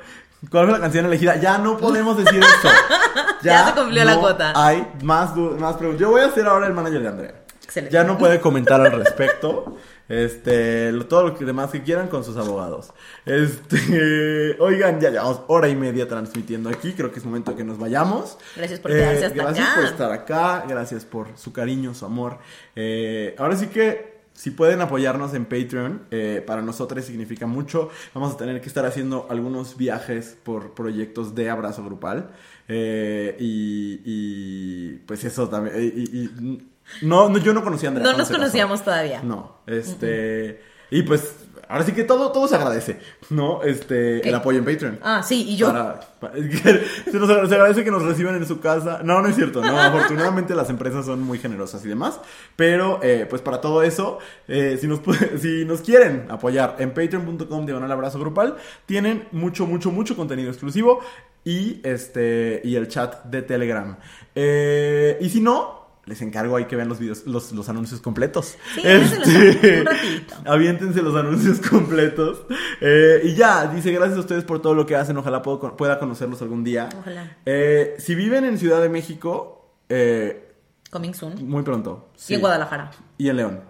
[0.50, 1.36] ¿Cuál fue la canción elegida?
[1.36, 2.68] Ya no podemos decir eso.
[3.42, 4.52] Ya se cumplió la cuota.
[4.56, 6.00] Hay más, más preguntas.
[6.00, 7.34] Yo voy a ser ahora el manager de Andrea.
[7.62, 7.94] Excelente.
[7.94, 9.76] Ya no puede comentar al respecto.
[10.08, 12.92] Este, todo lo que demás que quieran con sus abogados.
[13.24, 16.92] Este, oigan, ya llevamos hora y media transmitiendo aquí.
[16.92, 18.38] Creo que es momento de que nos vayamos.
[18.56, 19.74] Gracias por quedarse hasta gracias acá.
[19.76, 20.64] por estar acá.
[20.68, 22.38] Gracias por su cariño, su amor.
[22.74, 24.16] Eh, ahora sí que.
[24.36, 27.88] Si pueden apoyarnos en Patreon, eh, para nosotros significa mucho.
[28.12, 32.32] Vamos a tener que estar haciendo algunos viajes por proyectos de abrazo grupal.
[32.68, 35.76] Eh, y, y, pues eso también.
[35.82, 36.68] y- y- y-
[37.02, 38.10] no, no, yo no conocía a Andrea.
[38.10, 39.22] No nos conocíamos todavía.
[39.22, 40.60] No, este.
[40.90, 41.34] Y pues,
[41.68, 43.00] ahora sí que todo, todo se agradece,
[43.30, 43.62] ¿no?
[43.64, 44.28] Este, ¿Qué?
[44.28, 45.00] el apoyo en Patreon.
[45.02, 45.66] Ah, sí, y yo.
[45.66, 46.00] Para-
[46.32, 49.00] se, nos se agradece que nos reciban en su casa.
[49.02, 49.60] No, no es cierto.
[49.60, 52.20] No, afortunadamente las empresas son muy generosas y demás.
[52.54, 55.00] Pero, eh, pues para todo eso, eh, si, nos,
[55.40, 58.56] si nos quieren apoyar en patreon.com diagonal abrazo grupal,
[58.86, 61.00] tienen mucho, mucho, mucho contenido exclusivo
[61.44, 63.96] y, este, y el chat de Telegram.
[64.36, 65.85] Eh, y si no...
[66.06, 68.56] Les encargo ahí que vean los videos, los, los anuncios completos.
[68.76, 70.34] Sí, Este, un ratito.
[70.46, 72.42] Aviéntense los anuncios completos.
[72.80, 75.16] Eh, y ya, dice gracias a ustedes por todo lo que hacen.
[75.16, 76.88] Ojalá puedo- pueda conocerlos algún día.
[77.00, 77.36] Ojalá.
[77.44, 80.52] Eh, si viven en Ciudad de México, eh,
[80.90, 81.48] Coming soon.
[81.48, 82.08] muy pronto.
[82.28, 82.92] Y en Guadalajara.
[83.18, 83.60] Y en León.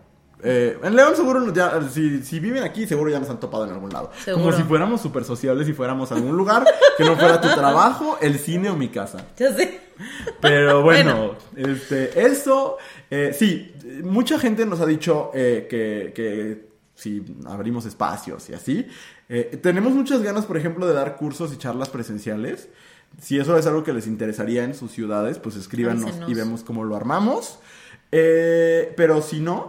[0.42, 3.70] Eh, en León seguro ya, si, si viven aquí, seguro ya nos han topado en
[3.70, 4.10] algún lado.
[4.22, 4.44] Seguro.
[4.44, 6.64] Como si fuéramos súper sociables y fuéramos a algún lugar
[6.96, 9.26] que no fuera tu trabajo, el cine o mi casa.
[9.36, 9.80] Ya sé.
[10.40, 12.76] Pero bueno, este, eso,
[13.10, 18.86] eh, sí, mucha gente nos ha dicho eh, que, que si abrimos espacios y así,
[19.60, 22.68] tenemos muchas ganas, por ejemplo, de dar cursos y charlas presenciales.
[23.20, 26.30] Si eso es algo que les interesaría en sus ciudades, pues escríbanos Avísenos.
[26.30, 27.58] y vemos cómo lo armamos.
[28.10, 29.68] Pero si no,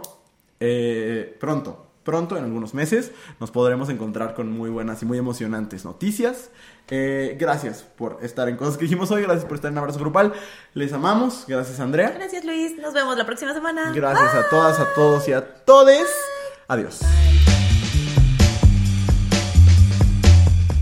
[0.60, 5.84] eh, pronto, pronto, en algunos meses, nos podremos encontrar con muy buenas y muy emocionantes
[5.84, 6.50] noticias.
[6.90, 10.32] Eh, gracias por estar en cosas que dijimos hoy, gracias por estar en Abrazo Grupal.
[10.72, 12.10] Les amamos, gracias Andrea.
[12.10, 12.78] Gracias, Luis.
[12.78, 13.92] Nos vemos la próxima semana.
[13.94, 16.08] Gracias a todas, a todos y a todes.
[16.66, 17.00] Adiós.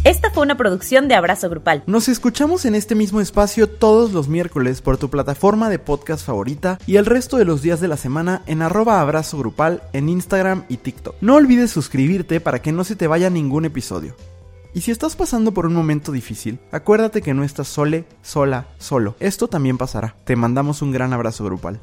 [0.07, 1.83] Esta fue una producción de Abrazo Grupal.
[1.89, 6.78] Nos escuchamos en este mismo espacio todos los miércoles por tu plataforma de podcast favorita
[6.87, 10.65] y el resto de los días de la semana en arroba abrazo grupal en Instagram
[10.69, 11.16] y TikTok.
[11.20, 14.15] No olvides suscribirte para que no se te vaya ningún episodio.
[14.74, 19.16] Y si estás pasando por un momento difícil, acuérdate que no estás sole, sola, solo.
[19.19, 20.15] Esto también pasará.
[20.24, 21.81] Te mandamos un gran abrazo grupal.